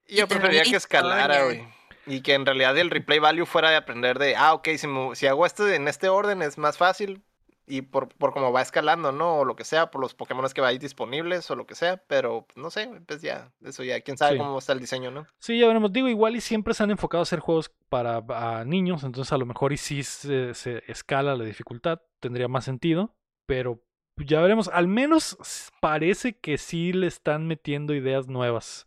[0.08, 1.62] Yo preferiría que escalara, güey.
[2.04, 5.14] Y que en realidad el replay value fuera de aprender de, ah, ok, si, me-
[5.14, 7.22] si hago esto en este orden es más fácil.
[7.68, 9.36] Y por, por cómo va escalando, ¿no?
[9.40, 11.98] O lo que sea, por los Pokémon que va ahí disponibles o lo que sea.
[12.06, 14.38] Pero pues, no sé, pues ya, eso ya, quién sabe Sí.
[14.38, 15.26] cómo está el diseño, ¿no?
[15.38, 15.92] Sí, ya veremos.
[15.92, 19.38] Digo, igual y siempre se han enfocado a hacer juegos para a niños, entonces a
[19.38, 23.14] lo mejor y si se, se escala la dificultad, tendría más sentido,
[23.46, 23.80] pero
[24.26, 24.68] ya veremos.
[24.72, 25.36] Al menos
[25.80, 28.86] parece que sí le están metiendo ideas nuevas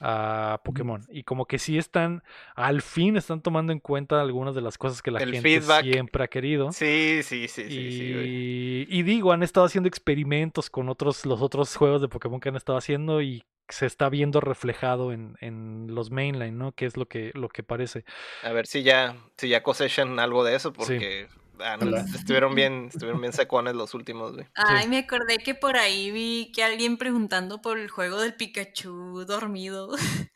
[0.00, 2.22] a Pokémon y como que sí están,
[2.54, 5.82] al fin están tomando en cuenta algunas de las cosas que la El gente feedback.
[5.84, 6.72] siempre ha querido.
[6.72, 8.86] Sí, sí, sí, sí, sí.
[8.88, 12.48] Y, y digo, han estado haciendo experimentos con otros, los otros juegos de Pokémon que
[12.48, 16.72] han estado haciendo y se está viendo reflejado en, en los mainline, ¿no?
[16.72, 18.04] Que es lo que, lo que parece.
[18.42, 21.28] A ver si ya, si ya cosechan algo de eso, porque
[21.62, 24.46] ah, no, estuvieron bien, estuvieron bien secones los últimos, güey.
[24.54, 29.24] Ay, me acordé que por ahí vi que alguien preguntando por el juego del Pikachu
[29.26, 29.90] dormido.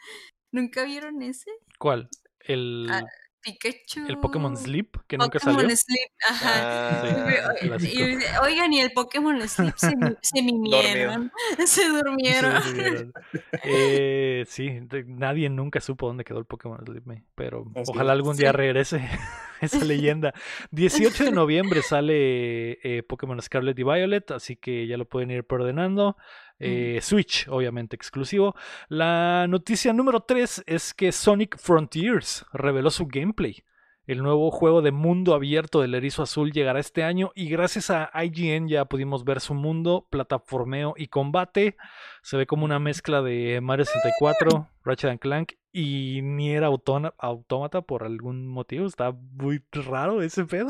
[0.52, 1.50] ¿Nunca vieron ese?
[1.78, 2.08] ¿Cuál?
[2.40, 2.86] El...
[2.90, 3.04] Ah,
[3.44, 4.06] Pikachu.
[4.08, 5.76] El Pokémon Sleep, que nunca Pokémon salió.
[5.76, 6.52] Sleep, ajá.
[6.54, 11.30] Ah, Sí, Y- Oigan, y el Pokémon Sleep se, se mimieron,
[11.66, 12.62] se durmieron.
[12.62, 13.40] sí.
[13.64, 17.04] Eh, sí, de- nadie nunca supo dónde quedó el Pokémon Sleep,
[17.34, 18.56] pero Así ojalá algún día Sí.
[18.56, 19.08] regrese
[19.60, 20.32] esa leyenda.
[20.70, 25.44] 18 de noviembre sale eh, Pokémon Scarlet y Violet, así que ya lo pueden ir
[25.44, 26.16] preordenando.
[26.58, 28.54] Eh, Switch, obviamente exclusivo.
[28.88, 33.64] La noticia número 3 es que Sonic Frontiers reveló su gameplay.
[34.06, 38.10] El nuevo juego de mundo abierto del Erizo Azul llegará este año y gracias a
[38.22, 41.76] IGN ya pudimos ver su mundo, plataformeo y combate.
[42.22, 48.04] Se ve como una mezcla de Mario 64, Ratchet and Clank y Nier Automata por
[48.04, 48.86] algún motivo.
[48.86, 50.68] Está muy raro ese pedo.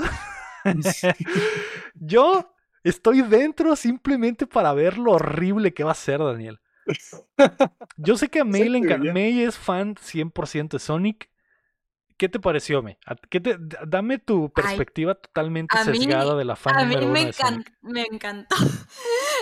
[1.95, 2.54] Yo
[2.85, 6.61] estoy dentro simplemente para ver lo horrible que va a ser, Daniel.
[7.97, 8.69] Yo sé que a May,
[9.33, 11.31] Sí, es fan 100% de Sonic.
[12.17, 12.97] ¿Qué te pareció, May?
[13.07, 13.59] ¿A- qué te-
[13.89, 17.67] dame tu perspectiva totalmente mí- sesgada de la fan A mí me, de Sonic.
[17.67, 18.55] encan- me encantó.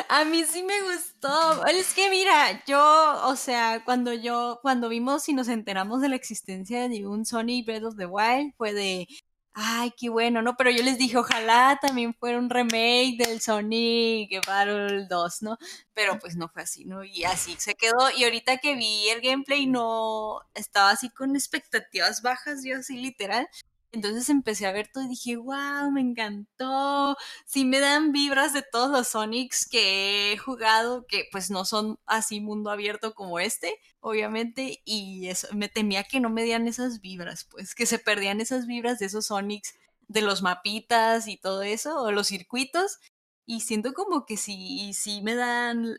[0.08, 1.66] A mí sí me gustó.
[1.66, 2.80] Es que mira, yo,
[3.26, 7.66] o sea, cuando yo, cuando vimos y nos enteramos de la existencia de un Sonic
[7.66, 9.06] Breath of the Wild, fue de,
[9.54, 10.56] ay, qué bueno, ¿no?
[10.56, 15.58] Pero yo les dije, ojalá también fuera un remake del Sonic Battle 2, ¿no?
[15.94, 17.04] Pero pues no fue así, ¿no?
[17.04, 18.10] Y así se quedó.
[18.16, 23.48] Y ahorita que vi el gameplay, no estaba así con expectativas bajas, yo así literal.
[23.92, 27.16] Entonces empecé a ver todo y dije, wow, me encantó.
[27.46, 31.98] Sí me dan vibras de todos los Sonics que he jugado, que pues no son
[32.06, 37.00] así mundo abierto como este, obviamente, y eso, me temía que no me dieran esas
[37.02, 39.74] vibras, pues, que se perdían esas vibras de esos Sonics,
[40.08, 42.98] de los mapitas y todo eso, o los circuitos,
[43.46, 45.98] y siento como que sí, sí me dan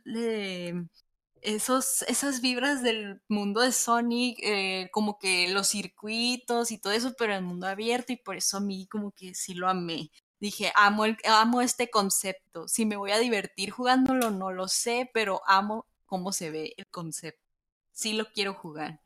[1.44, 7.14] esos, esas vibras del mundo de Sonic, eh, como que los circuitos y todo eso,
[7.18, 10.10] pero en mundo abierto, y por eso a mí como que sí lo amé.
[10.40, 12.68] Dije, amo, el, amo este concepto.
[12.68, 16.88] Si me voy a divertir jugándolo, no lo sé, pero amo cómo se ve el
[16.88, 17.42] concepto.
[17.92, 19.02] Sí lo quiero jugar.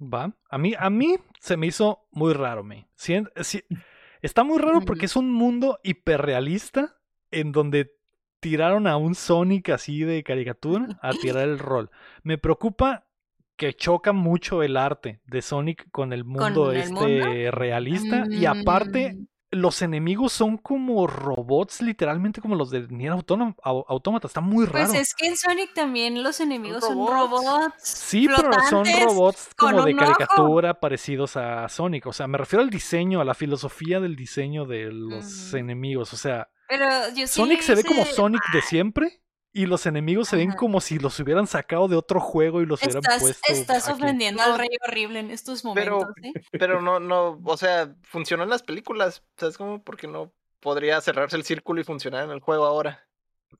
[0.00, 0.34] Va.
[0.50, 2.88] A mí, a mí se me hizo muy raro, me.
[2.96, 3.14] Si-
[4.20, 7.00] está muy raro porque es un mundo hiperrealista
[7.30, 7.96] en donde
[8.42, 11.90] tiraron a un Sonic así de caricatura a tirar el rol.
[12.24, 13.06] Me preocupa
[13.56, 17.50] que choca mucho el arte de Sonic con el mundo el este mundo?
[17.56, 24.26] realista y aparte Mm, los enemigos son como robots literalmente como los de Nier Automata,
[24.26, 24.86] está muy raro.
[24.88, 27.44] Pues es que en Sonic también los enemigos son robots.
[27.46, 27.74] robots.
[27.82, 30.00] Sí, pero son robots como de ojo.
[30.00, 32.06] caricatura parecidos a Sonic.
[32.06, 35.56] O sea, me refiero al diseño, a la filosofía del diseño de los Ujú.
[35.58, 36.14] enemigos.
[36.14, 36.48] O sea,
[36.78, 39.22] Pero yo sí Sonic se ve como Sonic de siempre
[39.52, 40.56] y los enemigos se ven Ajá.
[40.58, 44.02] como si los hubieran sacado de otro juego y los hubieran Estás, puesto estás aquí.
[44.02, 46.32] ofendiendo al rey horrible en estos Pero- momentos, ¿eh?
[46.52, 49.22] Pero no, no, o sea, funcionó en las películas.
[49.36, 49.82] ¿Sabes cómo?
[49.84, 53.06] Porque no podría cerrarse el círculo y funcionar en el juego ahora.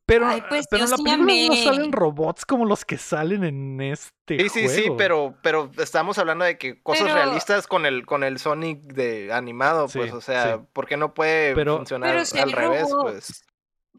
[0.07, 3.45] Pero, Ay, pues, pero en la sí película no salen robots como los que salen
[3.45, 4.97] en este Sí, sí, sí, juego.
[4.97, 9.33] pero, pero estamos hablando de que cosas Pero- realistas con el, con el Sonic de
[9.33, 10.63] animado, pues, Sí, o sea, sí.
[10.73, 12.91] ¿por qué no puede Pero- funcionar Pero si al revés?
[12.91, 13.03] robots.
[13.13, 13.45] Pues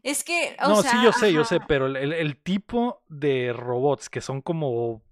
[0.02, 3.54] Es que, o No, sea, sí, yo sé, yo sé, pero el, el- tipo de
[3.56, 5.02] robots que son como,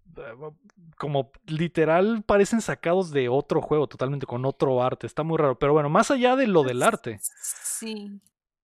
[0.99, 5.59] como literal parecen sacados de otro juego totalmente, con otro arte, está muy raro.
[5.59, 8.21] Pero bueno, más allá de lo del arte, Sí.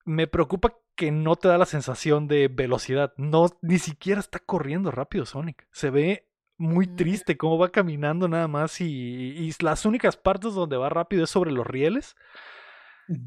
[0.09, 3.13] Me preocupa que no te da la sensación de velocidad.
[3.17, 5.67] No, ni siquiera está corriendo rápido Sonic.
[5.71, 6.97] Se ve muy Mm.
[6.97, 11.31] triste cómo va caminando nada más y, y las únicas partes donde va rápido es
[11.31, 12.17] sobre los rieles.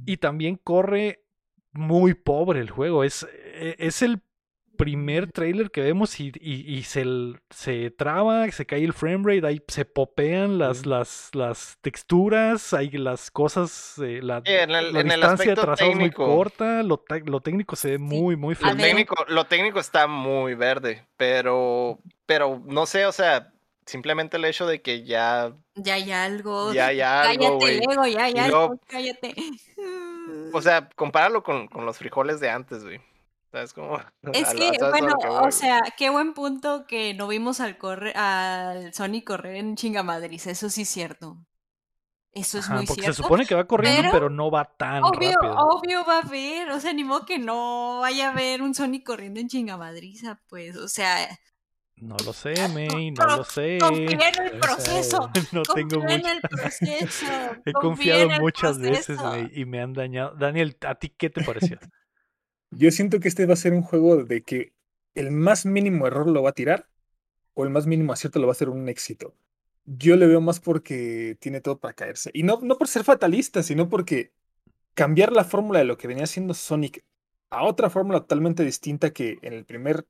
[0.05, 1.23] Y también corre
[1.71, 3.03] muy pobre el juego.
[3.03, 4.21] Es, e- es el
[4.83, 7.05] primer trailer que vemos y, y- y se,
[7.51, 10.89] se traba, se cae el frame rate, ahí se popean las, Sí.
[10.89, 15.51] las, las texturas, hay las cosas, eh, la, Sí, en el- la en el distancia
[15.55, 18.69] de trazado es muy corta, lo, lo técnico se ve muy, muy feo.
[18.71, 23.53] Lo técnico, lo técnico está muy verde, pero, pero no sé, o sea,
[23.85, 26.73] simplemente el hecho de que ya, Ya hay algo.
[26.73, 27.79] ya hay algo, cállate, güey.
[27.87, 29.35] Lego, ya hay algo, luego- cállate.
[30.53, 32.99] O sea, compáralo con, con los frijoles de antes, güey.
[34.33, 37.59] Es que, ¿sabes a lo bueno, que o sea, qué buen punto que no vimos
[37.59, 41.37] al corre, al Sonic correr en chingamadris, eso sí es cierto.
[42.33, 43.17] Eso es Ajá, muy porque cierto.
[43.17, 45.53] se supone que va corriendo, pero- pero, no va tan Obvio, rápido.
[45.57, 49.05] obvio va a haber, o sea, ni modo que no vaya a haber un Sonic
[49.05, 51.27] corriendo en chingamadriza, pues, o sea,
[51.97, 53.77] No lo sé, May, no lo sé.
[53.79, 56.31] confía en el proceso, No tengo confía en mucho.
[56.31, 57.25] el proceso.
[57.65, 59.21] He confiado muchas veces.
[59.21, 60.33] May, y me han dañado.
[60.35, 61.79] Daniel, ¿a ti qué te pareció?
[62.71, 64.73] Yo siento que este va a ser un juego de que
[65.15, 66.87] el más mínimo error lo va a tirar
[67.53, 69.35] o el más mínimo acierto lo va a hacer un éxito.
[69.85, 72.31] yo le veo más porque tiene todo para caerse.
[72.33, 74.31] Y no, no por ser fatalista, sino porque
[74.93, 77.05] cambiar la fórmula de lo que venía siendo Sonic
[77.49, 80.07] a otra fórmula totalmente distinta que en el primer,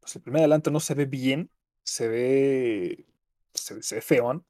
[0.00, 1.50] pues el primer adelanto no se ve bien,
[1.84, 3.06] se ve,
[3.54, 4.46] se, se ve feón,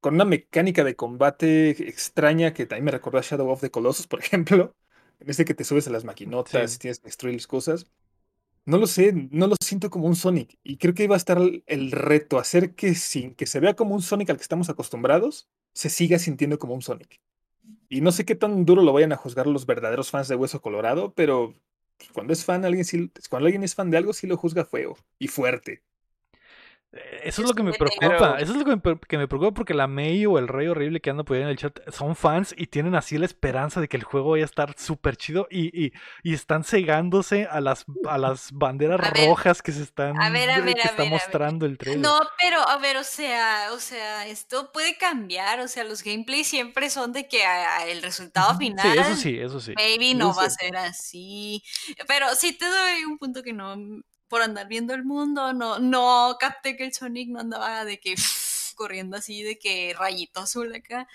[0.00, 4.06] con una mecánica de combate extraña que también me recordó a Shadow of the Colossus,
[4.06, 4.74] por ejemplo,
[5.20, 6.76] en este que te subes a las maquinotas Sí.
[6.76, 7.86] y tienes que destruir las cosas.
[8.64, 10.58] No lo sé, no lo siento como un Sonic.
[10.64, 13.94] Y creo que iba a estar el reto, hacer que sin que se vea como
[13.94, 17.20] un Sonic al que estamos acostumbrados, se siga sintiendo como un Sonic.
[17.88, 20.60] Y no sé qué tan duro lo vayan a juzgar los verdaderos fans de Hueso
[20.60, 21.54] Colorado, pero
[22.12, 24.96] cuando es fan, alguien sí- cuando alguien es fan de algo, sí lo juzga feo
[25.20, 25.82] y fuerte.
[26.92, 28.38] Eh, Eso es lo que me preocupa.
[28.38, 31.00] Eso es lo que me, que me preocupa porque la May o el Rey Horrible
[31.00, 33.88] que anda por ahí en el chat son fans y tienen así la esperanza de
[33.88, 35.92] que el juego vaya a estar súper chido y, y,
[36.22, 40.30] y están cegándose a las, a las banderas A ver, rojas que se están a
[40.30, 42.02] ver, a ver, que está mostrando el trailer.
[42.02, 46.46] No, pero a ver, o sea, o sea, esto puede cambiar, o sea, los gameplays
[46.46, 47.42] siempre son de que
[47.88, 49.72] el resultado final Sí, eso sí, eso sí.
[49.76, 51.62] Maybe no va a ser así.
[52.06, 53.76] Pero sí te doy un punto que no,
[54.28, 58.14] por andar viendo el mundo, no, no capté que el Sonic no andaba de que
[58.76, 61.08] corriendo así, de que rayito azul acá.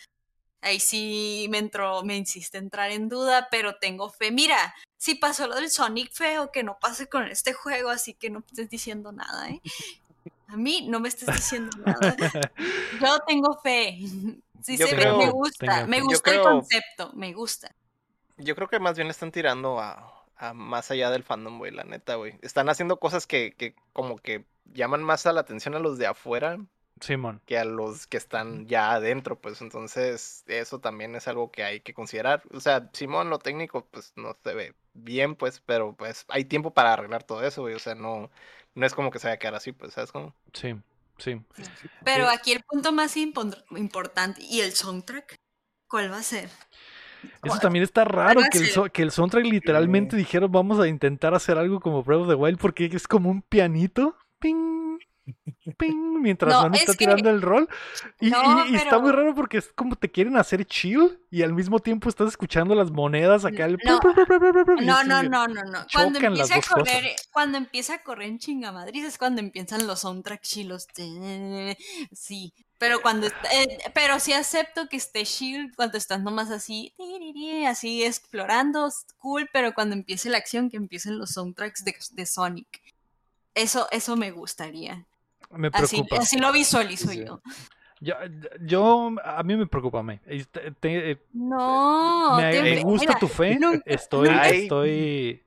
[0.64, 4.32] Ahí sí me entró, me insiste entrar en duda, pero tengo fe.
[4.32, 8.30] Mira, si pasó lo del Sonic feo, que no pase con este juego, así que
[8.30, 9.60] no me estés diciendo nada, ¿eh?
[10.48, 12.16] A mí no me estés diciendo nada.
[13.02, 13.98] Yo tengo fe.
[14.64, 15.98] Sí Yo se ve, me gusta, me.
[15.98, 17.74] Yo gusta el creo- concepto, me gusta.
[18.38, 21.84] Yo creo que más bien están tirando a, a más allá del fandom, güey, la
[21.84, 22.38] neta, güey.
[22.42, 26.08] Están haciendo cosas que, que como que llaman más a la atención a los de
[26.08, 26.58] afuera
[27.00, 27.42] Simón.
[27.46, 31.80] que a los que están ya adentro, pues entonces eso también es algo que hay
[31.82, 32.44] que considerar.
[32.54, 36.72] O sea, Simón, lo técnico, pues no se ve bien, pues, pero pues hay tiempo
[36.74, 37.76] para arreglar todo eso, güey.
[37.76, 38.30] O sea, no,
[38.76, 40.34] no es como que se vaya a quedar así, pues, ¿sabes cómo?
[40.54, 40.76] Sí,
[41.18, 41.42] sí.
[42.04, 45.36] Pero Eh, aquí el punto más impon- importante, ¿y el soundtrack?
[45.88, 46.50] ¿Cuál va a ser?
[47.24, 50.88] Eso ¿Cuál- también está raro que el, so- que el soundtrack literalmente dijeron vamos a
[50.88, 54.16] intentar hacer algo como Breath of the Wild porque es como un pianito.
[54.40, 54.98] Ping,
[55.78, 57.70] ping, mientras No, es está que- tirando el rol.
[58.20, 58.32] Y,
[58.76, 62.30] está muy raro porque es como te quieren hacer chill y al mismo tiempo estás
[62.30, 63.66] escuchando las monedas acá.
[63.66, 63.78] El...
[63.86, 64.00] No,
[64.80, 65.86] y No, no, no, no, no.
[65.94, 66.94] Cuando empieza a dos cosas.
[66.94, 70.88] correr, cuando empieza a correr en chingamadrid es cuando empiezan los soundtracks chilos.
[72.12, 76.92] Sí, pero cuando está- eh, pero sí acepto que esté chill cuando estás nomás así,
[77.68, 78.90] así explorando,
[79.20, 82.82] cool, pero cuando empiece la acción que empiecen los soundtracks de, de Sonic.
[83.54, 85.06] Eso, eso me gustaría.
[85.52, 86.24] Me Así, preocupa.
[86.24, 87.24] así lo visualizo Sí.
[87.24, 87.40] yo.
[88.00, 88.16] Yo,
[88.62, 90.18] yo- a mí me preocupa, me.
[90.18, 93.60] Te- te- No, me, te- me gusta mira, tu fe.
[93.60, 95.44] nunca- estoy, nunca- estoy.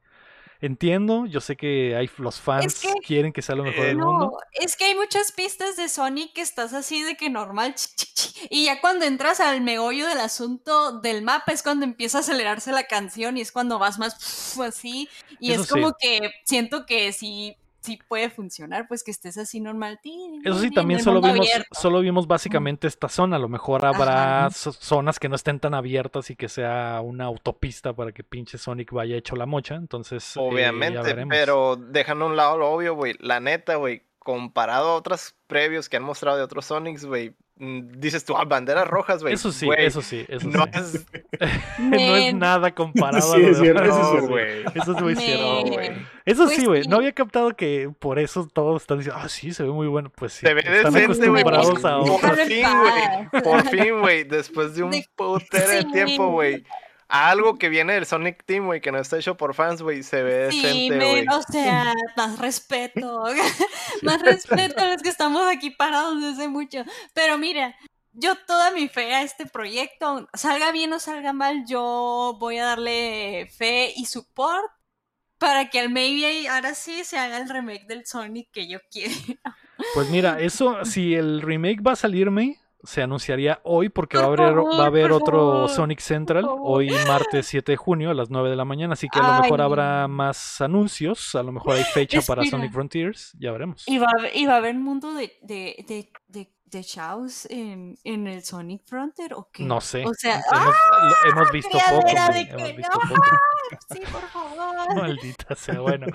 [0.64, 1.26] Entiendo.
[1.26, 4.06] Yo sé que hay los fans que- quieren que sea lo mejor Eh, del No,
[4.06, 4.38] mundo.
[4.52, 7.74] es que hay muchas pistas de Sonic que estás así de que normal.
[7.74, 11.84] chi, chi, chi, Y ya cuando entras al meollo del asunto del mapa es cuando
[11.84, 15.08] empieza a acelerarse la canción y es cuando vas más así.
[15.38, 15.94] Y Eso es como sí.
[16.00, 20.00] que siento que sí, sí puede funcionar, pues que estés así normal.
[20.44, 21.68] Eso sí, también solo vimos, abierto.
[21.72, 23.36] solo vimos básicamente esta zona.
[23.36, 24.50] A lo mejor habrá Ajá.
[24.50, 28.92] zonas que no estén tan abiertas y que sea una autopista para que pinche Sonic
[28.92, 29.74] vaya hecho la mocha.
[29.74, 33.14] Entonces, eh, ya Obviamente, pero dejando a un lado lo obvio, güey.
[33.20, 38.00] La neta, güey, comparado a otros previos que han mostrado de otros Sonics, güey, mm,
[38.00, 39.34] dices tú, ah, banderas rojas, güey.
[39.34, 40.70] Eso sí, eso sí, eso no sí.
[40.74, 41.06] es...
[41.78, 44.28] no es nada comparado Sí, a lo cierto, eso cierto.
[44.28, 44.64] güey.
[44.74, 45.62] Eso es muy cierto.
[45.72, 45.90] Güey.
[46.24, 46.82] Eso Pues sí, güey.
[46.82, 46.88] sí.
[46.88, 50.10] No había captado que por eso todos están diciendo, ah, sí, se ve muy bueno.
[50.10, 51.44] Pues sí, Se ve están decente, güey.
[51.44, 52.40] Por, otras.
[52.48, 53.42] Fin, güey.
[53.42, 54.24] Por fin, güey.
[54.24, 55.92] Después de un putero de Sí.
[55.92, 56.64] tiempo, güey.
[57.14, 60.22] Algo que viene del Sonic Team, güey, que no está hecho por fans, güey, se
[60.22, 61.14] ve Sí, decente, güey.
[61.24, 63.24] men, o sea, más respeto,
[64.02, 66.84] más respeto a los que estamos aquí parados desde hace mucho.
[67.12, 67.76] Pero mira,
[68.12, 72.64] yo toda mi fe a este proyecto, salga bien o salga mal, yo voy a
[72.64, 74.64] darle fe y support
[75.38, 79.14] para que al maybe ahora sí se haga el remake del Sonic que yo quiero.
[79.94, 84.28] Pues mira, eso, si el remake va a salirme, se anunciaría hoy porque Por va
[84.28, 88.10] a haber, favor, va a haber otro favor, Sonic Central hoy martes 7 de junio
[88.10, 89.64] a las 9 de la mañana, así que a lo mejor Ay.
[89.66, 92.44] habrá más anuncios, a lo mejor hay fecha para.
[92.44, 93.84] Sonic Frontiers, ya veremos.
[93.86, 97.46] Y va a haber, y va a haber mundo de, de, de, de, de Chaos
[97.50, 99.64] en, en el Sonic Frontier o qué?
[99.64, 100.42] No sé, O sea,
[101.26, 103.08] hemos, visto poco, hemos visto no.
[103.08, 103.22] poco.
[103.92, 104.94] sí, por favor.
[104.96, 106.06] Maldita sea, bueno.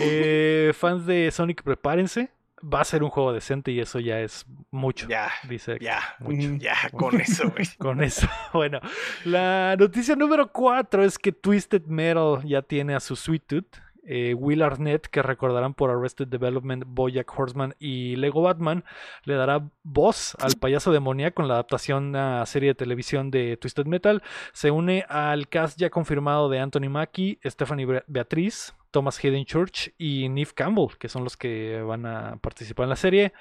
[0.00, 2.30] Eh, fans de Sonic, prepárense.
[2.72, 5.06] Va a ser un juego decente y eso ya es mucho.
[5.08, 6.56] Ya, Dice ya, mucho.
[6.58, 7.66] Ya, con eso, güey.
[7.78, 8.80] Con eso, bueno.
[9.24, 13.76] La noticia número 4 es que Twisted Metal ya tiene a su Sweet Tooth.
[14.08, 18.84] Eh, Will Arnett, que recordarán por Arrested Development, Bojack Horseman y Lego Batman,
[19.24, 23.86] le dará voz al payaso demoníaco con la adaptación a serie de televisión de Twisted
[23.86, 24.22] Metal.
[24.52, 30.26] Se une al cast ya confirmado de Anthony Mackie, Stephanie Beatriz, Thomas Hayden Church y
[30.30, 33.34] Neve Campbell, que son los que van a participar en la serie.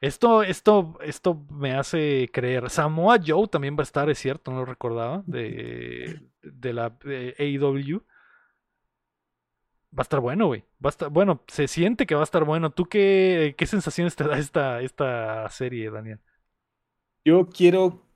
[0.00, 2.70] Esto, esto, esto me hace creer.
[2.70, 6.96] Samoa Joe también va a estar, es cierto, no lo recordaba, de, de la
[7.40, 8.04] AEW.
[9.92, 10.60] Va a estar bueno, güey.
[10.84, 12.70] Va a estar, bueno, se siente que va a estar bueno.
[12.70, 16.20] ¿Tú qué, qué sensaciones te da esta, esta serie, Daniel?
[17.24, 18.06] Yo quiero,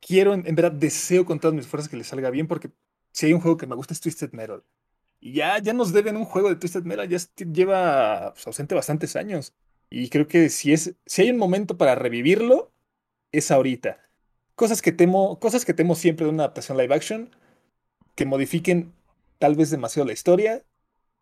[0.00, 2.70] quiero, en verdad, deseo con todas mis fuerzas que le salga bien, porque
[3.10, 4.62] si hay un juego que me gusta es Twisted Metal.
[5.24, 9.14] Y ya, ya nos deben un juego de Twisted Metal, ya lleva pues, ausente bastantes
[9.14, 9.54] años.
[9.88, 12.72] Y creo que si, es, si hay un momento para revivirlo,
[13.30, 14.00] es ahorita.
[14.56, 17.30] Cosas que temo, cosas que temo siempre de una adaptación live action,
[18.16, 18.92] que modifiquen
[19.38, 20.64] tal vez demasiado la historia,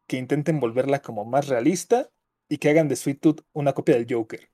[0.06, 2.08] que intenten volverla como más realista
[2.48, 4.48] y que hagan de Sweet Tooth una copia del Joker.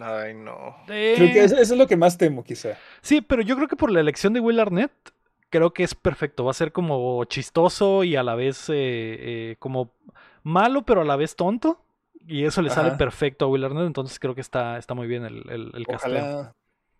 [0.00, 0.74] Ay, no.
[0.86, 2.78] Creo que eso, es lo que más temo, quizá.
[3.02, 4.90] Sí, pero yo creo que por la elección de Will Arnett,
[5.50, 6.44] creo que es perfecto.
[6.44, 9.92] Va a ser como chistoso y a la vez eh, eh, como
[10.42, 11.84] malo, pero a la vez tonto.
[12.26, 15.24] Y eso le sale perfecto a Will Arnett, entonces creo que está, está muy bien
[15.24, 16.54] el, el, ojalá,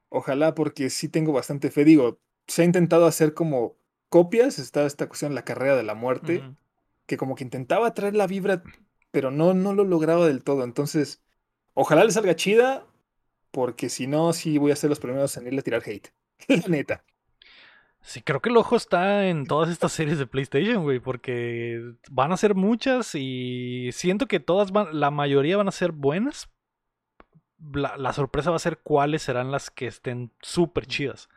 [0.09, 1.85] ojalá, porque sí tengo bastante fe.
[1.85, 3.77] Digo, se ha intentado hacer como
[4.09, 6.43] copias, está esta cuestión, la carrera de la muerte,
[7.05, 8.62] que como que intentaba traer la vibra,
[9.11, 10.65] pero no, no lo lograba del todo.
[10.65, 11.20] Entonces,
[11.75, 12.87] ojalá le salga chida,
[13.51, 16.09] porque si no, sí voy a ser los primeros en irle a tirar hate.
[16.49, 17.05] la neta.
[18.01, 22.33] Sí, creo que el ojo está en todas estas series de PlayStation, güey, porque van
[22.33, 26.49] a ser muchas y siento que todas van, la mayoría van a ser buenas.
[27.73, 31.29] La, sorpresa va a ser cuáles serán las que estén súper chidas.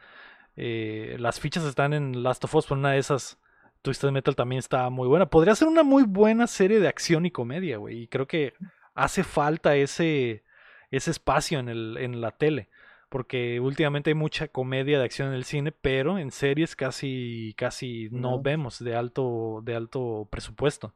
[0.55, 3.39] Eh, las fichas están en Last of Us, pero una de esas,
[3.81, 5.25] Twisted Metal también está muy buena.
[5.25, 8.53] Podría ser una muy buena serie de acción y comedia, güey, y creo que
[8.93, 10.43] hace falta ese,
[10.91, 12.69] ese espacio en, el, en la tele
[13.11, 18.07] porque últimamente hay mucha comedia de acción en el cine, pero en series casi casi
[18.09, 20.95] no, vemos de alto de alto presupuesto.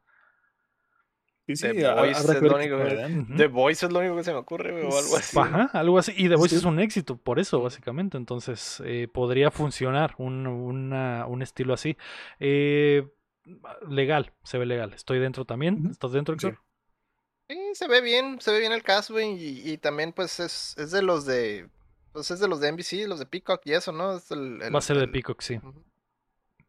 [1.45, 4.31] Sí, sí, The, Voice es lo único que, The Voice es lo único que se
[4.31, 5.37] me ocurre o algo así.
[5.37, 6.13] Ajá, algo así.
[6.15, 8.17] Y The Voice es un éxito, por eso, básicamente.
[8.17, 11.97] Entonces, eh, podría funcionar un, un estilo así.
[12.39, 13.07] Eh,
[13.89, 14.93] legal, se ve legal.
[14.93, 15.85] Estoy dentro también.
[15.91, 16.59] ¿Estás dentro, Héctor?
[17.47, 17.57] Sí.
[17.73, 21.03] se ve bien, se ve bien el caso, y, y, también pues es, es de
[21.03, 21.69] los de
[22.15, 24.07] pues es de los de NBC, los de Peacock y eso, ¿no?
[24.07, 25.59] Va a ser de Peacock, sí.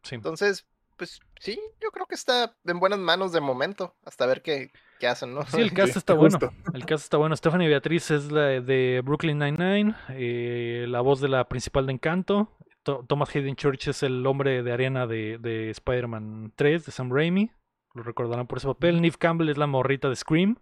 [0.03, 0.15] sí.
[0.15, 0.67] Entonces,
[0.97, 5.07] pues sí, yo creo que está en buenas manos de momento, hasta ver qué, qué
[5.07, 5.45] hacen, ¿no?
[5.45, 6.37] Sí, el cast está bueno.
[6.73, 7.33] El cast está bueno.
[7.33, 12.51] Stephanie Beatriz es la de Brooklyn Nine-Nine, eh, la voz de la principal de Encanto.
[13.07, 17.51] Thomas Hayden Church es el hombre de arena de, de Spider-Man 3, de Sam Raimi.
[17.93, 19.01] Lo recordarán por ese papel.
[19.01, 20.57] Neve Campbell es la morrita de Scream.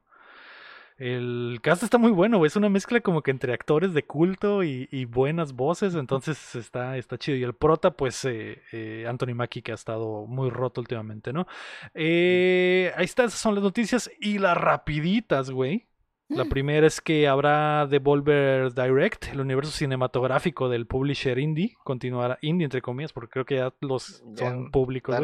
[0.97, 5.05] El cast está muy bueno, Es una mezcla como que entre actores de culto y,
[5.05, 5.95] buenas voces.
[5.95, 7.37] Entonces está, está chido.
[7.37, 11.47] Y el prota, pues, eh, eh, Anthony Mackie, que ha estado muy roto últimamente, ¿no?
[11.93, 14.09] Eh, ahí está, esas son las noticias.
[14.19, 15.85] Y las rapiditas, güey.
[16.27, 16.49] La mm.
[16.49, 22.81] primera es que habrá Devolver Direct, el universo cinematográfico del publisher indie, continuará, indie entre
[22.81, 25.15] comillas, porque creo que ya los son públicos.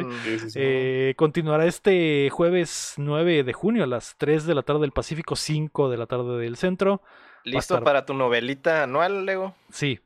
[0.53, 5.35] Eh, continuará este jueves 9 de junio a las 3 de la tarde del Pacífico,
[5.35, 7.01] 5 de la tarde del centro.
[7.43, 9.55] ¿Listo para tu novelita anual, Lego?
[9.71, 9.99] Sí,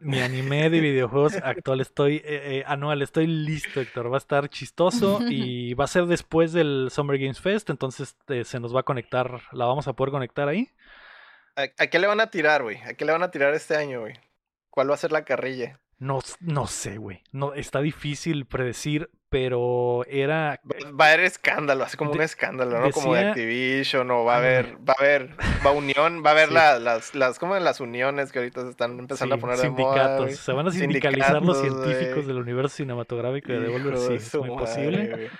[0.00, 4.10] mi anime de videojuegos actual estoy eh, eh, anual, estoy listo, Héctor.
[4.10, 8.44] Va a estar chistoso y va a ser después del Summer Games Fest, entonces eh,
[8.44, 10.70] se nos va a conectar, la vamos a poder conectar ahí.
[11.56, 12.76] ¿A, qué le van a tirar, güey?
[12.82, 14.14] ¿A qué le van a tirar este año, güey?
[14.70, 15.80] ¿Cuál va a ser la carrilla?
[15.98, 17.22] No, no sé, güey.
[17.32, 20.60] No, está difícil predecir, pero era.
[20.98, 22.90] Va a haber escándalo, así como un escándalo, ¿no?
[22.92, 25.30] como de Activision, o va a haber, va a haber,
[25.66, 29.34] va unión, va a haber las, las, como las uniones que ahorita se están empezando
[29.34, 30.26] a poner sindicatos.
[30.26, 30.36] de moda.
[30.36, 35.30] Se van a sindicalizar los científicos del universo cinematográfico de Devolver, sí, es muy posible.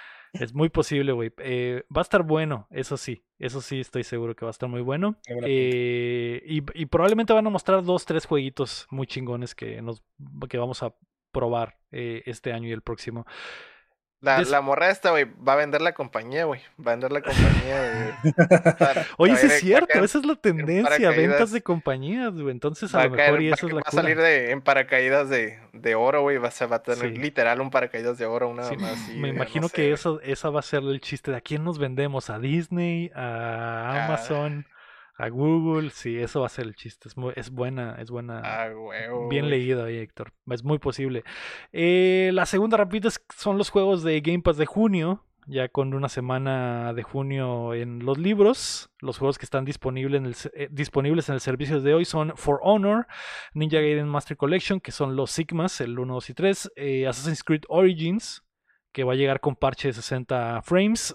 [0.40, 1.32] Es muy posible, güey.
[1.38, 3.24] Eh, va a estar bueno, eso sí.
[3.38, 5.16] Eso sí, estoy seguro que va a estar muy bueno.
[5.44, 10.02] Eh, y, y, probablemente van a mostrar dos, tres jueguitos muy chingones que, nos,
[10.48, 10.94] que vamos a
[11.32, 13.26] probar eh, este año y el próximo.
[14.20, 16.60] La, la morra esta, güey, va a vender la compañía, güey.
[16.84, 18.34] Va a vender la compañía, güey.
[19.16, 22.50] Oye, sí es cierto, esa es la tendencia, ventas de compañías, güey.
[22.50, 25.60] Entonces, a, lo mejor y eso es la Va a salir de, en paracaídas de,
[25.72, 26.38] de oro, güey.
[26.38, 29.08] Va, va, a tener literal un paracaídas de oro, una más.
[29.10, 32.28] me imagino que eso, esa va a ser el chiste de a quién nos vendemos,
[32.28, 34.64] a Disney, a ah.
[35.18, 37.08] A Google, sí, eso va a ser el chiste.
[37.08, 38.40] Es, muy, es buena, es buena.
[38.44, 38.68] Ah,
[39.28, 40.32] bien leído ahí, Héctor.
[40.48, 41.24] Es muy posible.
[41.72, 45.24] Eh, la segunda rápida son los juegos de Game Pass de junio.
[45.48, 48.90] ya con una semana de junio en los libros.
[49.00, 52.36] Los juegos que están disponibles en el, eh, disponibles en el servicio de hoy son
[52.36, 53.08] For Honor,
[53.54, 57.42] Ninja Gaiden Master Collection, que son los Sigmas, el 1, 2 y 3, eh, Assassin's
[57.42, 58.44] Creed Origins,
[58.92, 61.12] que va a llegar con parche de 60 frames,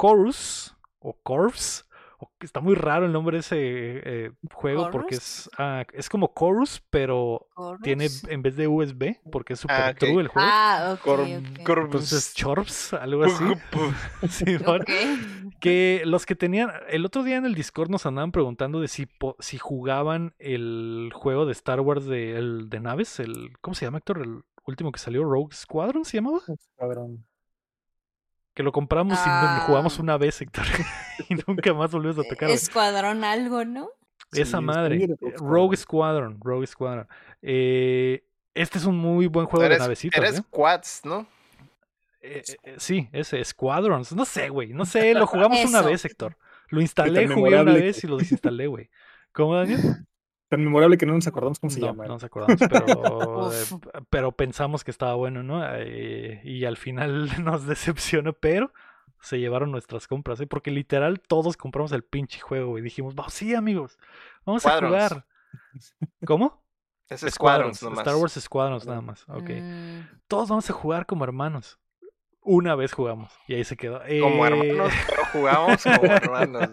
[0.00, 1.84] Chorus, o Corvs,
[2.20, 6.32] o- está muy raro el nombre de ese eh, juego porque es, ah, es como
[6.36, 7.46] Chorus, pero
[7.82, 10.48] tiene en vez de USB, porque es super Ah, true el juego.
[10.50, 11.64] Ah, ok, Cor- ok.
[11.64, 13.44] cor- Entonces, Chorps, algo así.
[15.60, 16.70] Que los que tenían.
[16.88, 21.10] El otro día en el Discord nos andaban preguntando de si, po- si jugaban el
[21.14, 23.18] juego de Star Wars de, el, de naves.
[23.20, 24.18] El, ¿Cómo se llama, Héctor?
[24.22, 26.40] El último que salió, Rogue Squadron se llamaba.
[26.76, 27.24] Cabrón.
[28.58, 29.58] Que lo compramos y Ah.
[29.60, 30.64] lo jugamos una vez, Héctor.
[31.28, 32.52] y nunca más volvimos a tocarlo.
[32.52, 33.88] Escuadrón algo, ¿no?
[34.32, 35.04] Esa Sí, madre.
[35.04, 36.40] Eh, Rogue Squadron.
[36.42, 37.06] Rogue Squadron.
[37.40, 38.24] Eh,
[38.54, 40.18] este es un muy buen juego de navecitas.
[40.18, 40.42] eres ¿eh?
[40.50, 41.28] quads, ¿no?
[42.20, 42.42] Eh,
[42.78, 44.12] sí, ese, Squadrons.
[44.12, 44.72] No sé, güey.
[44.74, 46.36] No sé, lo jugamos una vez, Héctor.
[46.70, 48.90] Lo instalé, jugué una vez y lo desinstalé, güey.
[49.30, 49.78] ¿Cómo, Daniel?
[50.48, 52.04] Tan memorable que no nos acordamos cómo se No, llama.
[52.06, 53.64] no nos acordamos, pero, eh,
[54.08, 55.62] pero pensamos que estaba bueno, ¿no?
[55.76, 58.72] Eh, y al final nos decepcionó, pero
[59.20, 60.46] se llevaron nuestras compras, ¿eh?
[60.46, 63.98] Porque literal todos compramos el pinche juego y dijimos, vamos, sí, amigos,
[64.46, 65.26] vamos a jugar.
[66.24, 66.62] ¿Cómo?
[67.08, 68.00] Es Squadrons nomás.
[68.00, 69.50] Star Wars Squadrons nada más, ok.
[69.50, 71.78] Mm, Todos vamos a jugar como hermanos.
[72.42, 73.98] Una vez jugamos y ahí se quedó.
[73.98, 76.70] Como Eh, hermanos, pero jugamos como hermanos.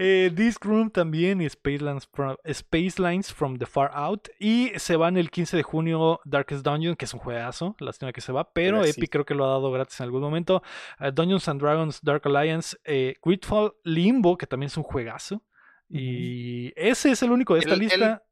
[0.00, 4.28] Eh, Disc Room también y Space Lines, from, Space Lines from the Far Out.
[4.38, 7.74] Y se van el 15 de junio Darkest Dungeon, que es un juegazo.
[7.80, 8.90] Lástima que se va, pero Pero sí.
[9.00, 10.62] Epic creo que lo ha dado gratis en algún momento.
[11.00, 15.42] Eh, Dungeons and Dragons Dark Alliance, eh, Gridfall Limbo, que también es un juegazo.
[15.88, 18.22] Y ese es el único de esta El- el- lista.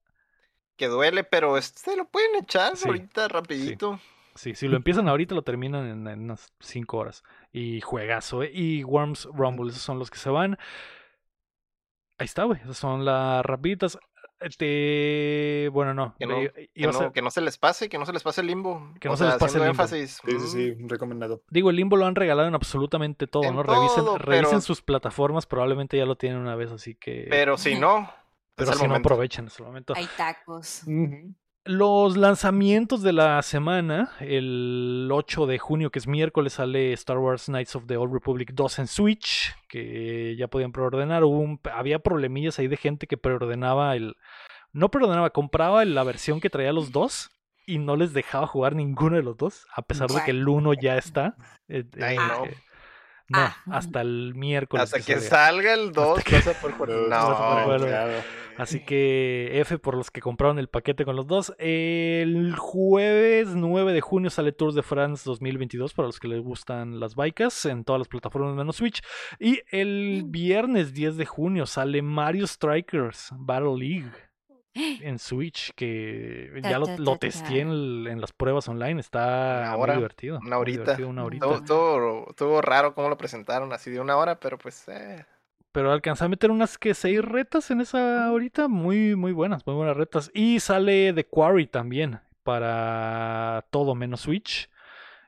[0.77, 3.99] Que duele, pero este lo pueden echar Sí, ahorita rapidito.
[4.35, 7.25] Sí, si lo empiezan ahorita lo terminan en, en unas 5 horas.
[7.51, 8.51] Y juegazo, ¿eh?
[8.53, 10.59] Y Worms Rumble, esos son los que se van.
[12.19, 12.61] Ahí está, güey.
[12.63, 13.99] Esas son las rapiditas.
[14.41, 15.69] Eh, Te...
[15.71, 16.15] Bueno, no.
[16.19, 18.43] Que no- eh, Que no, que no se les pase, que no se les pase
[18.43, 18.93] el limbo.
[19.01, 19.71] Que no O se les pase el limbo.
[19.83, 20.21] énfasis.
[20.25, 21.43] Sí, sí, mm, sí, recomendado.
[21.51, 23.63] Digo, el limbo lo han regalado en absolutamente todo, En ¿no?
[23.63, 27.27] Revisen, todo, revisen pero- sus plataformas, probablemente ya lo tienen una vez, así que.
[27.31, 28.11] Pero si no,
[28.55, 29.09] pero si no momento.
[29.09, 29.95] aprovechen en ese momento.
[29.97, 30.83] Hay tacos.
[30.87, 31.35] Ujú.
[31.67, 37.47] Los lanzamientos de la semana, el 8 de junio, que es miércoles, sale Star Wars
[37.47, 41.25] Knights of the Old Republic 2 en Switch, que ya podían preordenar.
[41.25, 44.15] Hubo un- había problemillas ahí de gente que preordenaba el...
[44.73, 47.31] No preordenaba, compraba la versión que traía los dos
[47.67, 50.73] y no les dejaba jugar ninguno de los dos, a pesar de que el uno
[50.73, 51.35] ya está.
[51.69, 52.55] eh, eh,
[53.29, 53.39] no.
[53.39, 53.57] Ah.
[53.71, 54.85] hasta el miércoles.
[54.85, 56.91] Hasta que salga el 2, que- por jugar.
[56.91, 58.15] No, No, claro.
[58.59, 61.53] Así que F por los que compraron el paquete con los dos.
[61.59, 66.99] El jueves 9 de junio sale Tours de France 2022 para los que les gustan
[66.99, 69.03] las bikes en todas las plataformas menos Switch.
[69.39, 74.11] Y el viernes 10 de junio sale Mario Strikers Battle League
[74.77, 77.71] en Switch que ya lo, lo testé en,
[78.07, 79.01] en las pruebas online.
[79.01, 80.39] Está muy divertido.
[80.45, 80.81] una horita.
[80.83, 81.47] divertido, una horita.
[81.47, 84.87] Estuvo, estuvo- estuvo raro cómo lo presentaron, así de una hora, pero pues.
[84.89, 85.25] Eh.
[85.73, 89.77] Pero alcancé a meter unas que seis retas en esa horita, muy, muy buenas, muy
[89.77, 90.31] buenas retas.
[90.33, 94.71] Y sale The Quarry también para todo menos Switch,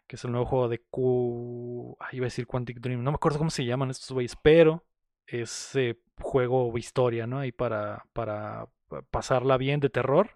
[0.07, 1.97] que es el nuevo juego de Q...
[2.01, 4.85] Ay, iba a decir Quantic Dream, no me acuerdo cómo se llaman estos güeyes, pero
[5.27, 7.41] es eh, juego historia, ¿no?
[7.41, 8.73] Ahí para, para pa-
[9.10, 10.31] pasarla bien de terror.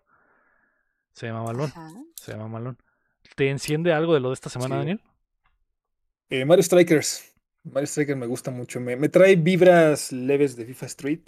[1.12, 1.90] Se llama Malón, Ajá.
[2.14, 2.78] se llama Malón.
[3.36, 4.78] ¿Te enciende algo de lo de esta semana, Sí.
[4.80, 5.00] Daniel?
[6.30, 7.34] Eh, Mario Strikers.
[7.64, 8.80] Mario Strikers me gusta mucho.
[8.80, 11.20] Me, me trae vibras leves de FIFA Street,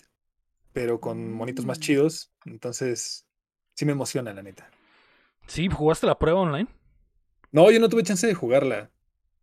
[0.73, 1.83] pero con monitos más Mm.
[1.83, 2.33] chidos.
[2.47, 3.27] Entonces,
[3.75, 4.69] sí me emociona, la neta.
[5.47, 6.69] Sí, ¿jugaste la prueba online?
[7.53, 8.91] No, yo no tuve chance de jugarla,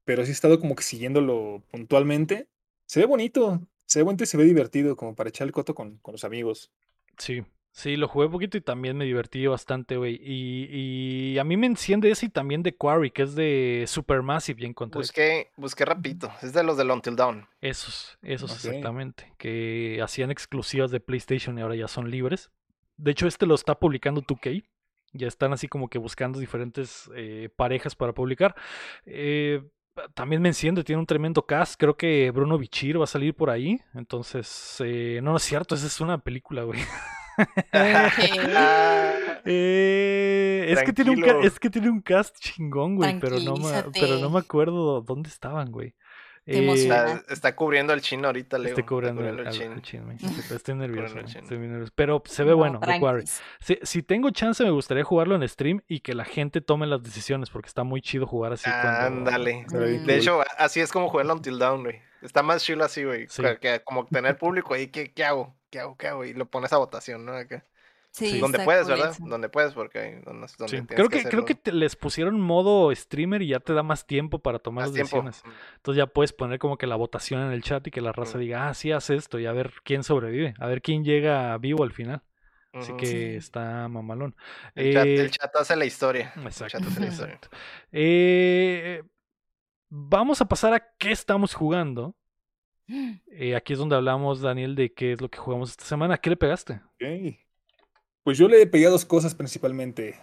[0.03, 2.49] pero sí he estado como que siguiéndolo puntualmente.
[2.87, 5.75] Se ve bonito, se ve bonito y se ve divertido, como para echar el coto
[5.75, 6.71] con, con los amigos.
[7.17, 10.19] Sí, sí, lo jugué un poquito y también me divertí bastante, güey.
[10.21, 14.61] Y, y a mí me enciende ese y también de Quarry, que es de Supermassive,
[14.61, 14.99] ya encontré.
[14.99, 16.31] Busqué, busqué rapidito.
[16.41, 17.47] Es de los del Until Dawn.
[17.61, 22.51] Esos, esos exactamente, que hacían exclusivas de PlayStation y ahora ya son libres.
[22.97, 24.63] De hecho, este lo está publicando 2K.
[25.13, 28.55] Ya están así como que buscando diferentes eh, parejas para publicar.
[29.05, 29.61] Eh,
[30.13, 31.79] también me enciende, tiene un tremendo cast.
[31.79, 33.81] Creo que Bruno Bichir va a salir por ahí.
[33.93, 36.79] Entonces, eh, no, no es cierto, esa es una película, güey.
[39.43, 43.83] Eh, es, que tiene un es que tiene un cast chingón, güey, pero no, me,
[43.99, 45.95] pero no me acuerdo dónde estaban, güey.
[46.47, 46.67] Eh.
[46.73, 48.69] Está, está cubriendo el chino ahorita, Leo.
[48.69, 49.71] Estoy está cubriendo al- chin.
[49.73, 51.19] al chin, me dijiste, Estoy nervioso.
[51.19, 51.91] Estoy nervioso.
[51.95, 53.23] Pero se ve bueno, The Quarry.
[53.25, 53.41] tranquis.
[53.59, 57.03] Si, si tengo chance, me gustaría jugarlo en stream y que la gente tome las
[57.03, 58.69] decisiones, porque está muy chido jugar así.
[58.69, 59.65] Ándale.
[59.69, 60.05] Mm.
[60.05, 62.01] De hecho, así es como jugar el Until Dawn, güey.
[62.21, 63.27] Está más chido así, güey.
[63.29, 63.43] Sí.
[63.59, 65.55] Que, como tener público ahí, ¿qué, ¿qué hago?
[65.69, 65.95] ¿Qué hago?
[65.97, 66.25] ¿Qué hago?
[66.25, 67.33] Y lo pones a votación, ¿no?
[67.33, 67.65] Acá.
[68.13, 69.15] Sí, Donde puedes, ¿verdad?
[69.19, 72.41] Donde puedes, porque ahí donde, donde Sí, tienes Creo que, creo que te- les pusieron
[72.41, 75.23] modo streamer y ya te da más tiempo para tomar más tiempo.
[75.23, 75.41] decisiones.
[75.77, 78.37] Entonces ya puedes poner como que la votación en el chat y que la raza
[78.37, 78.41] Mm.
[78.41, 81.83] diga, ah, sí, haz esto y a ver quién sobrevive, a ver quién llega vivo
[81.85, 82.21] al final.
[82.73, 83.23] Así que Sí.
[83.35, 84.35] está mamalón.
[84.75, 86.33] El, chat, Eh, el chat hace la historia.
[86.35, 86.79] El Exacto.
[86.79, 87.07] chat hace la
[87.37, 87.39] historia.
[87.93, 89.03] Eh,
[89.91, 92.15] vamos a pasar a qué estamos jugando.
[93.31, 96.17] Eh, aquí es donde hablamos, Daniel, de qué es lo que jugamos esta semana.
[96.17, 96.81] ¿Qué le pegaste?
[96.95, 97.37] Ok.
[98.23, 100.15] Pues yo le pegué a dos cosas principalmente.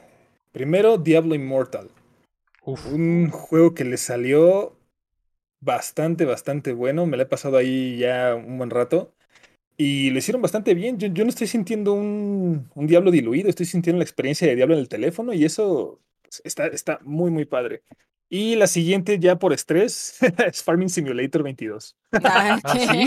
[0.53, 1.91] Primero, Diablo Immortal.
[2.65, 2.93] Uf.
[2.93, 4.77] Un juego que le salió
[5.61, 7.07] bastante, bastante bueno.
[7.07, 9.15] Me lo he pasado ahí ya un buen rato.
[9.77, 10.99] Y lo hicieron bastante bien.
[10.99, 13.49] Yo, yo no estoy sintiendo un, un Diablo diluido.
[13.49, 15.33] Estoy sintiendo la experiencia de Diablo en el teléfono.
[15.33, 17.83] Y eso pues, está, está muy, muy padre.
[18.31, 21.97] Y la siguiente, ya por estrés, es Farming Simulator 22.
[22.25, 23.07] Ah, ¿Ah, sí?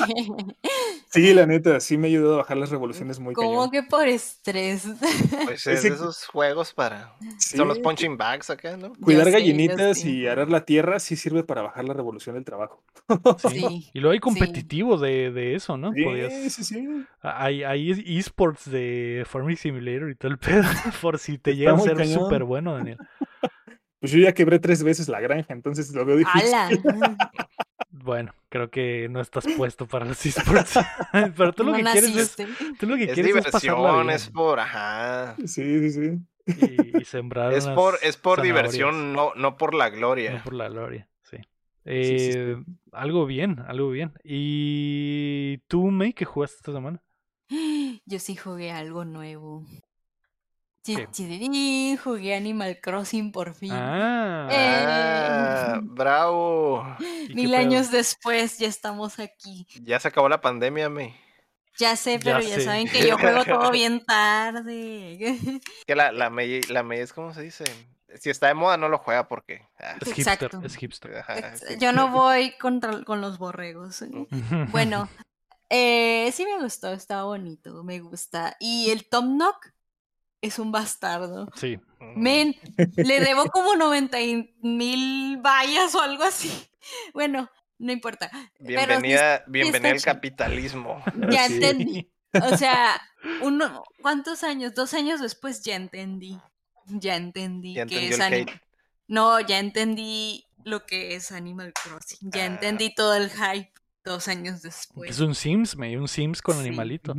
[1.09, 3.71] Sí, la neta, sí me ha ayudado a bajar las revoluciones muy ¿Cómo cañón.
[3.71, 4.85] que por estrés?
[5.45, 7.13] Pues Ese- es de esos juegos para.
[7.37, 7.83] Son los Sí.
[7.83, 8.93] punching bags acá, ¿no?
[8.93, 12.83] Cuidar yo gallinitas y arar la tierra sí sirve para bajar la revolución del trabajo.
[13.49, 13.59] Sí.
[13.59, 13.89] Sí.
[13.93, 15.91] Y luego hay competitivo de, de eso, ¿no?
[15.93, 16.87] Sí, Podías- sí, sí.
[17.21, 20.63] Hay, hay esports de Farming Simulator y todo el pedo.
[21.01, 22.97] Por si te llega a ser súper bueno, Daniel.
[24.01, 26.53] Pues yo ya quebré tres veces la granja, entonces lo veo difícil.
[26.53, 26.69] ¡Hala!
[27.93, 30.79] Bueno, creo que no estás puesto para los esports.
[31.35, 32.47] Pero tú lo No que quieres es, naciste.
[32.79, 34.59] tú lo que Es quieres diversión, es por.
[34.59, 35.35] Ajá.
[35.45, 36.17] Sí, sí, sí.
[36.47, 40.31] y, y sembrar Es por, es por zanahorias, diversión, no, no por la gloria.
[40.33, 41.37] No por la gloria, sí.
[41.37, 41.43] sí,
[42.31, 42.31] sí.
[42.33, 42.63] Eh,
[42.93, 44.13] Algo bien, algo bien.
[44.23, 47.03] ¿Y tú, May, qué jugaste esta semana?
[48.05, 49.65] Yo sí jugué algo nuevo.
[50.83, 53.71] Sí, jugué Animal Crossing por fin.
[53.73, 56.83] Ah, Eh, Ah, bravo.
[56.99, 57.59] ¿y qué Mil pedo?
[57.61, 59.67] años después ya estamos aquí.
[59.83, 61.15] Ya se acabó la pandemia, me.
[61.77, 62.61] Ya sé, pero ya, sé.
[62.65, 65.61] saben que yo juego todo bien tarde.
[65.87, 67.63] Que la, la May, la May es como se dice.
[68.19, 69.61] Si está de moda, no lo juega porque.
[69.79, 70.61] ah, Es hipster, Exacto.
[70.65, 71.17] es hipster.
[71.17, 71.65] ajá, sí.
[71.79, 74.03] Yo no voy contra, con los borregos.
[74.71, 75.07] Bueno,
[75.69, 78.57] eh, sí me gustó, está bonito, me gusta.
[78.59, 79.71] Y el Tom Nook
[80.41, 81.47] es un bastardo.
[81.55, 81.79] Sí.
[82.15, 82.55] Men,
[82.95, 84.17] le debo como 90
[84.61, 86.51] mil vallas o algo así.
[87.13, 88.29] Bueno, no importa.
[88.57, 91.03] Pero Bienvenida, bienvenida al capitalismo.
[91.31, 91.53] Ya Sí.
[91.55, 92.11] entendí.
[92.33, 93.01] O sea,
[93.41, 94.73] uno, ¿cuántos años?
[94.73, 96.39] Dos años después ya entendí.
[96.87, 98.19] Ya entendí Ya que es.
[99.07, 102.31] No, ya entendí lo que es Animal Crossing.
[102.31, 102.45] Ya Ah.
[102.45, 103.71] entendí todo el hype
[104.03, 105.11] dos años después.
[105.11, 106.61] es un Sims, May, un Sims con Sí.
[106.61, 107.15] animalitos.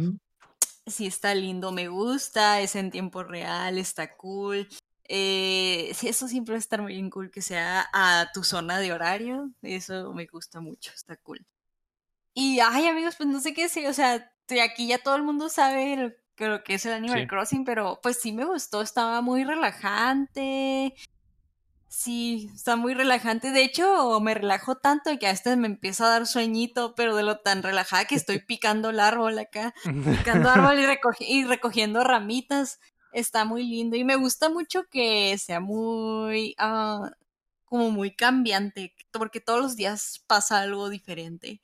[0.92, 4.68] Sí, está lindo, me gusta, es en tiempo real, está cool.
[5.08, 8.92] Eh, eso siempre va a estar muy bien cool que sea a tu zona de
[8.92, 9.50] horario.
[9.62, 11.44] Eso me gusta mucho, está cool.
[12.34, 15.22] Y, ay, amigos, pues no sé qué decir, o sea, de aquí ya todo el
[15.22, 17.26] mundo sabe lo, que lo que es el Animal Sí.
[17.26, 20.94] Crossing, pero pues sí me gustó, estaba muy relajante.
[21.94, 23.50] Sí, está muy relajante.
[23.50, 27.22] De hecho, me relajo tanto que a veces me empieza a dar sueñito, pero de
[27.22, 29.74] lo tan relajada que estoy picando el árbol acá
[30.08, 32.80] picando árbol y, recogi- y recogiendo ramitas.
[33.12, 37.10] Está muy lindo y me gusta mucho que sea muy, ah,
[37.66, 41.60] como muy cambiante, porque todos los días pasa algo diferente.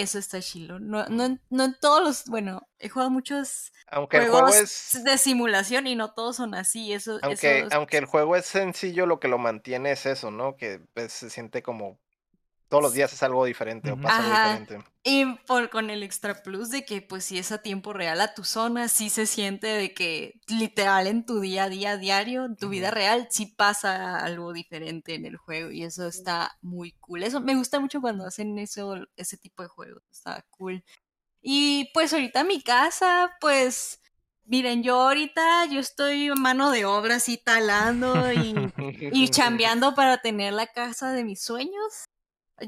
[0.00, 0.78] Eso está chilo.
[0.80, 4.94] No, no, en- no en todos los, bueno, he jugado muchos Aunque el juego juegos
[4.94, 5.04] es.
[5.04, 6.92] de simulación y no todos son así.
[6.92, 10.56] Eso, Aunque, eso- aunque el juego es sencillo, lo que lo mantiene es eso, ¿no?
[10.56, 11.98] Que pues, se siente como
[12.70, 14.90] todos los días es algo diferente o pasa algo diferente.
[15.02, 18.32] Y por, con el extra plus de que pues si es a tiempo real a
[18.32, 22.56] tu zona, sí se siente de que literal en tu día a día diario, en
[22.56, 27.24] tu vida real, sí pasa algo diferente en el juego y eso está muy cool.
[27.24, 30.84] Eso me gusta mucho cuando hacen eso, ese tipo de juegos, está cool.
[31.42, 34.00] Y pues ahorita mi casa, pues
[34.44, 38.54] miren, yo ahorita yo estoy mano de obra así talando y
[39.12, 42.04] y chambeando para tener la casa de mis sueños.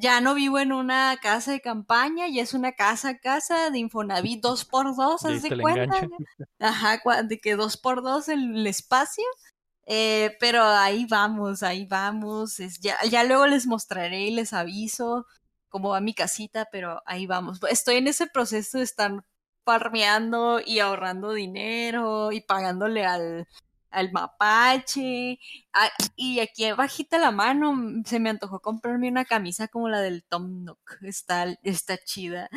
[0.01, 4.43] Ya no vivo en una casa de campaña, ya es una casa casa de Infonavit
[4.43, 5.83] 2x2, Ya ¿haz diste de cuenta?
[5.83, 6.09] enganche.
[6.59, 9.25] Ajá, de que 2x2 el, el espacio.
[9.87, 12.61] Eh, pero ahí vamos, ahí vamos.
[12.61, 15.27] Es, ya, ya luego les mostraré y les aviso
[15.69, 17.61] cómo va mi casita, pero ahí vamos.
[17.69, 19.25] Estoy en ese proceso de estar
[19.65, 23.47] farmeando y ahorrando dinero y pagándole al,
[23.93, 25.39] al mapache.
[26.17, 30.25] Y aquí bajita la mano mm, se me antojó comprarme una camisa como la del
[30.25, 30.81] Tom Nook.
[31.03, 32.49] Está, está chida.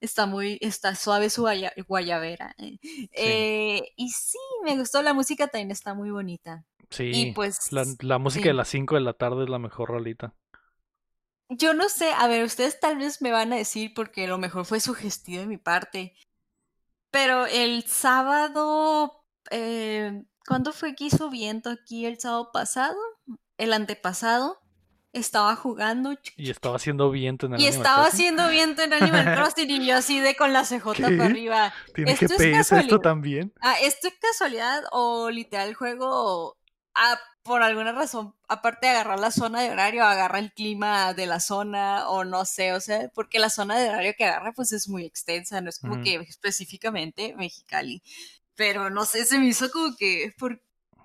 [0.00, 2.54] Está muy, está suave su guaya- guayabera.
[2.58, 2.78] eh.
[3.12, 6.64] Eh, y sí, me gustó la música también está muy bonita.
[6.90, 8.48] Sí, Y pues la, la música sí.
[8.48, 10.34] de las 5 de la tarde es la mejor rolita.
[11.48, 14.36] Yo no sé, a ver, ustedes tal vez me van a decir porque a lo
[14.38, 16.14] mejor fue sugestivo de mi parte,
[17.10, 22.96] pero el sábado, eh, ¿cuándo fue que hizo viento aquí el sábado pasado?
[23.58, 24.60] El antepasado,
[25.12, 28.14] estaba jugando Y estaba haciendo viento en el y Animal estaba Crossing.
[28.14, 31.02] haciendo viento en Animal Crossing y yo así de con la CJ ¿Qué?
[31.16, 31.74] para arriba.
[31.94, 33.00] ¿Tiene Esto es GPS esto casualidad.
[33.00, 33.52] también?
[33.60, 36.56] Ah, ¿esto es casualidad o literal juego,
[36.94, 41.26] ah, por alguna razón, aparte de agarrar la zona de horario, agarra el clima de
[41.26, 44.72] la zona o no sé, o sea, porque la zona de horario que agarra pues
[44.72, 46.02] es muy extensa, no es como Ujú.
[46.02, 48.02] que específicamente Mexicali,
[48.56, 50.58] pero no sé, se me hizo como que, ¿por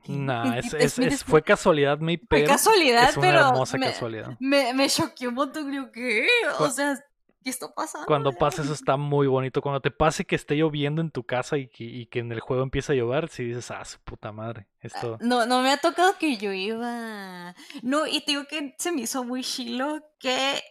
[0.04, 0.14] qué?
[0.14, 3.48] Nah, es, Es- es- mira, es- fue casualidad, mi fue pero casualidad, es una pero
[3.48, 4.38] hermosa me, casualidad.
[4.40, 6.28] me, me choqueó un montón, creo que,
[6.60, 6.98] o sea,
[7.44, 8.08] ¿qué está pasando?
[8.08, 9.62] Cuando pasa eso está muy bonito.
[9.62, 12.40] Cuando te pase que esté lloviendo en tu casa y que, y que en el
[12.40, 14.68] juego empieza a llover, si dices, ah, su puta madre.
[14.82, 15.18] Esto.
[15.22, 17.56] No, no me ha tocado que yo iba.
[17.84, 20.62] No, y te digo que se me hizo muy chilo que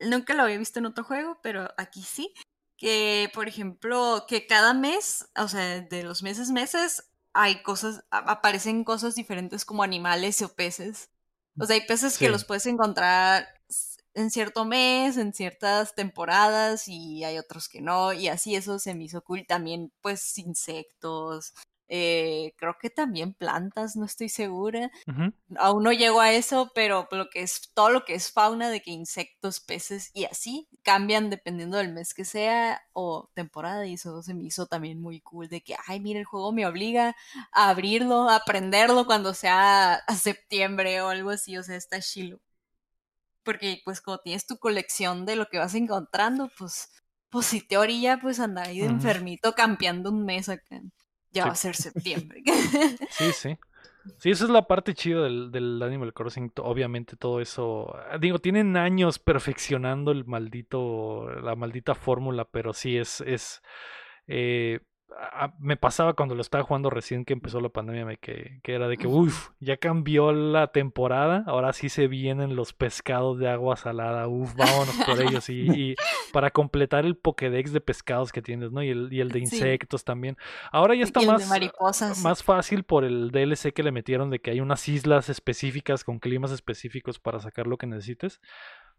[0.00, 2.32] nunca lo había visto en otro juego, pero aquí sí.
[2.76, 8.84] Que, por ejemplo, que cada mes, o sea, de los meses, meses, hay cosas, aparecen
[8.84, 11.10] cosas diferentes como animales o peces.
[11.58, 13.48] O sea, hay peces que los puedes encontrar
[14.14, 18.94] en cierto mes, en ciertas temporadas, y hay otros que no, y así eso se
[18.94, 19.46] me hizo cool.
[19.46, 21.52] También, pues, insectos,
[21.88, 24.90] eh, creo que también plantas, no estoy segura.
[25.56, 28.82] Aún no llego a eso, pero lo que es todo lo que es fauna de
[28.82, 34.22] que insectos, peces y así cambian dependiendo del mes que sea o temporada y eso
[34.22, 37.16] se me hizo también muy cool de que, ay, mira, el juego me obliga
[37.52, 42.40] a abrirlo, a aprenderlo cuando sea a septiembre o algo así, o sea, está chilo.
[43.44, 46.90] Porque pues como tienes tu colección de lo que vas encontrando, pues,
[47.30, 50.80] pues si te orilla, pues andar ahí de enfermito campeando un mes acá.
[51.36, 51.48] Ya Sí.
[51.48, 52.42] va a ser septiembre.
[53.10, 53.56] Sí, sí.
[54.18, 56.52] Sí, esa es la parte chida del, del Animal Crossing.
[56.62, 57.92] Obviamente todo eso.
[58.10, 63.60] ah, Digo, tienen años perfeccionando el maldito, la maldita fórmula, pero sí es, es.
[64.28, 64.80] eh,
[65.18, 68.88] a- me pasaba cuando lo estaba jugando recién que empezó la pandemia, que, que era
[68.88, 73.76] de que, uff, ya cambió la temporada, ahora sí se vienen los pescados de agua
[73.76, 75.48] salada, uff, vámonos por ellos.
[75.48, 75.94] Y, y
[76.32, 78.82] para completar el Pokédex de pescados que tienes, ¿no?
[78.82, 79.56] Y el, y el de Sí.
[79.56, 80.36] insectos también.
[80.72, 81.48] Ahora ya está más
[82.22, 86.18] más fácil por el DLC que le metieron de que hay unas islas específicas con
[86.18, 88.40] climas específicos para sacar lo que necesites.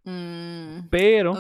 [0.03, 1.33] Mm, Pero.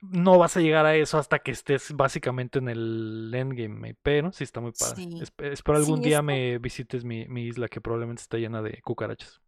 [0.00, 3.94] No vas a llegar a eso hasta que estés básicamente en el endgame.
[4.02, 4.96] Pero sí está muy padre.
[4.96, 5.08] Sí.
[5.20, 8.62] Espe- espero algún Sí, día está- me visites mi, mi isla que probablemente está llena
[8.62, 9.40] de cucarachas.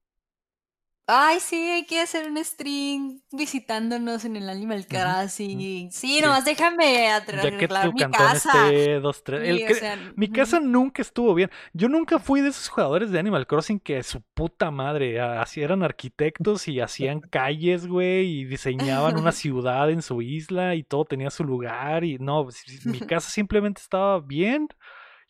[1.15, 5.59] Ay, sí, hay que hacer un stream visitándonos en el Animal Crossing.
[5.61, 6.21] Sí, Sí.
[6.23, 8.71] nomás déjame Ya atre- que arreglar tu mi cantón casa.
[8.71, 9.43] esté dos, tres.
[9.47, 11.51] el Sí, o que- sea, Mi casa nunca estuvo bien.
[11.75, 15.83] Yo nunca fui de esos jugadores de Animal Crossing que su puta madre, así eran
[15.83, 21.29] arquitectos y hacían calles, güey, y diseñaban una ciudad en su isla y todo tenía
[21.31, 24.69] su lugar y no, si- mi casa simplemente estaba bien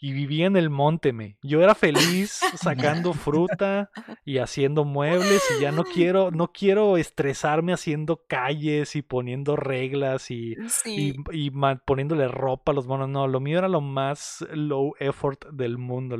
[0.03, 1.39] y vivía en el monte, me.
[1.43, 3.89] Yo era feliz sacando fruta
[4.25, 10.33] y haciendo muebles y ya no quiero, no quiero estresarme haciendo calles y poniendo reglas
[10.33, 11.15] y Sí.
[11.31, 11.51] y,
[11.87, 13.09] poniéndole ropa a los monos.
[13.09, 16.17] No, lo mío era lo más low effort del mundo.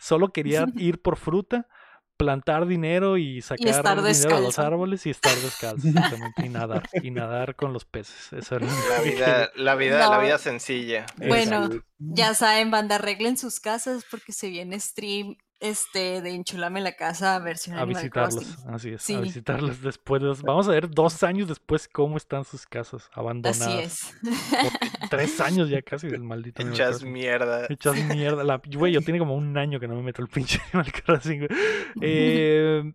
[0.00, 1.68] Solo quería ir por fruta,
[2.16, 5.88] plantar dinero y sacar dinero de los árboles y estar descalzo.
[5.88, 6.88] exactamente, y nadar.
[7.02, 8.32] Y nadar con los peces.
[8.32, 11.06] Eso era La vida, la vida, la vida sencilla.
[11.16, 11.86] Bueno, Exacto.
[11.98, 17.38] Ya saben, banda, arreglen sus casas porque se viene stream este de Enchulame la casa
[17.38, 18.44] versión a Animal visitarlos.
[18.44, 18.70] Crossing.
[18.74, 20.22] Así es, a visitarlos después.
[20.22, 23.60] de Vamos a ver dos años después cómo están sus casas abandonadas.
[23.62, 24.14] Así es.
[25.10, 27.12] Tres años ya casi del maldito Animal Hechas Crossing.
[27.12, 27.66] mierda.
[27.68, 28.44] Echas mierda.
[28.44, 31.46] La, güey, yo tiene como un año que no me meto el pinche Animal Crossing.
[31.46, 31.60] güey.
[32.00, 32.92] Eh,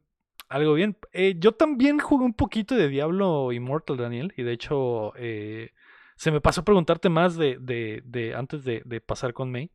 [0.49, 0.98] algo bien.
[1.14, 4.34] Eh, yo también jugué un poquito de Diablo Immortal, Daniel.
[4.38, 5.72] Y de hecho, eh,
[6.15, 9.72] se me pasó preguntarte más de, de, de antes de, de pasar con May.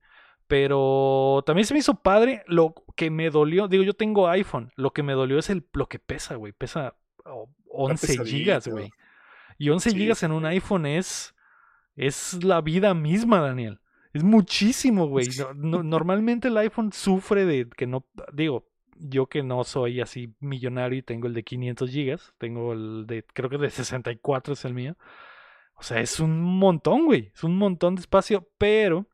[0.55, 2.44] Pero también se me hizo padre.
[2.47, 4.70] Lo que me dolió, digo, yo tengo iPhone.
[4.76, 6.52] Lo que me dolió es el, lo que pesa, güey.
[6.52, 6.94] Pesa
[7.24, 8.93] oh, 11 gigas, güey.
[9.59, 11.35] Y 11 Sí, gigas en un iPhone es,
[11.97, 13.81] es la vida misma, Daniel.
[14.12, 15.26] Es muchísimo, güey.
[15.36, 20.36] No- no- normalmente el iPhone sufre de que no, digo, yo que no soy así
[20.39, 24.64] millonario y tengo el de 500 gigas, tengo el de, creo que de 64 es
[24.64, 24.97] el mío.
[25.74, 27.32] O sea, es un montón, güey.
[27.35, 29.09] Es un montón de espacio, pero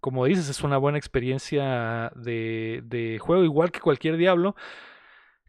[0.00, 4.54] como dices, es una buena experiencia de, de juego, igual que cualquier Diablo.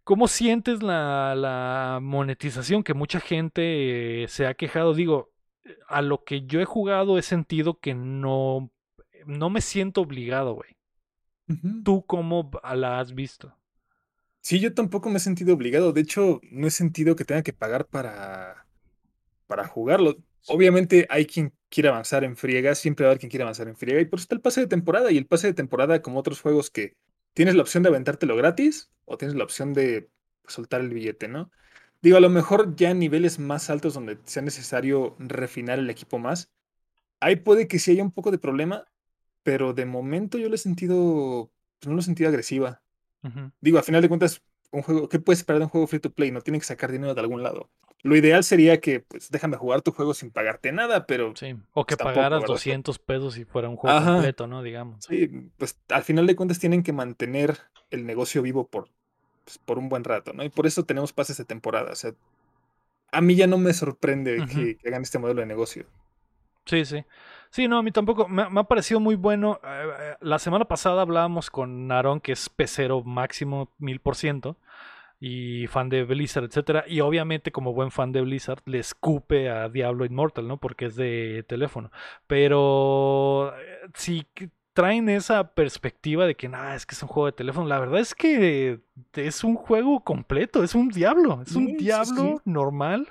[0.03, 4.93] ¿Cómo sientes la, la monetización que mucha gente eh, se ha quejado?
[4.93, 5.31] Digo,
[5.87, 8.71] a lo que yo he jugado he sentido que no,
[9.25, 10.77] no me siento obligado, güey.
[11.83, 13.55] ¿Tú cómo la has visto?
[14.41, 15.93] Sí, yo tampoco me he sentido obligado.
[15.93, 18.67] De hecho, no he sentido que tenga que pagar para,
[19.47, 20.17] para jugarlo.
[20.47, 23.75] Obviamente hay quien quiere avanzar en friega, siempre va a haber quien quiere avanzar en
[23.75, 25.11] friega, y por eso está el pase de temporada.
[25.11, 26.95] Y el pase de temporada, como otros juegos que
[27.33, 30.09] tienes la opción de aventártelo gratis o tienes la opción de
[30.47, 31.51] soltar el billete, ¿no?
[32.01, 36.17] Digo, a lo mejor ya en niveles más altos donde sea necesario refinar el equipo
[36.17, 36.49] más,
[37.19, 38.85] ahí puede que sí haya un poco de problema,
[39.43, 42.81] pero de momento yo lo he sentido, pues no lo he sentido agresiva.
[43.59, 44.41] Digo, a final de cuentas,
[44.71, 46.31] un juego, ¿qué puedes esperar de un juego free to play?
[46.31, 47.69] No tiene que sacar dinero de algún lado.
[48.01, 51.55] Lo ideal sería que, pues, déjame jugar tu juego sin pagarte nada, pero Sí.
[51.73, 52.53] O que Pues tampoco, pagaras ¿verdad?
[52.53, 54.13] 200 pesos si fuera un juego Ajá.
[54.13, 54.63] completo, ¿no?
[54.63, 55.03] Digamos.
[55.05, 55.27] sí,
[55.57, 57.57] pues al final de cuentas tienen que mantener
[57.89, 58.89] el negocio vivo por,
[59.43, 60.43] pues, por un buen rato, ¿no?
[60.43, 61.91] Y por eso tenemos pases de temporada.
[61.91, 62.13] O sea,
[63.11, 65.85] a mí ya no me sorprende que, que hagan este modelo de negocio.
[66.69, 67.03] Sí, sí.
[67.49, 68.27] Sí, no, a mí tampoco.
[68.27, 69.59] Me, me ha parecido muy bueno.
[69.63, 74.57] Eh, eh, la semana pasada hablábamos con Aaron, que es pecero máximo mil por ciento.
[75.19, 76.85] Y fan de Blizzard, etcétera.
[76.87, 80.57] Y obviamente, como buen fan de Blizzard, le escupe a Diablo Immortal, ¿no?
[80.57, 81.91] Porque es de teléfono.
[82.27, 84.27] Pero eh, si
[84.73, 87.67] traen esa perspectiva de que nada, es que es un juego de teléfono.
[87.67, 88.79] La verdad es que
[89.13, 91.41] es un juego completo, es un Diablo.
[91.41, 91.83] Es Sí, un sí, sí.
[91.83, 93.07] Diablo normal.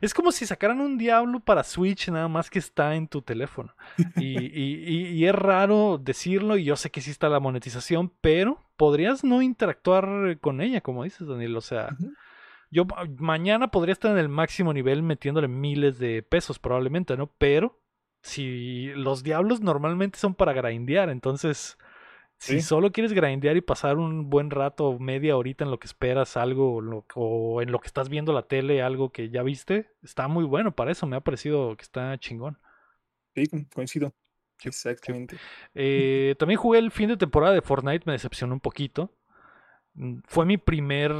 [0.00, 3.74] Es como si sacaran un Diablo para Switch, nada más que está en tu teléfono.
[4.16, 8.12] Y, y- y- y es raro decirlo, y yo sé que sí está la monetización,
[8.20, 11.56] pero podrías no interactuar con ella, como dices, Daniel.
[11.56, 11.96] O sea,
[12.70, 17.28] yo ma- mañana podría estar en el máximo nivel metiéndole miles de pesos, probablemente, ¿no?
[17.38, 17.80] Pero
[18.22, 21.78] si los Diablos normalmente son para grindear, entonces.
[22.46, 26.36] Si solo quieres grindear y pasar un buen rato, media horita en lo que esperas
[26.36, 30.28] algo, lo- o en lo que estás viendo la tele, algo que ya viste, está
[30.28, 31.06] muy bueno para eso.
[31.06, 32.58] Me ha parecido que está chingón.
[33.34, 34.14] Sí, co- coincido.
[34.64, 35.36] Exactamente.
[35.74, 39.10] Eh, también jugué el fin de temporada de Fortnite, me decepcionó un poquito.
[39.94, 41.12] Mm, Fue mi primer,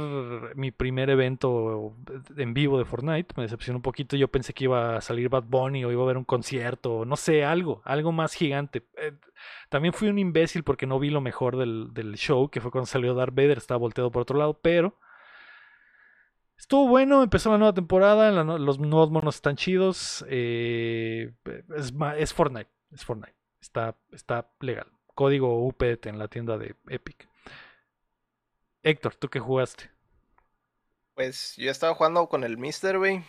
[0.55, 1.95] mi primer evento
[2.37, 4.15] en vivo de Fortnite, me decepcionó un poquito.
[4.17, 7.15] Yo pensé que iba a salir Bad Bunny o iba a haber un concierto, no
[7.15, 8.83] sé, algo, algo más gigante.
[8.97, 9.13] Eh,
[9.69, 12.87] también fui un imbécil porque no vi lo mejor del, del show, que fue cuando
[12.87, 14.97] salió Darth Vader, estaba volteado por otro lado, pero
[16.57, 20.25] estuvo bueno, empezó la nueva temporada, los nuevos monos están chidos.
[20.29, 21.31] eh,
[22.17, 23.35] es Fortnite, es Fortnite.
[23.61, 24.87] Está, está legal.
[25.15, 27.27] Código UPT en la tienda de Epic.
[28.85, 29.89] Héctor, ¿tú qué jugaste?
[31.15, 33.23] Pues yo estaba jugando con el Mister, güey.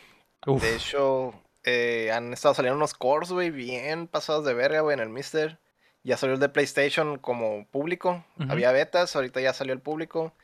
[0.45, 1.33] De hecho,
[1.65, 5.59] eh, han estado saliendo unos cores, güey, bien pasados de verga, güey, en el Mister.
[6.03, 8.23] Ya salió el de PlayStation como público.
[8.51, 10.35] Había betas, ahorita ya salió el público.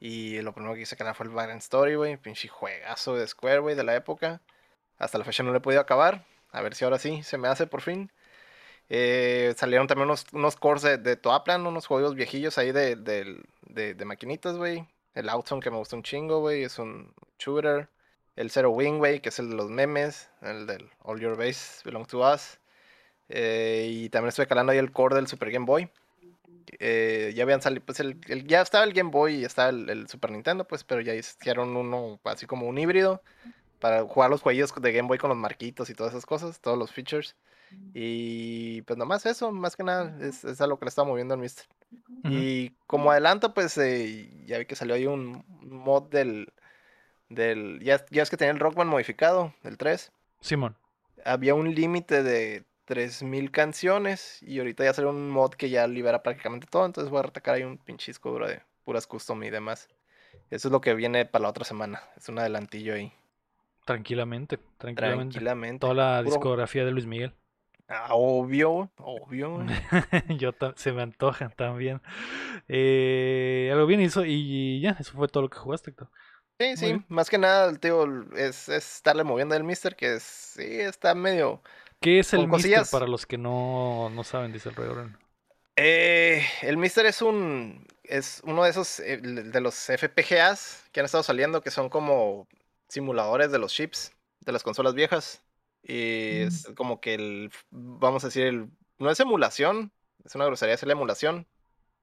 [0.00, 2.16] Y lo primero que hice que fue el Background Story, güey.
[2.16, 4.40] Pinche juegazo de Square, güey, de la época.
[4.98, 6.24] Hasta la fecha no lo he podido acabar.
[6.50, 8.10] A ver si ahora sí se me hace por fin.
[8.90, 14.56] Eh, salieron también unos, unos cores de, Toaplan, unos juegos viejillos ahí de, de, maquinitas,
[14.56, 14.86] güey.
[15.14, 16.62] El Outzone que me gusta un chingo, güey.
[16.62, 17.88] Es un shooter.
[18.36, 20.30] El Zero Wing, güey, que es el de los memes.
[20.42, 22.58] El del All Your Base Belong to Us.
[23.28, 25.90] Eh, y también estoy calando ahí el core del Super Game Boy.
[26.78, 30.08] Eh, ya habían salido, pues el, ya estaba el Game Boy y estaba el, el
[30.08, 33.22] Super Nintendo, pues, pero ya hicieron uno así como un híbrido
[33.80, 36.78] para jugar los jueguillos de Game Boy con los marquitos y todas esas cosas, todos
[36.78, 37.36] los features.
[37.94, 41.34] Y pues nomás eso, más que nada, es, es a lo que le estaba moviendo
[41.34, 41.66] al Mister.
[42.24, 46.52] Y como adelanto, pues eh, ya vi que salió ahí un mod del.
[47.28, 50.12] del ya, ya es que tenía el Rockman modificado, el 3.
[50.40, 50.76] Simón.
[51.24, 54.42] Había un límite de 3000 canciones.
[54.42, 56.86] Y ahorita ya salió un mod que ya libera prácticamente todo.
[56.86, 59.88] Entonces voy a retacar ahí un pinche disco duro de puras custom y demás.
[60.50, 62.00] Eso es lo que viene para la otra semana.
[62.16, 63.12] Es un adelantillo ahí.
[63.84, 65.32] Tranquilamente, tranquilamente.
[65.32, 65.80] Tranquilamente.
[65.80, 67.32] Toda la Puro- discografía de Luis Miguel.
[67.88, 69.64] Ah, obvio, obvio.
[70.38, 72.02] Yo se me antoja también.
[72.68, 76.10] Eh, algo bien hizo y ya, eso fue todo lo que jugaste, Héctor.
[76.60, 77.04] Sí, Muy sí, bien.
[77.08, 78.04] más que nada, el tío,
[78.34, 81.62] es, es estarle moviendo el mister, que es, sí, está medio...
[82.00, 82.90] ¿Qué es el Mister cosillas.
[82.90, 84.88] para los que no, no saben, dice el Rey?
[85.76, 91.06] Eh, el mister es un, es uno de esos, eh, de los FPGAs que han
[91.06, 92.48] estado saliendo, que son como
[92.88, 95.44] simuladores de los chips, de las consolas viejas.
[95.82, 96.48] Y Mm.
[96.48, 98.68] es como que el, vamos a decir, el,
[98.98, 99.92] no es emulación,
[100.24, 101.46] es una grosería decirle emulación,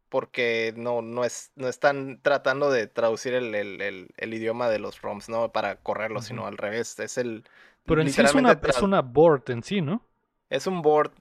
[0.09, 4.79] porque no, no, es, no están tratando de traducir el, el- el- el idioma de
[4.79, 5.51] los ROMs, ¿no?
[5.51, 6.97] Para correrlo, sino al revés.
[6.99, 7.43] Es el.
[7.85, 10.01] Pero en sí es una, es una board en sí, ¿no?
[10.49, 11.11] es un board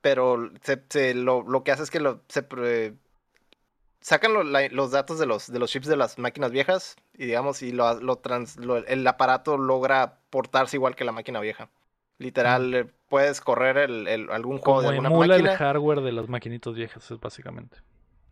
[0.00, 2.42] pero se, se- lo, lo que hace es que lo, se
[4.00, 7.26] sacan lo- la- los datos de los, de los chips de las máquinas viejas y
[7.26, 11.68] digamos, y lo, lo trans- lo- el aparato logra portarse igual que la máquina vieja.
[12.20, 16.12] Literal, eh, puedes correr el, el- algún juego de alguna emula el máquina, hardware de
[16.12, 17.78] las maquinitas viejas, es básicamente.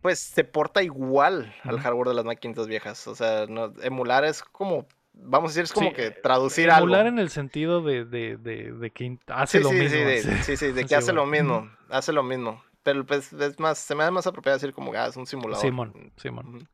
[0.01, 3.05] pues se porta igual al hardware de las máquinas viejas.
[3.07, 6.69] O sea, no- emular es como, vamos a decir, es como Sí, que eh, traducir
[6.69, 7.09] Emular algo.
[7.09, 9.97] en el sentido de, de, de, de que hace Sí, lo sí, mismo.
[9.97, 10.55] sí, de, sí.
[10.57, 12.63] sí, de que hace lo mismo, hace lo mismo.
[12.83, 15.65] Pero pues es más, se me hace más apropiado decir como, ah, es un simulador.
[15.65, 16.69] Simón, Simón.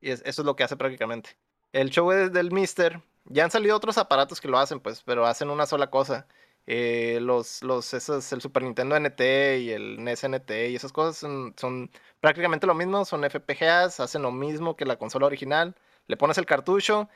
[0.00, 1.30] Y es- eso es lo que hace prácticamente.
[1.72, 3.00] El show es del Mister.
[3.28, 6.26] Ya han salido otros aparatos que lo hacen, pues, pero hacen una sola cosa.
[6.68, 9.20] Eh, los, los, esos, el Super Nintendo NT
[9.60, 11.90] y el NES NT y esas cosas son, son
[12.20, 15.76] prácticamente lo mismo, son FPGAs, hacen lo mismo que la consola original.
[16.08, 17.08] Le pones el cartucho,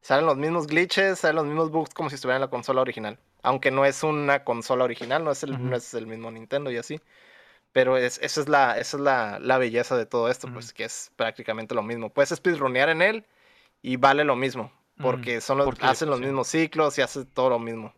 [0.00, 3.18] salen los mismos glitches, salen los mismos bugs como si estuviera en la consola original.
[3.42, 6.78] Aunque no es una consola original, no es el, no es el mismo Nintendo y
[6.78, 7.00] así.
[7.72, 10.84] Pero es, esa es, la, esa es la, la belleza de todo esto, pues que
[10.84, 12.10] es prácticamente lo mismo.
[12.10, 13.26] Puedes speedrunear en él
[13.82, 16.24] y vale lo mismo, porque son los, porque, hacen los sí.
[16.24, 17.92] mismos ciclos y hace todo lo mismo.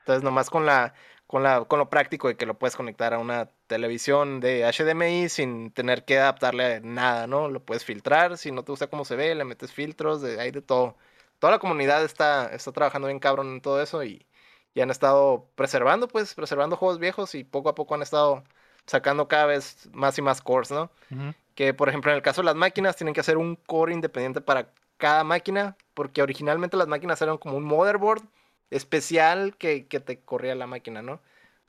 [0.00, 0.94] Entonces, nomás con la,
[1.26, 5.28] con la, con lo práctico de que lo puedes conectar a una televisión de HDMI
[5.28, 7.48] sin tener que adaptarle nada, ¿no?
[7.48, 10.50] Lo puedes filtrar, si no te gusta cómo se ve, le metes filtros, de, hay
[10.50, 10.96] de todo.
[11.38, 14.26] Toda la comunidad está, está trabajando bien cabrón en todo eso y,
[14.74, 18.44] y han estado preservando, pues, preservando juegos viejos y poco a poco han estado
[18.86, 20.90] sacando cada vez más y más cores, ¿no?
[21.10, 21.34] Ujú.
[21.54, 24.40] Que por ejemplo en el caso de las máquinas tienen que hacer un core independiente
[24.40, 28.22] para cada máquina, porque originalmente las máquinas eran como un motherboard
[28.70, 31.20] especial que, que te corría la máquina, ¿no?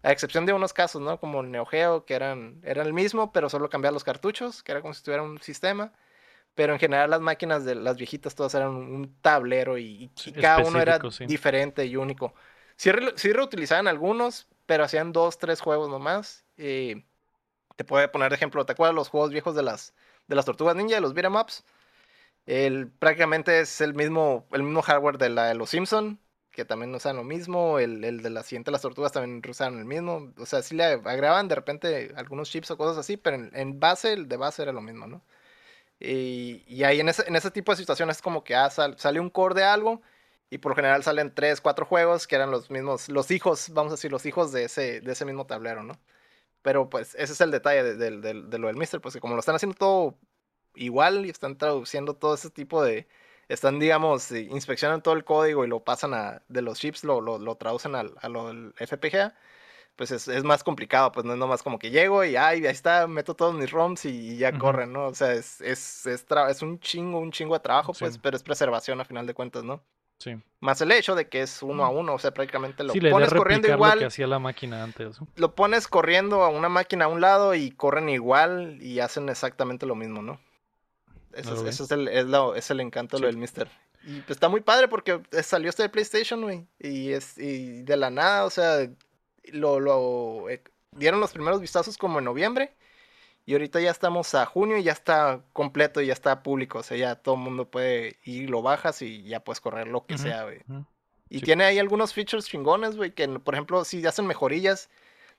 [0.04, 1.20] A excepción de unos casos, ¿no?
[1.20, 4.72] Como el Neo Geo, que eran, eran el mismo, pero solo cambiaban los cartuchos, que
[4.72, 5.94] era como si tuviera un sistema.
[6.54, 10.80] Pero en general las máquinas de las viejitas todas eran un, tablero y, cada uno
[10.80, 11.26] era sí.
[11.26, 12.36] diferente y único.
[12.76, 16.46] Sí, re- sí reutilizaban algunos, pero hacían dos, tres juegos nomás.
[16.56, 17.04] Y
[17.78, 19.96] te puede poner de ejemplo, ¿te acuerdas los juegos viejos de las,
[20.28, 21.64] de las tortugas ninja, de los beat'em ups?
[22.50, 26.20] El, prácticamente es el mismo, el mismo hardware de la de los Simpson,
[26.52, 27.78] que también usan lo mismo.
[27.80, 30.34] El, el de la siguiente las tortugas también usaron el mismo.
[30.38, 34.14] O sea, sí le agregaban de repente algunos chips o cosas así, pero en, base,
[34.14, 35.24] el de base era lo mismo, ¿no?
[36.00, 38.98] Y, y ahí en ese, en ese tipo de situaciones es como que ah, sal-
[39.00, 40.02] sale un core de algo
[40.50, 43.96] y por general salen tres, cuatro juegos que eran los mismos, los hijos, vamos a
[43.96, 46.00] decir, los hijos de ese, de ese mismo tablero, ¿no?
[46.62, 49.22] Pero pues ese es el detalle de, de- de- de lo del Mister, pues que
[49.22, 50.18] como lo están haciendo todo
[50.84, 53.08] igual y están traduciendo todo ese tipo de,
[53.48, 57.38] están digamos, inspeccionan todo el código y lo pasan a, de los chips, lo, lo,
[57.38, 59.36] lo traducen al, a lo del FPGA,
[59.96, 62.72] pues es, es más complicado, pues no es nomás como que llego y ay, ahí
[62.72, 64.60] está, meto todos mis ROMs y, y ya Ujú.
[64.60, 65.08] corren, ¿no?
[65.08, 68.44] O sea, es, es, es, es un chingo, un chingo de trabajo, pues, pero es
[68.44, 69.82] preservación a final de cuentas, ¿no?
[70.20, 70.36] Sí.
[70.62, 73.12] Más el hecho de que es uno a uno, o sea, prácticamente lo Sí, le
[73.12, 75.20] pones corriendo lo que igual, hacía la máquina antes.
[75.36, 79.86] lo pones corriendo a una máquina a un lado y corren igual y hacen exactamente
[79.86, 80.40] lo mismo, ¿no?
[81.34, 81.68] Eso, es, Ok.
[81.68, 83.32] eso es, el, es, lo- es el encanto de lo Sí.
[83.34, 83.70] del Mister.
[84.04, 86.66] Y pues está muy padre porque eh, salió este de PlayStation, güey.
[86.80, 88.90] Y, es, y de la nada, o sea,
[89.52, 92.74] lo, lo eh, dieron los primeros vistazos como en noviembre.
[93.46, 96.80] Y ahorita ya estamos a junio y ya está completo y ya está público.
[96.80, 100.06] O sea, ya todo el mundo puede ir, lo bajas y ya puedes correr lo
[100.06, 100.60] que Ujú, sea, güey.
[100.68, 100.86] ujú.
[101.30, 101.46] Y Sí.
[101.46, 104.90] tiene ahí algunos features chingones, güey, que por ejemplo, si hacen mejorillas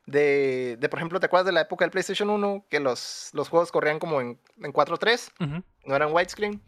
[0.06, 2.64] de, de, por ejemplo, ¿te acuerdas de la época del PlayStation 1?
[2.68, 5.62] Que los, los juegos corrían como en, en 4.3, Ujú.
[5.84, 6.60] no eran widescreen.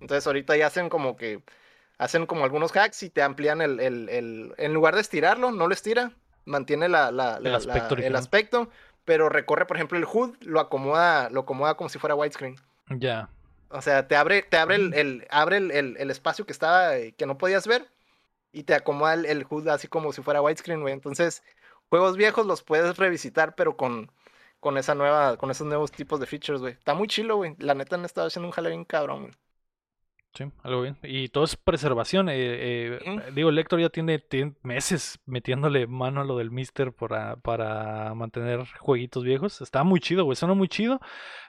[0.00, 1.42] Entonces ahorita ya hacen como que,
[1.98, 5.66] hacen como algunos hacks y te amplían el, el, el- en lugar de estirarlo, no
[5.66, 6.12] lo estira,
[6.44, 8.68] mantiene la, la- El la- aspecto el aspecto,
[9.04, 12.56] pero recorre, por ejemplo, el HUD, lo acomoda, lo acomoda como si fuera widescreen.
[12.90, 13.28] Ya.
[13.70, 17.26] O sea, te abre, te abre el, el- abre el, espacio que estaba, eh, que
[17.26, 17.88] no podías ver,
[18.52, 20.92] y te acomoda el, el HUD así como si fuera widescreen, güey.
[20.94, 21.42] Entonces,
[21.90, 24.10] juegos viejos los puedes revisitar, pero con,
[24.60, 26.74] con esa nueva, con esos nuevos tipos de features, güey.
[26.74, 27.54] Está muy chilo, güey.
[27.58, 29.34] La neta han estado haciendo un jale bien cabrón, güey.
[30.34, 30.96] Sí, algo bien.
[31.04, 32.28] Y todo es preservación.
[32.28, 33.18] eh, eh.
[33.34, 38.14] Digo, el Héctor ya tiene, tiene meses metiéndole mano a lo del Mister para, para
[38.14, 39.60] mantener jueguitos viejos.
[39.60, 40.34] Está muy chido, güey.
[40.34, 41.00] Suena muy chido.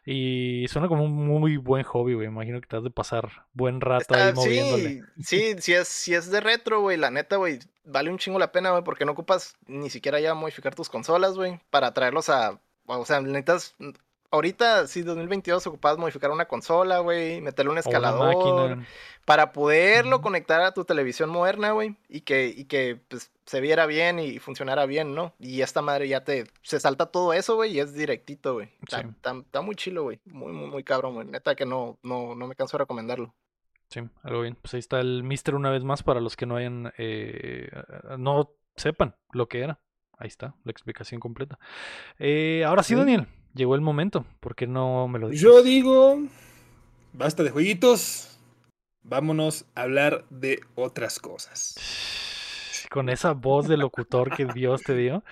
[0.06, 2.28] Y suena como un muy buen hobby, güey.
[2.28, 5.02] Imagino que te has de pasar buen rato ahí moviéndole.
[5.18, 8.38] sí, sí, si es, si es de retro, güey, la neta, güey, vale un chingo
[8.38, 12.30] la pena, güey, porque no ocupas ni siquiera ya modificar tus consolas, güey, para traerlos
[12.30, 13.76] a, o sea, necesitas,
[14.36, 18.78] ahorita, sí, 2022 ocupas modificar una consola, güey, meterle un escalador,
[19.26, 23.86] para poderlo conectar a tu televisión moderna, güey, y que, y que, pues, se viera
[23.88, 25.34] bien y funcionara bien, ¿no?
[25.40, 28.70] Y esta madre ya te, se salta todo eso, güey, y es directito, güey.
[28.84, 29.08] Está, Sí.
[29.10, 32.48] está- está muy chilo, güey, muy, muy, muy cabrón, güey, neta que no, no, no
[32.48, 33.34] me canso de recomendarlo.
[33.90, 34.56] Sí, algo bien.
[34.62, 37.70] Pues ahí está el Mister una vez más para los que no hayan, eh,
[38.18, 39.80] no sepan lo que era.
[40.18, 41.60] ahí está, la explicación completa.
[42.20, 42.96] Eh, ahora Sí.
[42.96, 44.26] Daniel, llegó el momento.
[44.40, 45.42] ¿Por qué no me lo dices?
[45.42, 46.20] Yo digo,
[47.14, 48.38] basta de jueguitos,
[49.04, 51.76] vámonos a hablar de otras cosas.
[52.92, 55.24] Con esa voz de locutor que Dios te dio.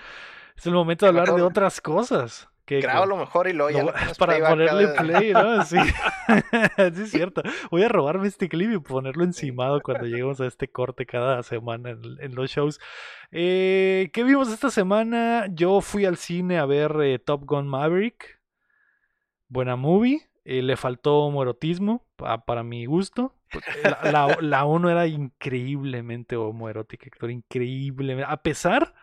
[0.57, 2.49] Es el momento de hablar de otras cosas.
[2.65, 5.63] Que- Graba lo mejor y ya Lo- para ponerle play, ¿no?
[5.65, 5.77] Sí.
[6.95, 7.41] sí, es cierto.
[7.71, 11.91] Voy a robarme este clip y ponerlo encimado cuando lleguemos a este corte cada semana
[11.91, 12.79] en, en los shows.
[13.31, 15.47] Eh, ¿Qué vimos esta semana?
[15.51, 18.39] Yo fui al cine a ver eh, Top Gun Maverick.
[19.47, 20.21] Buena movie.
[20.45, 23.35] Eh, le faltó homoerotismo pa- para mi gusto.
[23.83, 27.31] La, la, la uno era increíblemente homoerótica, Héctor.
[27.31, 28.29] Increíblemente.
[28.31, 28.93] A pesar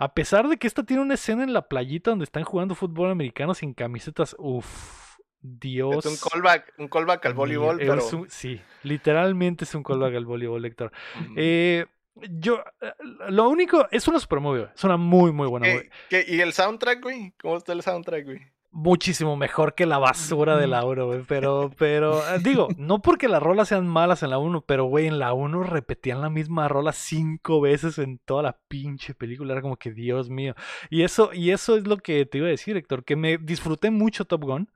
[0.00, 3.10] a pesar de que esta tiene una escena en la playita donde están jugando fútbol
[3.10, 6.04] americano sin camisetas, uff, Dios.
[6.04, 8.06] Es un callback, un callback al voleibol, pero.
[8.16, 10.92] un- sí, literalmente es un callback al voleibol, Héctor.
[11.36, 11.86] Eh,
[12.30, 12.92] yo, eh,
[13.28, 15.90] lo único, es una super movie, es una muy, muy buena movie.
[16.08, 17.32] ¿Qué- qué- ¿Y el soundtrack, güey?
[17.40, 18.40] ¿Cómo está el soundtrack, güey?
[18.72, 21.22] Muchísimo mejor que la basura de la 1, güey.
[21.26, 25.06] Pero, pero, eh, digo, no porque las rolas sean malas en la 1, pero, güey,
[25.06, 29.54] en la 1 repetían la misma rola cinco veces en toda la pinche película.
[29.54, 30.54] Era como que, Dios mío.
[30.88, 33.90] Y eso, y eso es lo que te iba a decir, Héctor, que me disfruté
[33.90, 34.72] mucho Top Gun.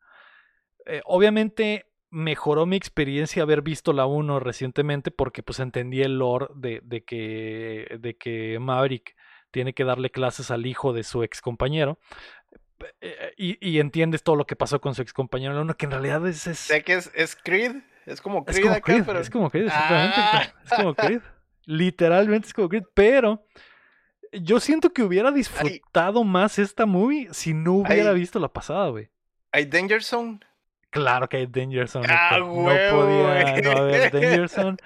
[0.87, 6.47] Eh, obviamente mejoró mi experiencia haber visto la 1 recientemente porque pues entendí el lore
[6.55, 9.15] de, de que, de que Maverick
[9.55, 11.99] tiene que darle clases al hijo de su ex compañero.
[13.01, 15.93] Eh, Y, y entiendes todo lo que pasó con su ex compañero 1, que en
[15.93, 17.77] realidad es, es, Sé que es, es Creed.
[18.07, 19.19] Es como es Creed como acá, Creed, pero.
[19.21, 20.15] es como Creed, exactamente.
[20.19, 20.53] Ah.
[20.65, 21.21] Es como Creed.
[21.65, 22.85] Literalmente es como Creed.
[22.95, 23.47] Pero
[24.33, 28.17] yo siento que hubiera disfrutado más esta movie si no hubiera Ay.
[28.19, 29.09] visto la pasada, güey.
[29.53, 30.41] Hay Danger Zone.
[30.95, 32.07] Claro que hay Danger Zone.
[32.09, 33.63] Ah, no podía güey.
[33.63, 34.77] no haber Danger Zone.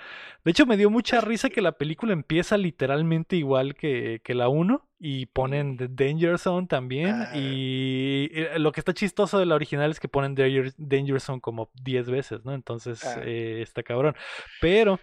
[0.44, 4.48] De hecho, me dio mucha risa que la película empieza literalmente igual que, que la
[4.48, 7.10] 1 y ponen The Danger Zone también.
[7.10, 7.30] Ah.
[7.36, 11.40] Y eh, lo que está chistoso de la original es que ponen Danger, Danger Zone
[11.40, 12.54] como 10 veces, ¿no?
[12.54, 13.20] Entonces Ah.
[13.24, 14.14] eh, está cabrón.
[14.60, 14.98] Pero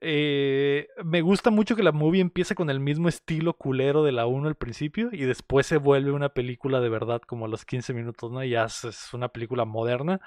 [0.00, 4.26] eh, me gusta mucho que la movie empiece con el mismo estilo culero de la
[4.26, 7.92] 1 al principio y después se vuelve una película de verdad como a los 15
[7.94, 8.42] minutos, ¿no?
[8.44, 10.20] Ya es, una película moderna.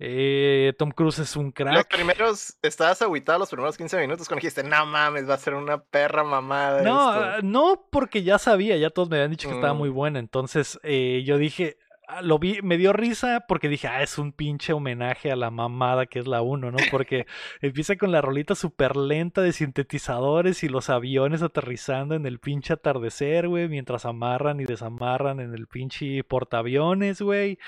[0.00, 1.88] Eh, Tom Cruise es un Los crack.
[1.94, 2.56] primeros.
[2.62, 6.24] Estabas agüitado los primeros 15 minutos cuando dijiste, no mames, va a ser una perra
[6.24, 6.82] mamada.
[6.82, 7.42] No, esto".
[7.42, 9.78] no porque ya sabía, ya todos me habían dicho que estaba Mm.
[9.78, 10.18] muy buena.
[10.18, 11.78] Entonces eh, yo dije,
[12.22, 16.06] lo vi, me dio risa porque dije, ah, es un pinche homenaje a la mamada
[16.06, 16.76] que es la 1, ¿no?
[16.90, 17.26] Porque
[17.60, 22.72] empieza con la rolita súper lenta de sintetizadores y los aviones aterrizando en el pinche
[22.72, 27.58] atardecer, güey, mientras amarran y desamarran en el pinche portaaviones, güey,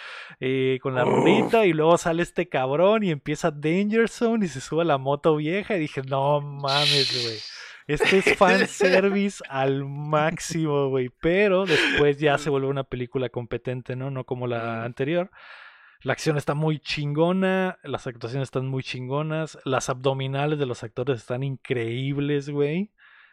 [0.40, 1.10] eh, con la Uf.
[1.10, 4.98] rolita y luego sale este cabrón y empieza Danger Zone y se sube a la
[4.98, 7.38] moto vieja y dije, no mames, güey.
[7.86, 11.10] Este es fanservice al máximo, güey.
[11.20, 14.10] Pero después ya se vuelve una película competente, ¿no?
[14.10, 15.30] No como la anterior.
[16.02, 21.18] La acción está muy chingona, las actuaciones están muy chingonas, las abdominales de los actores
[21.20, 22.92] están increíbles, güey.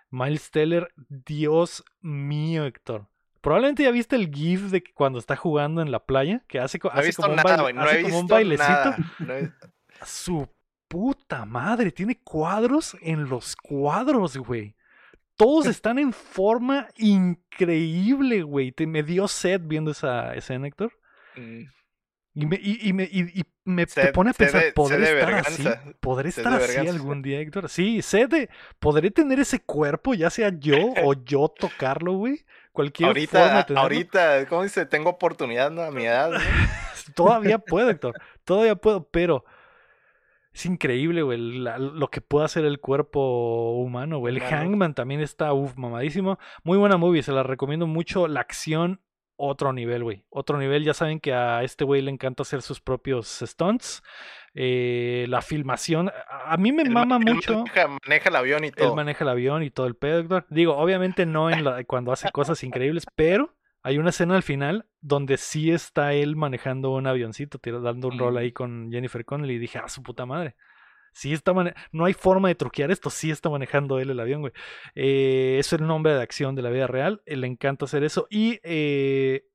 [0.10, 3.08] Miles Teller, Dios mío, Héctor.
[3.42, 6.80] Probablemente ya viste el GIF de que cuando está jugando en la playa, que hace,
[6.80, 7.74] como, un, baile-.
[7.74, 8.70] No hace como un bailecito.
[8.70, 8.98] nada.
[9.20, 9.52] No he-
[10.06, 10.48] Su
[10.94, 14.76] puta madre, tiene cuadros en los cuadros, güey.
[15.36, 18.72] Todos están en forma increíble, güey.
[18.72, 20.91] Te me dio sed viendo esa escena, Héctor.
[21.36, 21.61] Mm.
[22.36, 24.74] Y me, y, y me, y- me te Sed- pone a sed pensar, de- sed
[24.76, 25.64] ¿podré estar así?
[25.99, 27.70] ¿Podré Sed estar así algún día, Héctor?
[27.70, 28.49] Sí, sé de,
[28.80, 32.45] ¿podré tener ese cuerpo, ya sea yo o yo tocarlo, güey?
[32.72, 33.82] Cualquier forma de Ahorita, tenerlo.
[33.82, 34.86] ahorita, ¿cómo dice?
[34.86, 35.82] Tengo oportunidad ¿no?
[35.82, 36.30] a mi edad.
[36.32, 36.40] ¿no?
[37.15, 38.14] Todavía puedo, Héctor.
[38.45, 39.44] Todavía puedo, pero
[40.54, 44.36] es increíble, güey, la- lo que puede hacer el cuerpo humano, güey.
[44.36, 44.42] El.
[44.42, 46.38] Hangman también está, uff, mamadísimo.
[46.64, 48.28] Muy buena movie, se la recomiendo mucho.
[48.28, 49.02] La acción,
[49.36, 50.26] otro nivel, güey.
[50.30, 50.84] Otro nivel.
[50.84, 54.04] Ya saben que a este güey le encanta hacer sus propios stunts.
[54.56, 57.58] Eh, la filmación, a mí me El mama el mucho.
[57.60, 58.96] Maneja, maneja el avión y Él todo.
[58.96, 60.46] maneja el avión y todo el pedo.
[60.50, 64.88] Digo, obviamente no en la, cuando hace cosas increíbles, pero hay una escena al final
[65.02, 69.60] donde sí está él manejando un avioncito, dando un rol ahí con Jennifer Connelly y
[69.60, 70.56] dije, ah, su puta madre.
[71.16, 71.54] Sí está
[71.92, 74.54] no hay forma de truquear esto, sí está manejando él el avión, güey.
[74.96, 78.26] Eh, es el nombre de acción de la vida real, eh, le encanta hacer eso.
[78.32, 79.46] Y eh,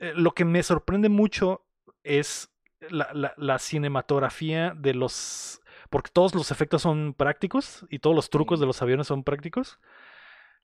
[0.00, 1.66] eh, lo que me sorprende mucho
[2.02, 2.50] es
[2.90, 5.60] la, la- la cinematografía de los...
[5.90, 9.78] Porque todos los efectos son prácticos y todos los trucos de los aviones son prácticos.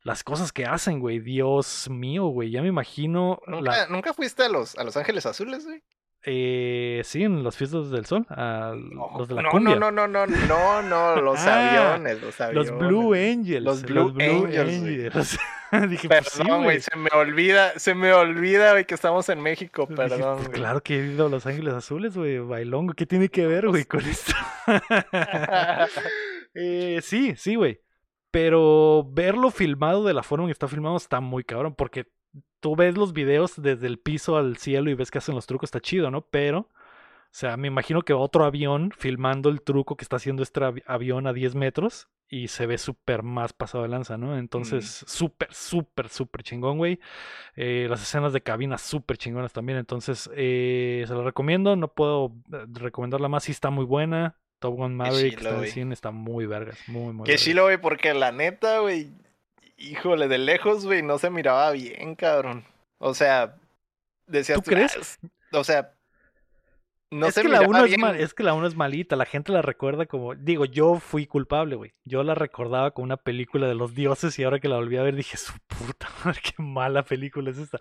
[0.03, 3.41] Las cosas que hacen, güey, Dios mío, güey, ya me imagino...
[3.47, 5.83] la- ¿Nunca, nunca fuiste a los, a los Ángeles Azules, güey?
[6.23, 8.75] eh, sí, en las fiestas del sol, a
[9.17, 9.77] los de la no, cumbia.
[9.77, 12.71] no, no, no, no, no, no, los Ah, aviones, los aviones.
[12.71, 13.65] Los Blue Angels.
[13.65, 15.07] Los Blue Angels, güey.
[15.07, 15.39] Angels.
[15.89, 19.87] Dije, pues Perdón, güey, se me olvida, se me olvida, güey, que estamos en México,
[19.89, 22.39] Dije, perdón, pues claro que he ido a Los Ángeles Azules, güey.
[22.39, 24.33] Bailongo, ¿qué tiene que ver, güey, con esto?
[26.55, 27.81] Eh, sí, sí, güey.
[28.31, 31.75] Pero verlo filmado de la forma en que está filmado está muy cabrón.
[31.75, 32.07] Porque
[32.61, 35.69] tú ves los videos desde el piso al cielo y ves que hacen los trucos,
[35.69, 36.23] está chido, ¿no?
[36.23, 36.69] Pero, o
[37.33, 41.27] sea, me imagino que otro avión filmando el truco que está haciendo este avi- avión
[41.27, 44.39] a 10 metros y se ve súper más pasado de lanza, ¿no?
[44.39, 47.01] Entonces, súper, súper, súper chingón, güey.
[47.57, 49.79] Eh, las escenas de cabina súper chingonas también.
[49.79, 51.75] Entonces, eh, se la recomiendo.
[51.75, 53.43] No puedo eh, recomendarla más.
[53.45, 54.37] Sí está muy buena.
[54.61, 56.79] Top Gun Maverick está cine, está muy vergas.
[56.87, 57.45] Muy, muy Qué vergas.
[57.45, 59.11] chilo, güey, porque la neta, güey,
[59.77, 62.65] híjole, de lejos, güey, no se miraba bien, cabrón.
[62.99, 63.57] O sea,
[64.27, 64.95] decías ¿Tú crees?
[64.97, 65.19] "Ah, es-
[65.53, 65.93] O sea,
[67.11, 68.01] no es se que la uno es, bien.
[68.01, 71.27] mal- es que la uno es malita, la gente la recuerda como, digo, yo fui
[71.27, 71.93] culpable, güey.
[72.05, 75.03] Yo la recordaba como una película de los dioses y ahora que la volví a
[75.03, 77.79] ver dije, su puta madre, qué mala película es esta.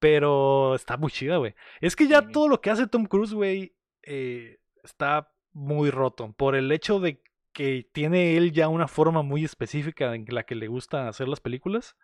[0.00, 1.54] Pero está muy chida, güey.
[1.80, 6.32] Es que ya todo lo que hace Tom Cruise, güey, eh, está muy roto.
[6.32, 7.22] Por el hecho de
[7.52, 11.40] que tiene él ya una forma muy específica en la que le gusta hacer las
[11.40, 11.96] películas.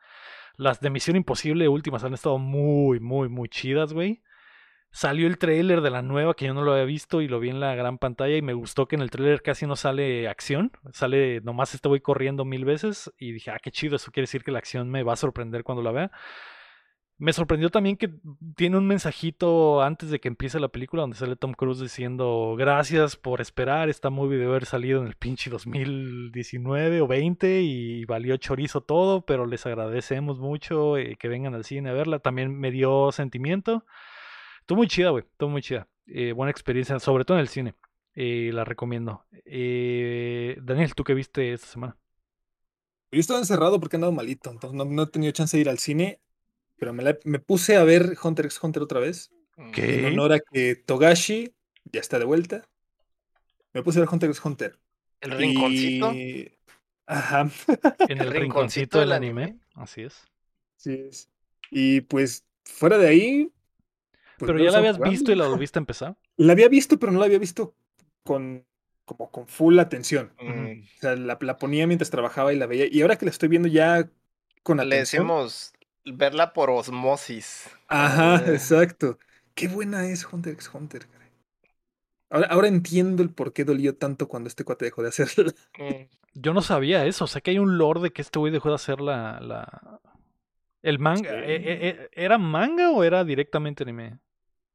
[0.57, 4.23] Las de Misión Imposible últimas han estado muy, muy, muy chidas, güey.
[4.91, 7.51] Salió el tráiler de la nueva que yo no lo había visto y lo vi
[7.51, 10.71] en la gran pantalla y me gustó que en el tráiler casi no sale acción,
[10.93, 14.45] sale nomás este güey corriendo mil veces y dije, ah, qué chido, eso quiere decir
[14.45, 16.11] que la acción me va a sorprender cuando la vea.
[17.17, 18.13] Me sorprendió también que
[18.57, 23.17] tiene un mensajito antes de que empiece la película donde sale Tom Cruise diciendo gracias
[23.17, 28.37] por esperar, esta movie debe haber salido en el pinche 2019 o 20 y valió
[28.37, 32.19] chorizo todo, pero les agradecemos mucho eh, que vengan al cine a verla.
[32.19, 33.85] También me dio sentimiento.
[34.61, 35.25] Estuvo muy chida, güey.
[35.25, 35.89] Estuvo muy chida.
[36.07, 37.75] Eh, buena experiencia, sobre todo en el cine.
[38.15, 39.25] Eh, la recomiendo.
[39.45, 41.97] Eh, Daniel, ¿tú qué viste esta semana?
[43.11, 45.69] Yo estaba encerrado porque he andado malito, entonces no, no he tenido chance de ir
[45.69, 46.21] al cine,
[46.79, 49.31] pero me, la- me puse a ver Hunter x Hunter otra vez,
[49.73, 50.01] ¿Qué?
[50.01, 51.55] en honor a que Togashi
[51.93, 52.69] ya está de vuelta.
[53.73, 54.79] Me puse a ver Hunter x Hunter.
[55.21, 56.13] El rinconcito.
[57.07, 57.41] Ajá,
[58.09, 59.59] En el El rinconcito rinconcito del anime.
[59.75, 60.23] Así es.
[60.77, 61.29] sí es.
[61.71, 63.53] Y pues fuera de ahí...
[64.39, 65.11] pues, Pero ya la habías jugando.
[65.13, 66.17] visto y la volviste a empezar.
[66.37, 67.75] La había visto, pero no la había visto
[68.25, 68.65] con
[69.05, 70.33] como con full atención.
[70.41, 72.87] Mm, O sea, la, la ponía mientras trabajaba y la veía.
[72.91, 74.09] Y ahora que la estoy viendo ya
[74.63, 75.25] con Le atención.
[75.25, 75.74] decimos
[76.07, 77.69] verla por osmosis.
[77.89, 79.19] Ajá, Eh, exacto.
[79.55, 81.07] Qué buena es Hunter x Hunter.
[82.31, 85.53] Ahora, ahora entiendo el por qué dolió tanto cuando este cuate dejó de hacerla.
[85.79, 87.25] mm, Yo no sabía eso.
[87.25, 89.41] O sea que hay un lore de que este güey dejó de hacer la.
[89.41, 90.01] la...
[90.83, 91.31] El manga.
[91.31, 91.37] Sí.
[91.37, 94.19] eh, eh, eh, ¿Era manga o era directamente anime?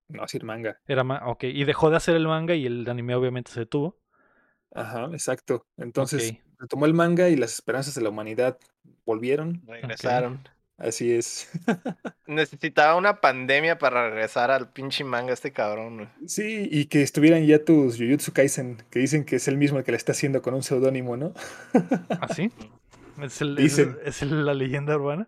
[0.10, 0.80] No, decir manga.
[0.88, 1.45] Era ma- ok.
[1.45, 3.97] Y dejó de hacer el manga y el anime obviamente se detuvo.
[4.72, 5.65] Ajá, exacto.
[5.77, 6.39] Entonces, Ok.
[6.60, 8.57] retomó el manga y las esperanzas de la humanidad
[9.06, 9.61] volvieron.
[9.68, 10.39] regresaron.
[10.80, 11.49] Así es.
[12.27, 15.95] Necesitaba una pandemia para regresar al pinche manga este cabrón.
[15.97, 16.07] güey.
[16.26, 19.84] Sí, y que estuvieran ya tus Jujutsu Kaisen, que dicen que es el mismo el
[19.84, 21.34] que le está haciendo con un seudónimo, ¿no?
[22.22, 22.51] ¿Así?
[23.22, 23.97] Es, el, es, Dicen.
[24.06, 25.27] es el- la leyenda urbana.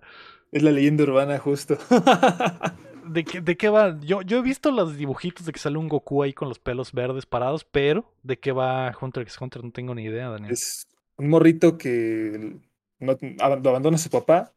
[0.54, 1.78] Es la leyenda urbana, justo.
[3.06, 4.00] ¿De qué, ¿De qué va?
[4.00, 6.94] Yo, yo he visto los dibujitos de que sale un Goku ahí con los pelos
[6.94, 9.62] verdes parados, pero ¿de qué va Hunter x Hunter?
[9.66, 10.54] No tengo ni idea, Daniel.
[10.54, 10.88] Es
[11.18, 12.56] un morrito que
[13.00, 14.54] no, ab- abandona a su papá,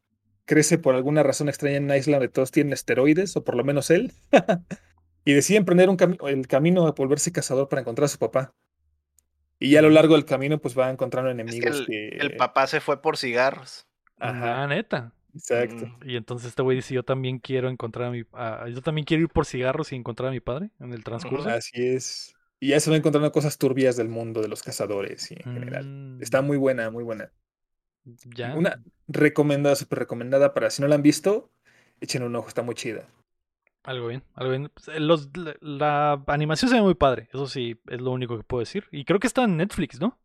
[0.46, 3.64] crece por alguna razón extraña en una isla donde todos tienen esteroides, o por lo
[3.64, 4.12] menos él,
[5.24, 8.54] y decide emprender un cami- el camino a volverse cazador para encontrar a su papá.
[9.58, 12.08] Y ya a lo largo del camino, pues va encontrando Es que enemigos el, que...
[12.08, 13.86] el papá se fue por cigarros.
[14.18, 15.12] Ajá, Ah, neta.
[15.34, 15.86] exacto.
[15.86, 18.24] Mm, Y entonces este güey dice, yo también quiero encontrar a mi...
[18.72, 21.48] yo también quiero ir por cigarros y encontrar a mi padre en el transcurso.
[21.48, 22.34] Así es.
[22.60, 25.94] Y ya se va encontrando cosas turbias del mundo de los cazadores y en general.
[26.18, 27.30] Mm, Está muy buena, muy buena.
[28.04, 28.54] Ya.
[28.54, 31.50] Una recomendada, súper recomendada para si no la han visto,
[32.00, 33.08] echen un ojo, está muy chida.
[33.82, 34.70] Algo bien, algo bien.
[34.72, 38.36] Pues, eh, los- la, la animación se ve muy padre, eso sí, es lo único
[38.38, 38.86] que puedo decir.
[38.90, 40.18] Y creo que está en Netflix, ¿no?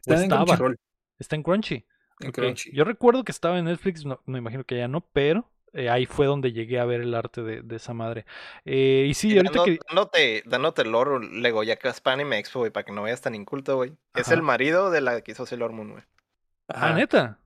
[0.00, 0.44] Está en estaba.
[0.44, 0.76] Crunchyroll,
[1.18, 1.86] Está en Crunchy.
[2.20, 2.34] en Ok.
[2.34, 2.72] Crunchy.
[2.74, 6.04] Yo recuerdo que estaba en Netflix, no, me imagino que ya no, pero eh, ahí
[6.04, 8.26] fue donde llegué a ver el arte de, de esa madre.
[8.66, 9.78] Eh, y sí, Y ahorita que...
[9.88, 13.22] dándote, dándote lore, Lego, ya que es para Anime Expo, güey, para que no vayas
[13.22, 13.92] tan inculto, güey.
[14.14, 16.02] Es el marido de la que hizo Sailor Moon, güey.
[16.74, 17.38] Ah, Ajá, neta.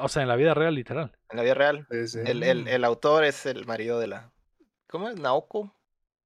[0.00, 1.12] O sea, en la vida real, literal.
[1.30, 1.86] En la vida real.
[1.90, 2.18] sí, sí.
[2.24, 4.32] El, el, el autor es el marido de la.
[4.88, 5.18] ¿Cómo es?
[5.18, 5.74] Naoko.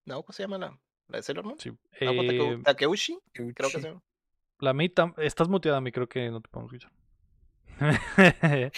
[0.04, 1.58] ¿Naoko se llama la, la de Sailor Moon?
[1.58, 1.70] Sí.
[2.00, 4.02] Naoko Eh, Takeu- Takeuchi, creo que se llama.
[4.60, 5.08] la mitad...
[5.18, 6.92] Estás muteada, mi creo que no te podemos escuchar.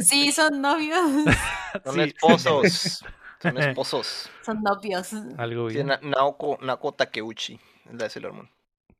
[0.00, 1.00] Sí, son novios.
[1.84, 2.00] Son Sí.
[2.02, 3.04] esposos.
[3.42, 4.30] Son esposos.
[4.42, 5.12] Son novios.
[5.38, 5.86] Algo bien.
[5.86, 7.54] Na- Naoko, Naoko Takeuchi,
[7.86, 8.50] es la de Sailor Moon.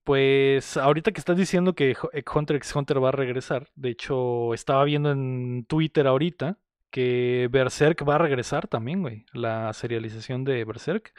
[0.05, 4.55] Pues ahorita que estás diciendo que eh, Hunter x Hunter va a regresar, de hecho
[4.55, 6.59] estaba viendo en Twitter ahorita
[6.91, 9.25] que Berserk va a regresar también, güey.
[9.33, 11.13] La serialización de Berserk.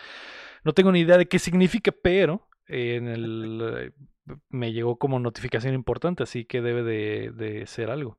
[0.63, 3.93] No tengo ni idea de qué significa, pero en el
[4.49, 8.17] me llegó como notificación importante, así que debe de, de ser algo.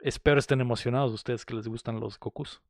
[0.00, 2.62] Espero estén emocionados ustedes que les gustan los Gokus.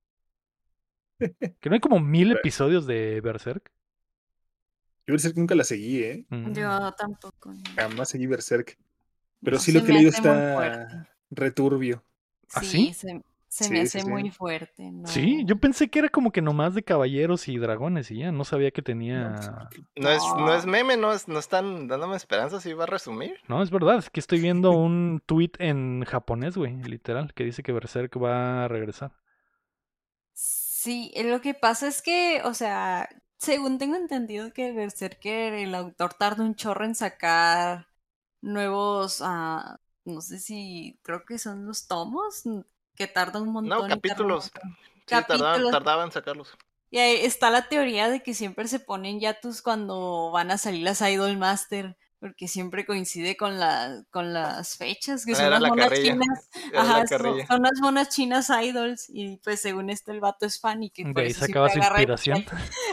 [1.60, 3.72] que no hay como mil episodios de Berserk.
[5.06, 6.26] Yo Berserk nunca la seguí, ¿eh?
[6.30, 6.52] Mm.
[6.52, 7.52] Yo tampoco.
[7.52, 7.60] no.
[7.76, 8.76] Jamás seguí Berserk.
[9.42, 12.02] Pero No, sí lo que he leído está returbio.
[12.54, 14.08] ¿Ah, Sí, se, se Sí, me hace sí.
[14.08, 14.90] muy fuerte.
[14.90, 15.06] No.
[15.06, 18.44] Sí, yo pensé que era como que nomás de caballeros y dragones y ya, no
[18.44, 19.36] sabía que tenía...
[19.94, 23.36] No es, no es meme, no, es, no están dándome esperanza si va a resumir.
[23.48, 27.62] No, es verdad, es que estoy viendo un tweet en japonés, güey, literal, que dice
[27.62, 29.12] que Berserk va a regresar.
[30.32, 33.08] Sí, eh, lo que pasa es que, o sea,
[33.38, 37.86] según tengo entendido que Berserker, el autor tarda un chorro en sacar
[38.40, 42.44] nuevos, ah, no sé si, creo que son los tomos,
[42.94, 43.88] que tarda un montón.
[43.88, 44.44] No, capítulos.
[44.44, 44.50] Sí,
[45.06, 45.70] Capítulos.
[45.70, 46.56] tardaban en sacarlos.
[46.90, 50.82] Y ahí está la teoría de que siempre se ponen yatus cuando van a salir
[50.82, 51.96] las Idol Master,
[52.26, 56.12] porque siempre coincide con la, con las fechas, que Ah, son las la monas carrilla.
[56.12, 56.48] chinas.
[56.72, 60.82] La Ajá, son, las monas chinas idols, y pues según esto el vato es fan
[60.82, 62.44] y que De por ahí eso sacaba su y- inspiración.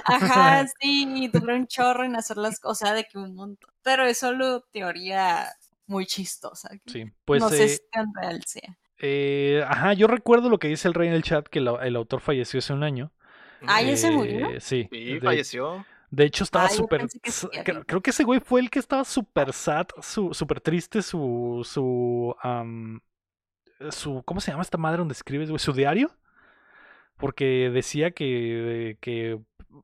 [0.06, 3.72] Ajá, sí, y dura un chorro en hacer las cosas de que un montón.
[3.82, 5.52] Pero es solo teoría
[5.88, 6.70] muy chistosa.
[6.86, 7.42] que Sí, pues...
[7.42, 8.78] no sé eh, si tan real sea.
[9.00, 11.96] eh, ajá, yo recuerdo lo que dice el rey en el chat, que la- el
[11.96, 13.12] autor falleció hace un año.
[13.68, 14.50] Ah, ¿ya se murió?
[14.50, 15.86] Eh, Sí, Sí, de- falleció.
[16.14, 17.08] De hecho, estaba súper.
[17.88, 21.62] Creo que ese güey fue el que estaba súper sad, su- súper triste, su.
[21.64, 23.02] su, am,
[23.90, 24.22] su.
[24.24, 25.58] ¿Cómo se llama esta madre donde escribes, güey?
[25.58, 26.12] Su diario.
[27.18, 28.98] Porque decía que.
[29.02, 29.40] que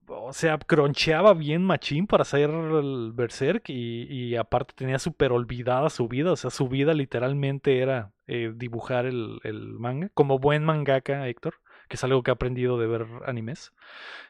[0.05, 5.89] o sea, croncheaba bien machín para hacer el Berserk y, y aparte tenía súper olvidada
[5.89, 6.31] su vida.
[6.31, 10.09] O sea, su vida literalmente era eh, dibujar el, el manga.
[10.13, 11.55] Como buen mangaka, Héctor,
[11.87, 13.73] que es algo que he aprendido de ver animes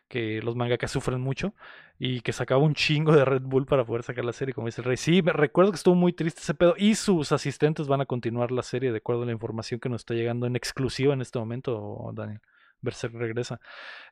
[0.08, 1.54] que los mangakas sufren mucho
[2.02, 4.80] y que sacaba un chingo de Red Bull para poder sacar la serie, como dice
[4.82, 4.96] el rey.
[4.98, 8.52] Sí, me recuerdo que estuvo muy triste ese pedo y sus asistentes van a continuar
[8.52, 11.38] la serie de acuerdo a la información que nos está llegando en exclusiva en este
[11.40, 12.40] momento, Daniel.
[12.82, 13.60] Berserk regresa.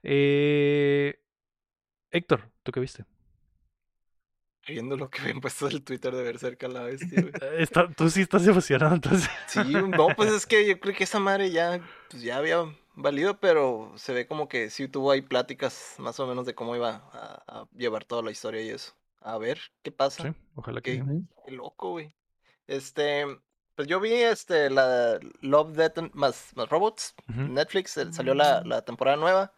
[0.03, 1.17] Eh,
[2.11, 3.05] Héctor, ¿tú qué viste?
[4.67, 7.23] Viendo lo que habían puesto el Twitter de Berserk a la bestia,
[7.57, 9.29] está- tú sí estás emocionado, entonces.
[9.47, 12.57] Sí, no, pues es que yo creo que esa madre ya, pues ya había
[12.97, 16.75] valido, pero se ve como que sí tuvo ahí pláticas más o menos de cómo
[16.75, 18.93] iba a, a llevar toda la historia y eso.
[19.21, 20.23] A ver qué pasa.
[20.23, 21.03] Sí, ojalá que.
[21.45, 22.13] Qué loco, güey.
[22.67, 23.25] Este,
[23.75, 27.15] pues yo vi este la Love, Death and- más, más Robots.
[27.27, 29.53] Netflix, eh, salió la, la temporada nueva.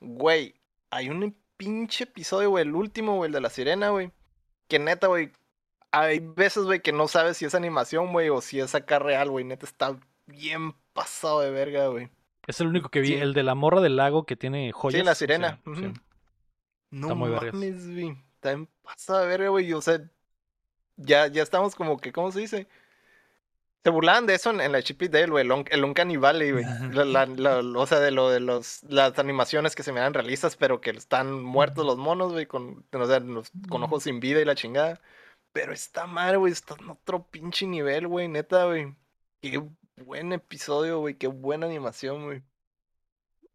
[0.00, 0.54] Güey,
[0.90, 4.10] hay un pinche episodio, güey, el último, güey, el de la sirena, güey.
[4.68, 5.30] Que neta, güey,
[5.90, 9.30] hay veces, güey, que no sabes si es animación, güey, o si es acá real,
[9.30, 9.44] güey.
[9.44, 9.96] Neta está
[10.26, 12.10] bien pasado de verga, güey.
[12.46, 13.14] Es el único que vi, Sí.
[13.14, 15.04] el de la morra del lago que tiene joyas.
[15.04, 15.70] la o sea, sirena, sí.
[15.70, 15.92] ujú.
[16.90, 18.16] No Está muy mames, güey.
[18.34, 19.72] Está en pasada de verga, güey.
[19.72, 20.00] O sea,
[20.96, 22.68] ya, ya estamos como que, ¿cómo se dice?
[23.82, 25.44] Se burlaban de eso en, en la Chip y Dale, güey.
[25.44, 26.64] El, Un- Uncanny Valley, güey.
[26.92, 30.14] La- la- la- o sea, de lo de los, las animaciones que se me dan
[30.14, 34.20] realistas, pero que están muertos los monos, güey, con, o sea, los- con ojos sin
[34.20, 35.00] vida y la chingada.
[35.52, 38.94] Pero esta madre, güey, está en otro pinche nivel, güey, neta, güey.
[39.42, 39.62] Qué
[39.96, 41.14] buen episodio, güey.
[41.14, 42.42] Qué buena animación, güey.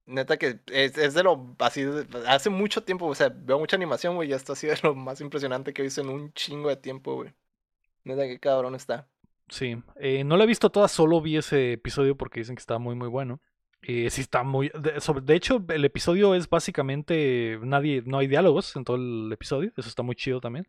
[0.05, 1.85] Neta que es, es de lo así,
[2.25, 4.95] hace mucho tiempo, o sea, veo mucha animación, güey, y esto ha sido de lo
[4.95, 7.31] más impresionante que he visto en un chingo de tiempo, güey.
[8.03, 9.07] Neta que cabrón está.
[9.49, 12.79] Sí, eh, no la he visto toda, solo vi ese episodio porque dicen que está
[12.79, 13.39] muy muy bueno.
[13.83, 14.71] Eh, sí está muy...
[14.77, 17.59] De, sobre- de hecho, el episodio es básicamente...
[17.61, 20.67] Nadie, no hay diálogos en todo el episodio, eso está muy chido también.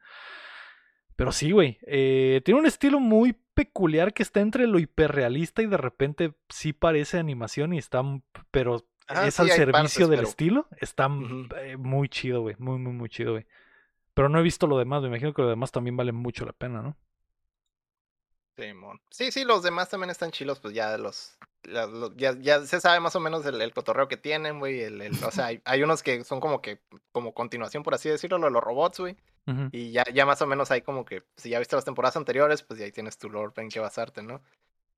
[1.20, 5.66] Pero sí, güey, eh, tiene un estilo muy peculiar que está entre lo hiperrealista y
[5.66, 8.00] de repente sí parece animación y está...
[8.50, 11.10] Pero Ajá, es sí, al servicio partes, del pero- estilo, está
[11.60, 13.44] eh, muy chido, güey, muy muy muy chido, güey.
[14.14, 16.54] Pero no he visto lo demás, me imagino que lo demás también vale mucho la
[16.54, 16.96] pena, ¿no?
[19.10, 21.36] Sí, sí, los demás también están chilos, pues ya los,
[22.16, 24.80] ya, ya se sabe más o menos el, el cotorreo que tienen, güey.
[24.80, 26.80] El, el- o sea, hay, hay unos que son como que,
[27.12, 29.16] como continuación, por así decirlo, lo de los robots, güey.
[29.72, 32.62] Y ya, ya más o menos hay como que, si ya viste las temporadas anteriores,
[32.62, 34.42] pues ya ahí tienes tu lore en qué basarte, ¿no?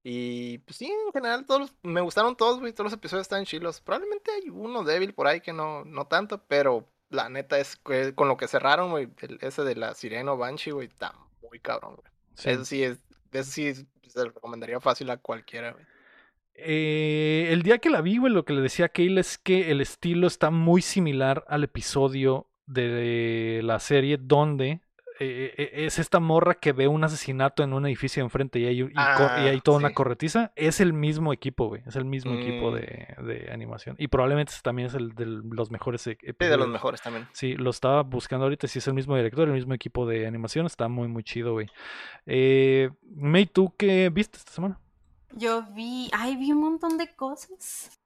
[0.05, 3.45] Y pues sí, en general todos los- me gustaron todos, güey, todos los episodios están
[3.45, 3.81] chilos.
[3.81, 8.15] Probablemente hay uno débil por ahí que no, no tanto, pero la neta es que
[8.15, 11.15] con lo que cerraron, güey, el- ese de la Sireno Banshee, güey, está
[11.49, 12.13] muy cabrón, güey.
[12.35, 12.51] Sí.
[12.51, 12.99] Eso sí es,
[13.33, 15.85] eso sí se lo recomendaría fácil a cualquiera, güey.
[16.55, 19.71] Eh, el día que la vi, güey, lo que le decía a Kale es que
[19.71, 24.81] el estilo está muy similar al episodio de la serie donde
[25.21, 28.81] eh, eh, es esta morra que ve un asesinato en un edificio enfrente y hay,
[28.83, 30.53] y, Ah, y hay toda una corretiza.
[30.57, 31.83] Es el mismo equipo, güey.
[31.87, 32.75] Es el mismo equipo Mm.
[32.75, 33.95] de, de animación.
[33.99, 36.69] Y probablemente también es el de los mejores e- Sí, de los episodios.
[36.71, 37.29] mejores también.
[37.33, 38.67] Sí, lo estaba buscando ahorita.
[38.67, 40.67] Si es el mismo director, el mismo equipo de animación.
[40.67, 41.69] Está muy, muy chido, güey.
[42.27, 44.81] Eh, May, ¿tú qué viste esta semana?
[45.35, 48.01] Yo vi, ay, vi un montón de cosas.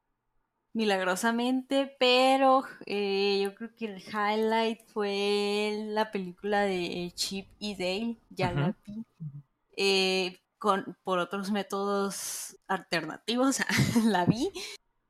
[0.77, 8.19] Milagrosamente, pero eh, yo creo que el highlight fue la película de Chip y Dale,
[8.29, 9.03] ya la vi.
[9.79, 13.61] Eh, con, por otros métodos alternativos,
[14.05, 14.51] la vi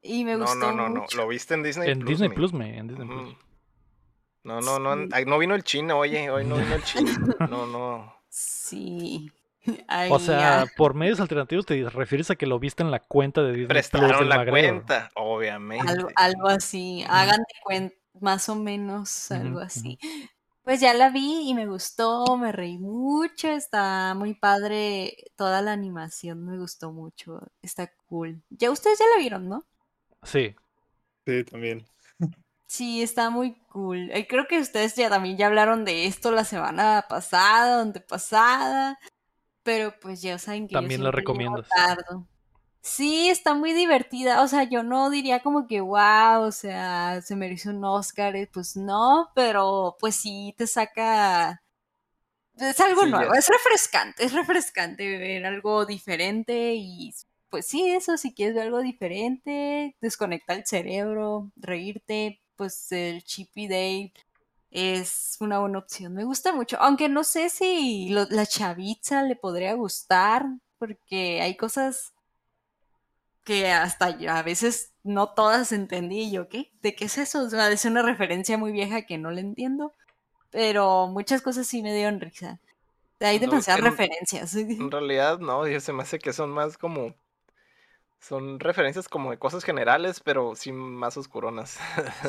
[0.02, 1.00] y me No, gustó no, no, no.
[1.00, 1.16] mucho.
[1.16, 2.10] Lo viste en Disney En Plus.
[2.10, 2.28] Disney.
[2.30, 2.78] Plus, me.
[2.78, 3.34] En Disney Plus.
[4.44, 4.94] No, no, no.
[4.94, 6.30] No vino el chino, oye.
[6.30, 7.10] Hoy no vino el chino.
[7.50, 8.14] No, no.
[8.28, 9.32] Sí.
[10.10, 13.48] O sea, por medios alternativos te refieres a que lo viste en la cuenta de
[13.48, 15.90] Disney Plus Prestaron del la cuenta, obviamente.
[15.90, 19.98] algo, algo así, hagan de cuenta, más o menos algo así.
[20.62, 25.72] Pues ya la vi y me gustó, me reí mucho, está muy padre, toda la
[25.72, 28.42] animación me gustó mucho, está cool.
[28.50, 29.64] Ya ustedes ya la vieron, ¿no?
[30.24, 30.56] Sí.
[31.24, 31.86] Sí, también.
[32.68, 34.10] Sí, está muy cool.
[34.10, 38.98] Eh, Creo que ustedes ya también ya hablaron de esto la semana pasada, antepasada,
[39.66, 41.10] pero pues ya saben que También la
[41.74, 42.24] tarde.
[42.82, 44.42] Sí, está muy divertida.
[44.42, 48.36] O sea, yo no diría como que wow, o sea, se merece un Oscar.
[48.36, 51.62] eh, Pues no, pero pues sí te saca.
[52.58, 53.34] Es algo Sí, nuevo, ya.
[53.34, 57.12] es refrescante, es refrescante ver algo diferente y
[57.50, 63.50] pues sí, eso, si quieres ver algo diferente, desconecta el cerebro, reírte, pues el Chip
[63.56, 64.12] y Dale
[64.70, 66.14] es una buena opción.
[66.14, 70.46] Me gusta mucho, aunque no sé si lo- la chaviza le podría gustar,
[70.78, 72.12] porque hay cosas
[73.44, 76.72] que hasta yo a veces no todas entendí y yo, ¿qué?
[76.82, 77.42] ¿De qué es eso?
[77.44, 79.94] O sea, es una referencia muy vieja que no le entiendo,
[80.50, 82.60] pero muchas cosas sí me dieron risa.
[83.20, 84.54] Hay No, demasiadas en- referencias.
[84.78, 87.14] En realidad, no, yo se me hace que son más como.
[88.18, 91.78] Son referencias como de cosas generales, pero sí más oscuronas.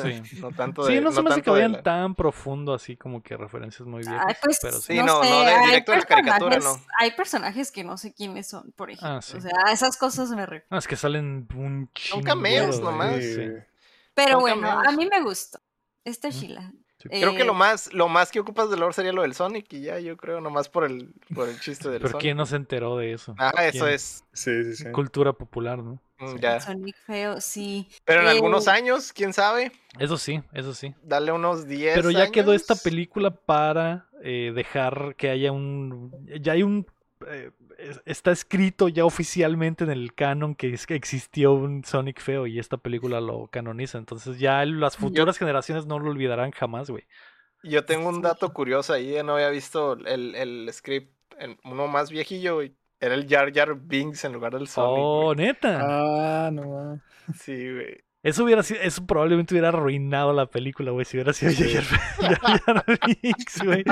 [0.02, 0.20] Sí.
[0.40, 1.00] no tanto Sí, de.
[1.00, 4.24] no se me hace que vayan la- tan profundo así como que referencias muy viejas.
[4.28, 4.92] Ay, pues, pero sí.
[4.92, 6.92] Sí, no, sé, no, de- hay directo de la caricatura, personajes- no.
[7.00, 9.16] Hay personajes que no sé quiénes son, por ejemplo.
[9.16, 9.38] Ah, sí.
[9.38, 10.66] O sea, esas cosas me refiero.
[10.70, 13.16] Ah, es que salen un Son cameos chinguero, nomás.
[13.16, 13.34] sí.
[13.34, 13.48] Sí.
[14.14, 15.58] Pero Son bueno, a mí me gustó.
[16.04, 16.28] Esta.
[16.30, 16.70] Sheila.
[16.98, 17.08] Sí.
[17.08, 19.72] Creo que Eh, lo más, lo más que ocupas de lore sería lo del Sonic
[19.72, 22.22] y ya, yo creo, nomás por el, por el chiste del Pero Sonic.
[22.22, 23.34] ¿quién no se enteró de eso?
[23.38, 23.94] Ah, eso ¿Quién?
[23.94, 24.24] es.
[24.32, 24.90] Sí, sí, sí.
[24.92, 26.00] Cultura popular, ¿no?
[26.18, 26.36] mm, Sí.
[26.40, 26.60] Ya.
[26.60, 27.88] Sonic feo, sí.
[28.04, 30.92] Pero en Eh, algunos años, quién sabe, Eso sí, eso sí.
[31.02, 36.12] dale unos 10 Pero ya quedó esta película para eh, dejar que haya un...
[36.40, 36.84] Ya hay un...
[37.26, 42.20] eh, es- está escrito ya oficialmente en el canon que, es que existió un Sonic
[42.20, 43.98] feo y esta película lo canoniza.
[43.98, 47.04] Entonces ya las futuras generaciones no lo olvidarán jamás, güey.
[47.62, 51.88] Yo tengo un dato curioso ahí, ya no había visto el, el script, en uno
[51.88, 54.98] más viejillo, y era el Jar Jar Binks en lugar del Sonic.
[55.04, 55.78] oh, neta.
[55.80, 57.00] Ah, no.
[57.34, 58.00] Sí, güey.
[58.22, 61.64] Eso hubiera sido, eso probablemente hubiera arruinado la película, güey, si hubiera sido Sí.
[61.72, 62.84] Jar
[63.22, 63.84] Binks, güey.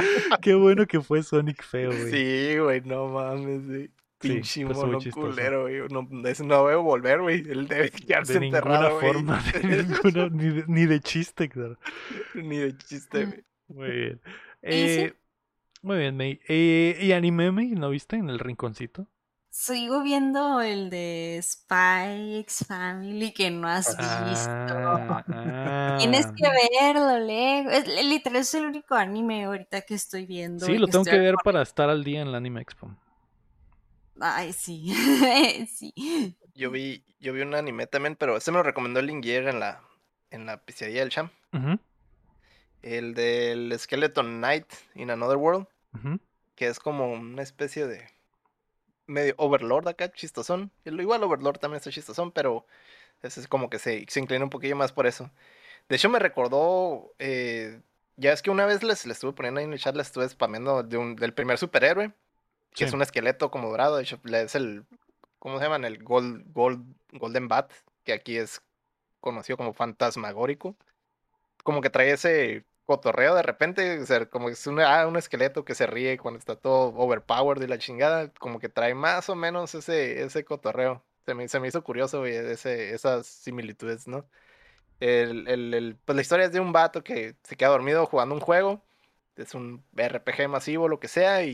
[0.42, 2.10] Qué bueno que fue Sonic feo, güey.
[2.10, 3.90] Sí, güey, no mames, güey.
[4.20, 5.76] Sí, Pinche estuvo mono culero, güey.
[5.90, 7.44] No, ese no debe volver, güey.
[7.48, 9.12] Él debe quedarse De enterrado, güey.
[9.12, 11.78] forma, de ninguna, ni de, ni de chiste, claro.
[12.34, 13.30] Ni de chiste, Mm.
[13.68, 13.88] güey.
[13.88, 14.20] Muy bien.
[14.24, 14.30] Sí.
[14.62, 15.14] Eh,
[15.82, 16.40] Muy bien, May.
[16.48, 17.70] Eh, ¿Y anime, May?
[17.72, 19.06] ¿No viste en el rinconcito?
[19.58, 24.50] Sigo viendo el de Spy X Family que no has visto.
[24.50, 26.34] Ah, Tienes ah.
[26.36, 26.44] que
[26.78, 27.70] verlo, Lego.
[27.70, 30.66] Es, literal es el único anime ahorita que estoy viendo.
[30.66, 32.94] Sí, lo tengo que ver para estar al día en la Anime Expo.
[34.20, 34.94] Ay, sí.
[35.74, 36.36] sí.
[36.54, 39.58] Yo vi, yo vi un anime también, pero ese me lo recomendó el Lingier en
[39.58, 39.80] la,
[40.30, 41.30] en la pizzería del Cham.
[41.54, 41.78] Ujú,
[42.82, 45.66] El del Skeleton Knight in Another World,
[46.54, 48.15] que es como una especie de
[49.06, 50.70] medio Overlord acá, chistosón.
[50.84, 52.66] Igual Overlord también está chistosón, pero
[53.22, 55.30] ese es como que se, se inclina un poquillo más por eso.
[55.88, 57.14] De hecho, me recordó.
[57.18, 57.80] eh,
[58.16, 60.28] ya es que una vez les, les estuve poniendo ahí en el chat, les estuve
[60.28, 62.12] spameando de un- del primer superhéroe,
[62.74, 63.96] que es un esqueleto como dorado.
[63.96, 64.84] De hecho, es el.
[65.38, 65.84] ¿Cómo se llaman?
[65.84, 67.72] El Gold, Gold, Golden Bat,
[68.04, 68.62] que aquí es
[69.20, 70.76] conocido como fantasmagórico.
[71.64, 75.16] Como que trae ese cotorreo de repente, o sea, como que es un, ah, un
[75.16, 79.28] esqueleto que se ríe cuando está todo overpowered y la chingada, como que trae más
[79.28, 81.04] o menos ese, ese cotorreo.
[81.26, 84.26] Se me, se me hizo curioso, güey, ese, esas similitudes, ¿no?
[85.00, 88.34] El, el, el- pues la historia es de un vato que se queda dormido jugando
[88.34, 88.82] un juego.
[89.36, 91.50] Es un RPG masivo, lo que sea, y,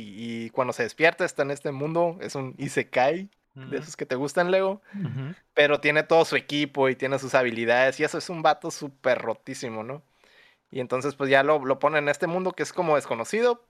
[0.46, 3.28] y cuando se despierta está en este mundo, es un Isekai,
[3.64, 4.82] de esos que te gustan, Lego,
[5.54, 9.18] pero tiene todo su equipo y tiene sus habilidades, y eso es un vato súper
[9.20, 10.02] rotísimo, ¿no?
[10.72, 13.68] Y entonces pues ya lo, lo ponen en este mundo que es como desconocido,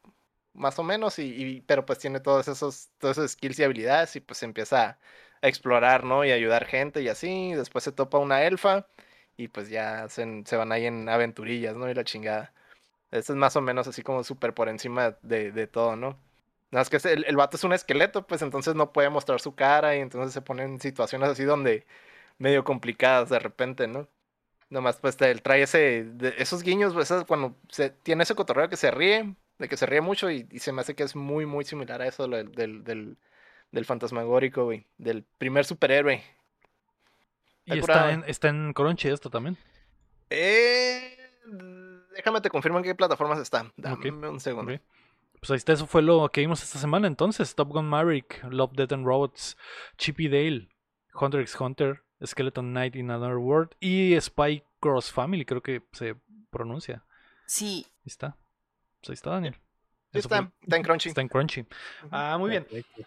[0.54, 4.20] más o menos, y, pero pues tiene todos esos, todos esos skills y habilidades y
[4.20, 4.98] pues empieza a,
[5.42, 6.24] explorar, ¿no?
[6.24, 8.86] Y ayudar gente y así, después se topa una elfa
[9.36, 10.24] y pues ya se,
[10.56, 11.90] van ahí en aventurillas, ¿no?
[11.90, 12.52] Y la chingada.
[13.12, 16.10] Eso es más o menos así como súper por encima de, todo, ¿no?
[16.70, 19.40] Nada más que es- el, el vato es un esqueleto, pues entonces no puede mostrar
[19.40, 21.86] su cara y entonces se pone en situaciones así donde
[22.38, 24.08] medio complicadas de repente, ¿no?
[24.72, 28.78] Nomás pues él trae ese, de- esos guiños, pues, cuando se, tiene ese cotorreo que
[28.78, 31.44] se ríe, de que se ríe mucho y, y se me hace que es muy,
[31.44, 33.18] muy similar a eso lo del, del, del,
[33.70, 36.22] del fantasmagórico, güey, del primer superhéroe.
[37.66, 39.58] Y Está en, está en Crunchy esto también.
[40.30, 41.18] Eh,
[42.16, 43.70] déjame te confirmo en qué plataformas está.
[43.76, 44.72] Dame un segundo.
[45.38, 47.54] Pues ahí está, eso fue lo que vimos esta semana entonces.
[47.54, 49.58] Top Gun Maverick, Love, Death and Robots,
[49.98, 50.68] Chippy Dale,
[51.14, 56.16] Hunter x Hunter, Skeleton Knight in Another World y Spy Cross Family, creo que se
[56.50, 57.04] pronuncia.
[57.46, 58.36] Sí, Ahí está.
[59.00, 59.54] Pues ahí está, Daniel.
[60.12, 61.08] Sí está, está en Crunchy.
[61.08, 61.66] Está en Crunchy.
[62.10, 62.64] Ah, muy bien.
[62.64, 63.02] Perfecto.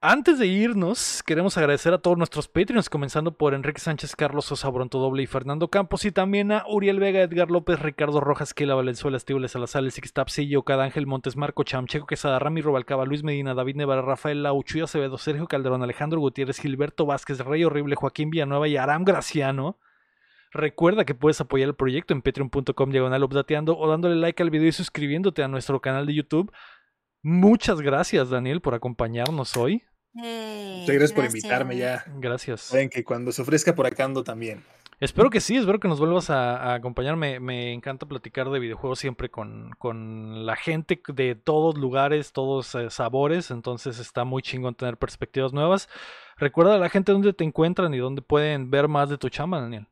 [0.00, 4.68] Antes de irnos, queremos agradecer a todos nuestros Patreons, comenzando por Enrique Sánchez, Carlos Sosa,
[4.68, 8.76] Bronto Doble y Fernando Campos, y también a Uriel Vega, Edgar López, Ricardo Rojas, Kela
[8.76, 13.54] Valenzuela, Estíbules Salazar, El Sixtapsillo, Cada Ángel Montes, Marco Chamcheco, Quesada, Rami Robalcaba, Luis Medina,
[13.54, 18.68] David Nevara, Rafael Lauchuy Acevedo, Sergio Calderón, Alejandro Gutiérrez, Gilberto Vázquez, Rey Horrible, Joaquín Villanueva
[18.68, 19.80] y Aram Graciano.
[20.52, 24.68] Recuerda que puedes apoyar el proyecto en patreon.com diagonal updateando o dándole like al video
[24.68, 26.52] y suscribiéndote a nuestro canal de YouTube.
[27.20, 29.82] Muchas gracias, Daniel, por acompañarnos hoy.
[30.12, 32.04] Muchas gracias por invitarme ya.
[32.18, 32.62] Gracias.
[32.62, 34.64] Saben que cuando se ofrezca por acá ando también.
[35.00, 37.14] Espero que sí, espero que nos vuelvas a, a acompañar.
[37.14, 42.74] Me, me encanta platicar de videojuegos siempre con, con la gente de todos lugares, todos
[42.74, 43.52] eh, sabores.
[43.52, 45.88] Entonces está muy chingón tener perspectivas nuevas.
[46.36, 49.60] Recuerda a la gente dónde te encuentran y dónde pueden ver más de tu chamba,
[49.60, 49.86] Daniel.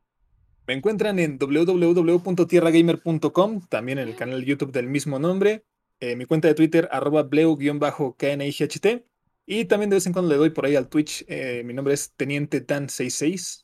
[0.67, 5.63] Me encuentran en www.tierragamer.com, también en el canal de YouTube del mismo nombre,
[6.01, 9.05] eh, mi cuenta de Twitter, arroba bleu-knight,
[9.47, 11.95] y también de vez en cuando le doy por ahí al Twitch, eh, mi nombre
[11.95, 13.63] es Teniente Dan66,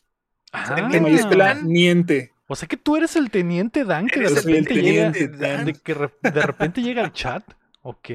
[0.51, 2.31] Ah, T mayúscula, niente.
[2.47, 5.37] o sea que tú eres el teniente Dan que de Eres el repente llega, teniente
[5.37, 5.65] Dan.
[5.65, 7.43] de que re- de repente llega al chat.
[7.81, 8.09] Ok.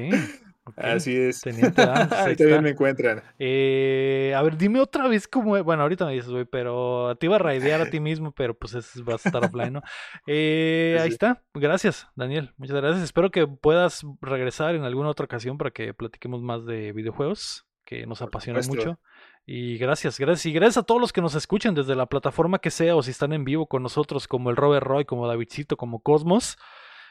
[0.77, 1.41] Así es.
[1.41, 3.23] Teniente pues ahí también me encuentran.
[3.37, 5.61] Eh, a ver, dime otra vez cómo.
[5.63, 8.73] Bueno, ahorita me dices, güey, pero te iba a raidear a ti mismo, pero pues
[8.75, 9.81] es, vas a estar offline, ¿no?
[10.27, 11.43] Eh, Sí, ahí está.
[11.53, 12.53] Gracias, Daniel.
[12.57, 13.03] Muchas gracias.
[13.03, 18.05] Espero que puedas regresar en alguna otra ocasión para que platiquemos más de videojuegos, que
[18.05, 18.99] nos apasiona mucho.
[19.45, 20.45] Y gracias, gracias.
[20.45, 23.11] Y gracias a todos los que nos escuchan desde la plataforma que sea o si
[23.11, 26.57] están en vivo con nosotros, como el Robert Roy, como Davidcito, como Cosmos.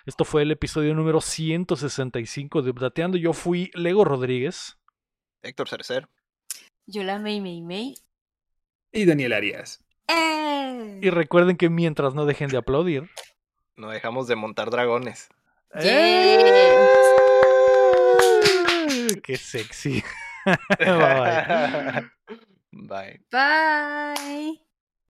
[0.06, 3.18] Esto fue el episodio número 165 de Updateando.
[3.18, 4.78] Yo fui Lego Rodríguez.
[5.42, 6.08] Héctor Cercer.
[6.86, 7.94] yo la May May May.
[8.92, 9.84] Y Daniel Arias.
[10.08, 11.00] ¡Eh!
[11.02, 13.10] Y recuerden que mientras no dejen de aplaudir.
[13.76, 15.28] No dejamos de montar dragones.
[15.74, 16.38] ¡Eh!
[19.22, 20.02] ¡Qué sexy!
[20.78, 22.10] Bye, bye.
[22.72, 23.20] Bye.
[23.30, 24.67] Bye.